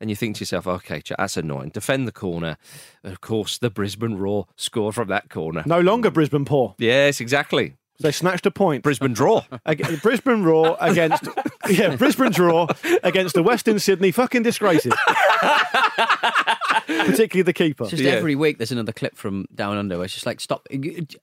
And 0.05 0.09
you 0.11 0.15
think 0.15 0.35
to 0.35 0.41
yourself, 0.41 0.67
okay, 0.67 1.01
that's 1.17 1.35
annoying. 1.35 1.69
Defend 1.69 2.07
the 2.07 2.11
corner. 2.11 2.57
Of 3.03 3.21
course, 3.21 3.57
the 3.57 3.71
Brisbane 3.71 4.19
Roar 4.19 4.45
score 4.55 4.93
from 4.93 5.07
that 5.07 5.31
corner. 5.31 5.63
no 5.65 5.79
longer 5.79 6.11
Brisbane 6.11 6.45
poor. 6.45 6.75
Yes, 6.77 7.19
exactly. 7.19 7.73
They 7.99 8.11
snatched 8.11 8.45
a 8.45 8.51
point. 8.51 8.83
Brisbane 8.83 9.13
draw. 9.13 9.43
Ag- 9.65 10.01
Brisbane 10.01 10.43
Roar 10.43 10.75
against 10.81 11.23
yeah 11.69 11.95
Brisbane 11.95 12.31
draw 12.31 12.67
against 13.03 13.35
the 13.35 13.41
Western 13.43 13.79
Sydney 13.79 14.11
fucking 14.11 14.43
disgraces, 14.43 14.93
particularly 16.87 17.41
the 17.43 17.53
keeper. 17.53 17.83
It's 17.85 17.91
just 17.91 18.03
Yeah. 18.03 18.11
every 18.11 18.35
week 18.35 18.57
there's 18.57 18.71
another 18.71 18.91
clip 18.91 19.15
from 19.15 19.45
Down 19.53 19.77
Under 19.77 19.95
where 19.97 20.05
it's 20.05 20.13
just 20.13 20.25
like, 20.25 20.39
stop. 20.39 20.67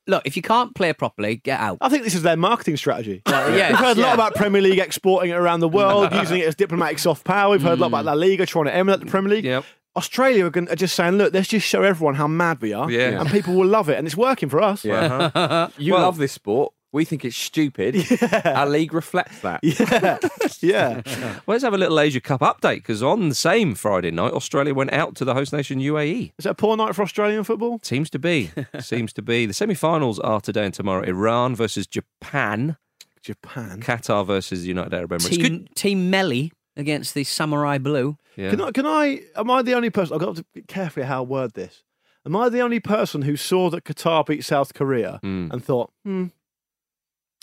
Look, 0.07 0.23
if 0.27 0.37
you 0.37 0.43
can't 0.43 0.75
play 0.75 0.93
properly, 0.93 1.37
get 1.37 1.61
out. 1.61 1.79
I 1.81 1.89
think 1.89 2.05
this 2.05 2.15
is 2.15 2.23
their 2.23 2.37
marketing 2.37 2.77
strategy. 2.77 3.23
yeah, 3.27 3.69
We've 3.71 3.79
heard 3.79 3.99
a 3.99 4.01
lot 4.01 4.09
yeah. 4.09 4.15
about 4.15 4.35
Premier 4.35 4.63
League 4.63 4.79
exporting 4.79 5.31
it 5.31 5.35
around 5.35 5.61
the 5.61 5.69
world, 5.69 6.13
using 6.15 6.39
it 6.41 6.47
as 6.47 6.55
diplomatic 6.55 6.99
soft 6.99 7.25
power. 7.25 7.51
We've 7.53 7.63
heard 7.63 7.79
a 7.79 7.81
lot 7.83 7.89
about 7.89 8.05
La 8.05 8.13
Liga 8.15 8.47
trying 8.47 8.65
to 8.67 8.75
emulate 8.75 9.01
the 9.01 9.07
Premier 9.07 9.31
League. 9.31 9.45
Yep. 9.45 9.65
Australia 9.97 10.47
are, 10.47 10.51
gon- 10.51 10.69
are 10.69 10.77
just 10.77 10.95
saying, 10.95 11.15
look, 11.15 11.35
let's 11.35 11.49
just 11.49 11.67
show 11.67 11.83
everyone 11.83 12.15
how 12.15 12.27
mad 12.27 12.61
we 12.63 12.73
are, 12.73 12.91
Yeah. 12.91 13.21
and 13.21 13.31
people 13.31 13.55
will 13.55 13.67
love 13.67 13.89
it, 13.89 13.99
and 13.99 14.07
it's 14.07 14.17
working 14.17 14.49
for 14.49 14.63
us. 14.63 14.85
Yeah. 14.85 15.31
Uh-huh. 15.35 15.69
you 15.79 15.93
Well- 15.93 16.03
love 16.03 16.17
this 16.19 16.33
sport. 16.33 16.73
We 16.95 17.07
think 17.07 17.25
it's 17.25 17.39
stupid. 17.39 17.97
Our 18.45 18.67
league 18.69 18.93
reflects 18.93 19.41
that. 19.41 19.61
yeah, 19.65 20.19
yeah. 20.61 21.01
Well, 21.47 21.55
let's 21.55 21.65
have 21.65 21.73
a 21.73 21.79
little 21.79 21.99
Asia 21.99 22.21
Cup 22.21 22.43
update 22.43 22.77
because 22.77 23.03
on 23.03 23.31
the 23.31 23.35
same 23.35 23.75
Friday 23.75 24.11
night, 24.11 24.35
Australia 24.35 24.75
went 24.75 24.93
out 24.93 25.15
to 25.17 25.25
the 25.25 25.33
host 25.33 25.55
nation 25.55 25.79
UAE. 25.81 26.33
Is 26.39 26.43
that 26.45 26.51
a 26.51 26.55
poor 26.55 26.77
night 26.77 26.95
for 26.95 27.01
Australian 27.01 27.45
football? 27.45 27.81
Seems 27.83 28.11
to 28.11 28.19
be. 28.19 28.51
Seems 28.81 29.15
to 29.15 29.23
be. 29.23 29.47
The 29.47 29.55
semi 29.55 29.73
finals 29.73 30.19
are 30.19 30.43
today 30.43 30.67
and 30.67 30.75
tomorrow 30.75 31.03
Iran 31.03 31.57
versus 31.57 31.87
Japan, 31.87 32.77
Japan. 33.23 33.81
Qatar 33.81 34.27
versus 34.27 34.61
the 34.61 34.69
United 34.69 34.93
Arab 34.93 35.13
Emirates. 35.13 35.31
Good. 35.31 35.41
Team, 35.41 35.69
team 35.75 36.11
Melly 36.11 36.53
against 36.77 37.15
the 37.15 37.25
Samurai 37.25 37.79
Blue. 37.79 38.17
Yeah. 38.37 38.51
Can 38.51 38.61
I? 38.61 38.71
Can 38.73 38.87
I? 38.87 39.21
Am 39.37 39.51
I 39.51 39.63
the 39.63 39.75
only 39.75 39.91
person? 39.91 40.15
I've 40.15 40.21
got 40.21 40.37
to 40.37 40.45
be 40.55 40.63
carefully 40.63 41.07
how 41.07 41.19
I 41.23 41.27
word 41.27 41.55
this. 41.55 41.83
Am 42.25 42.37
I 42.37 42.49
the 42.49 42.61
only 42.61 42.81
person 42.81 43.23
who 43.23 43.37
saw 43.37 43.69
that 43.71 43.85
Qatar 43.85 44.25
beat 44.25 44.45
South 44.45 44.75
Korea 44.75 45.19
and 45.23 45.63
thought, 45.65 45.91
hmm, 46.05 46.27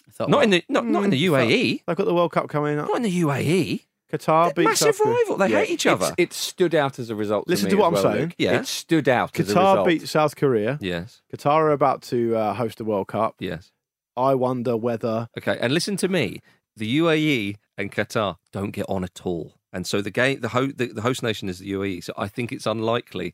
I 0.08 0.12
thought, 0.12 0.30
Not 0.30 0.38
well, 0.38 0.44
in 0.46 0.50
the 0.52 0.64
not, 0.70 0.86
not 0.86 1.04
in 1.04 1.10
the 1.10 1.28
hmm, 1.28 1.34
UAE. 1.34 1.82
they've 1.86 1.96
got 1.98 2.06
the 2.06 2.14
World 2.14 2.32
Cup 2.32 2.48
coming 2.50 2.80
up. 2.80 2.88
Not 2.88 2.98
in 2.98 3.04
the 3.04 3.22
UAE. 3.22 3.86
Qatar 4.12 4.56
beat 4.56 4.64
Massive 4.66 4.96
South 4.96 5.04
Korea. 5.06 5.16
rival. 5.18 5.38
They 5.38 5.50
Yeah, 5.50 5.60
hate 5.60 5.70
each 5.70 5.86
it's- 5.86 6.02
other. 6.02 6.16
It 6.18 6.34
stood 6.34 6.74
out 6.74 6.98
as 6.98 7.10
a 7.12 7.16
result. 7.16 7.48
Listen 7.48 7.66
me 7.66 7.72
to 7.72 7.78
what 7.78 7.94
as 7.94 8.00
I'm 8.00 8.04
well, 8.06 8.14
saying. 8.14 8.26
Luke. 8.30 8.36
Yeah. 8.40 8.60
It 8.60 8.66
stood 8.66 9.08
out 9.08 9.40
as 9.40 9.50
a 9.52 9.54
Qatar 9.54 9.58
result. 9.74 9.88
beat 9.88 10.08
South 10.08 10.36
Korea. 10.36 10.80
yes. 10.82 11.22
Qatar 11.32 11.52
are 11.58 11.72
about 11.72 12.02
to 12.04 12.36
uh, 12.36 12.54
host 12.56 12.80
the 12.80 12.86
World 12.86 13.08
Cup. 13.08 13.36
Yes. 13.40 13.72
I 14.18 14.34
wonder 14.34 14.76
whether 14.76 15.28
Okay. 15.38 15.58
And 15.62 15.74
listen 15.74 15.96
to 15.98 16.08
me. 16.08 16.42
The 16.80 16.98
UAE 17.00 17.56
and 17.78 17.92
Qatar 17.92 18.38
don't 18.52 18.72
get 18.72 18.86
on 18.90 19.04
at 19.04 19.22
all. 19.24 19.54
And 19.72 19.86
so 19.86 20.02
the 20.02 20.10
game, 20.12 20.40
the, 20.42 20.50
ho- 20.50 20.72
the, 20.76 20.88
the 20.88 21.02
host 21.02 21.22
nation 21.22 21.48
is 21.48 21.60
the 21.60 21.72
UAE. 21.74 22.04
So 22.04 22.14
I 22.18 22.28
think 22.28 22.52
it's 22.52 22.66
unlikely. 22.66 23.34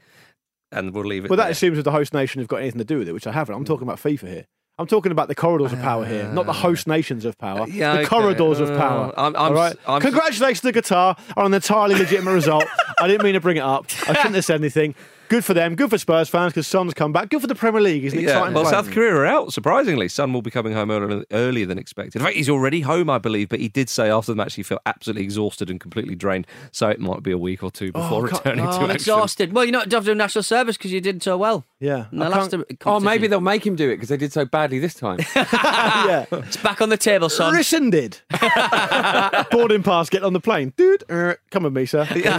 And 0.71 0.93
we'll 0.93 1.05
leave 1.05 1.23
it. 1.23 1.29
Well, 1.29 1.37
that 1.37 1.43
there. 1.43 1.51
assumes 1.51 1.77
that 1.77 1.83
the 1.83 1.91
host 1.91 2.13
nation 2.13 2.41
have 2.41 2.49
got 2.49 2.57
anything 2.57 2.79
to 2.79 2.85
do 2.85 2.97
with 2.99 3.07
it, 3.07 3.13
which 3.13 3.27
I 3.27 3.31
haven't. 3.31 3.55
I'm 3.55 3.63
talking 3.63 3.87
about 3.87 3.99
FIFA 3.99 4.27
here. 4.27 4.45
I'm 4.77 4.87
talking 4.87 5.13
about 5.13 5.29
the 5.29 5.35
corridors 5.35 5.71
of 5.71 5.79
power 5.79 6.05
here, 6.05 6.27
not 6.33 6.45
the 6.47 6.51
host 6.51 6.85
nations 6.85 7.23
of 7.23 7.37
power. 7.37 7.65
Yeah, 7.69 7.93
the 7.93 7.99
okay. 7.99 8.07
corridors 8.09 8.59
of 8.59 8.71
Uh, 8.71 8.77
power. 8.77 9.13
I'm- 9.17 9.33
I'm 9.37 9.41
all 9.41 9.53
right. 9.53 9.77
I'm 9.87 10.01
Congratulations 10.01 10.59
to 10.61 10.73
Qatar 10.73 11.17
on 11.37 11.45
an 11.45 11.53
entirely 11.53 11.95
legitimate 11.95 12.33
result. 12.33 12.65
I 12.99 13.07
didn't 13.07 13.23
mean 13.23 13.35
to 13.35 13.39
bring 13.39 13.55
it 13.55 13.61
up. 13.63 13.85
I 14.05 14.13
shouldn't 14.15 14.35
have 14.35 14.43
said 14.43 14.59
anything. 14.59 14.93
Good 15.29 15.43
for 15.43 15.53
them. 15.53 15.75
Good 15.75 15.89
for 15.89 15.97
Spurs 15.97 16.29
fans 16.29 16.53
because 16.53 16.67
Son's 16.67 16.93
come 16.93 17.11
back. 17.11 17.29
Good 17.29 17.41
for 17.41 17.47
the 17.47 17.55
Premier 17.55 17.81
League. 17.81 18.03
He's 18.03 18.13
an 18.13 18.19
Yeah. 18.19 18.25
exciting 18.29 18.53
Well, 18.53 18.63
player. 18.63 18.73
South 18.75 18.91
Korea 18.91 19.13
are 19.15 19.25
out. 19.25 19.53
Surprisingly, 19.53 20.07
Son 20.07 20.31
will 20.33 20.41
be 20.41 20.51
coming 20.51 20.73
home 20.73 20.91
earlier, 20.91 21.23
earlier 21.31 21.65
than 21.65 21.77
expected. 21.77 22.15
In 22.19 22.25
fact, 22.25 22.35
he's 22.37 22.49
already 22.49 22.81
home, 22.81 23.09
I 23.09 23.17
believe. 23.17 23.49
But 23.49 23.59
he 23.59 23.67
did 23.67 23.89
say 23.89 24.09
after 24.09 24.31
the 24.31 24.35
match 24.35 24.55
he 24.55 24.63
felt 24.63 24.81
absolutely 24.85 25.23
exhausted 25.23 25.69
and 25.69 25.79
completely 25.79 26.15
drained. 26.15 26.45
So 26.71 26.89
it 26.89 26.99
might 26.99 27.23
be 27.23 27.31
a 27.31 27.37
week 27.37 27.63
or 27.63 27.71
two 27.71 27.91
before 27.91 28.27
God. 28.27 28.37
returning 28.45 28.65
Oh, 28.67 28.71
to 28.71 28.77
I'm 28.77 28.83
action. 28.83 28.91
exhausted. 28.91 29.53
Well, 29.53 29.65
you're 29.65 29.71
don't 29.71 29.91
have 29.91 30.03
to 30.05 30.11
do 30.11 30.15
national 30.15 30.43
service 30.43 30.77
because 30.77 30.91
you 30.91 31.01
did 31.01 31.21
so 31.23 31.37
well. 31.37 31.65
Yeah. 31.79 32.05
In 32.11 32.19
the 32.19 32.29
last 32.29 32.53
Oh, 32.85 32.99
maybe 32.99 33.27
they'll 33.27 33.41
make 33.41 33.65
him 33.65 33.75
do 33.75 33.89
it 33.89 33.95
because 33.97 34.09
they 34.09 34.17
did 34.17 34.31
so 34.31 34.45
badly 34.45 34.79
this 34.79 34.93
time. 34.93 35.19
yeah. 35.35 36.25
It's 36.31 36.57
back 36.57 36.81
on 36.81 36.89
the 36.89 36.97
table, 36.97 37.29
son. 37.29 37.53
Rescinded. 37.53 38.21
Boarding 39.51 39.83
pass, 39.83 40.09
get 40.09 40.23
on 40.23 40.33
the 40.33 40.39
plane. 40.39 40.73
Dude, 40.77 41.03
er, 41.09 41.37
come 41.51 41.63
with 41.63 41.73
me, 41.73 41.85
sir. 41.85 42.07
Yeah. 42.15 42.37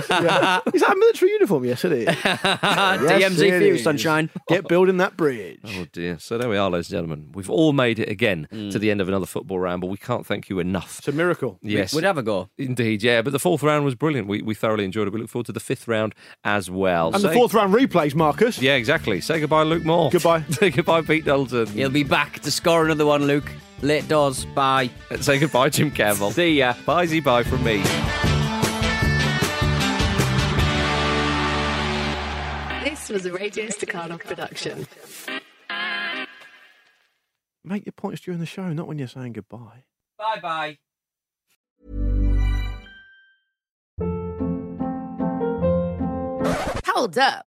Is 0.73 0.81
that 0.83 0.93
a 0.93 0.97
military 0.99 1.33
uniform? 1.33 1.65
Yes, 1.65 1.85
it 1.85 1.93
is. 1.93 2.07
Yes, 2.95 3.35
DMZ 3.35 3.43
it 3.49 3.59
for 3.59 3.65
you, 3.65 3.79
sunshine. 3.79 4.31
Get 4.49 4.69
building 4.69 4.97
that 4.99 5.17
bridge. 5.17 5.61
Oh 5.65 5.87
dear. 5.93 6.19
So 6.19 6.39
there 6.39 6.49
we 6.49 6.57
are, 6.57 6.71
ladies 6.71 6.87
and 6.91 6.97
gentlemen. 6.97 7.31
We've 7.35 7.51
all 7.51 7.73
made 7.73 7.99
it 7.99 8.09
again 8.09 8.49
Mm. 8.53 8.71
to 8.73 8.79
the 8.79 8.91
end 8.91 9.01
of 9.01 9.09
another 9.09 9.27
football 9.27 9.59
round, 9.59 9.81
but 9.81 9.89
We 9.89 9.97
can't 9.97 10.25
thank 10.27 10.49
you 10.49 10.59
enough. 10.59 10.99
It's 10.99 11.09
a 11.09 11.13
miracle. 11.13 11.59
Yes. 11.63 11.93
We'd 11.95 12.05
have 12.05 12.19
a 12.19 12.23
go. 12.23 12.49
Indeed, 12.59 13.03
yeah. 13.03 13.23
But 13.23 13.33
the 13.33 13.39
fourth 13.39 13.63
round 13.63 13.85
was 13.85 13.95
brilliant. 13.95 14.29
We, 14.29 14.43
we 14.43 14.55
thoroughly 14.55 14.85
enjoyed 14.85 15.07
it. 15.09 15.13
We 15.13 15.21
look 15.21 15.29
forward 15.31 15.47
to 15.47 15.53
the 15.53 15.61
fifth 15.61 15.89
round 15.89 16.15
as 16.45 16.71
well. 16.71 17.15
And 17.15 17.23
the 17.25 17.33
fourth 17.33 17.55
round 17.55 17.75
replays, 17.75 18.15
Marcus. 18.15 18.61
Yeah, 18.61 18.75
exactly. 18.75 19.21
Say 19.21 19.41
goodbye, 19.41 19.63
Luke 19.65 19.85
Moore. 19.85 20.11
Goodbye. 20.11 20.43
Say 20.51 20.71
goodbye, 20.71 21.03
Pete 21.03 21.25
Dalton. 21.25 21.67
He'll 21.69 21.91
be 21.91 22.05
back 22.05 22.41
to 22.41 22.51
score 22.51 22.85
another 22.85 23.07
one, 23.07 23.27
Luke. 23.27 23.51
Late 23.83 24.07
doors. 24.09 24.45
Bye. 24.47 24.91
Say 25.21 25.39
goodbye, 25.39 25.69
Jim 25.71 25.91
Campbell. 25.91 26.31
See 26.31 26.59
ya. 26.59 26.75
Bye, 26.85 27.07
Z. 27.07 27.21
bye 27.21 27.43
from 27.43 27.63
me. 27.65 28.36
This 33.07 33.23
was 33.23 33.27
a 33.27 33.33
Radio 33.33 33.69
Staccato 33.71 34.19
production. 34.19 34.85
Make 37.63 37.87
your 37.87 37.93
points 37.93 38.21
during 38.21 38.41
the 38.41 38.47
show, 38.47 38.73
not 38.73 38.89
when 38.89 38.99
you're 38.99 39.07
saying 39.07 39.35
goodbye. 39.35 39.85
Bye 40.19 40.41
bye. 40.43 40.79
Hold 46.85 47.17
up. 47.17 47.47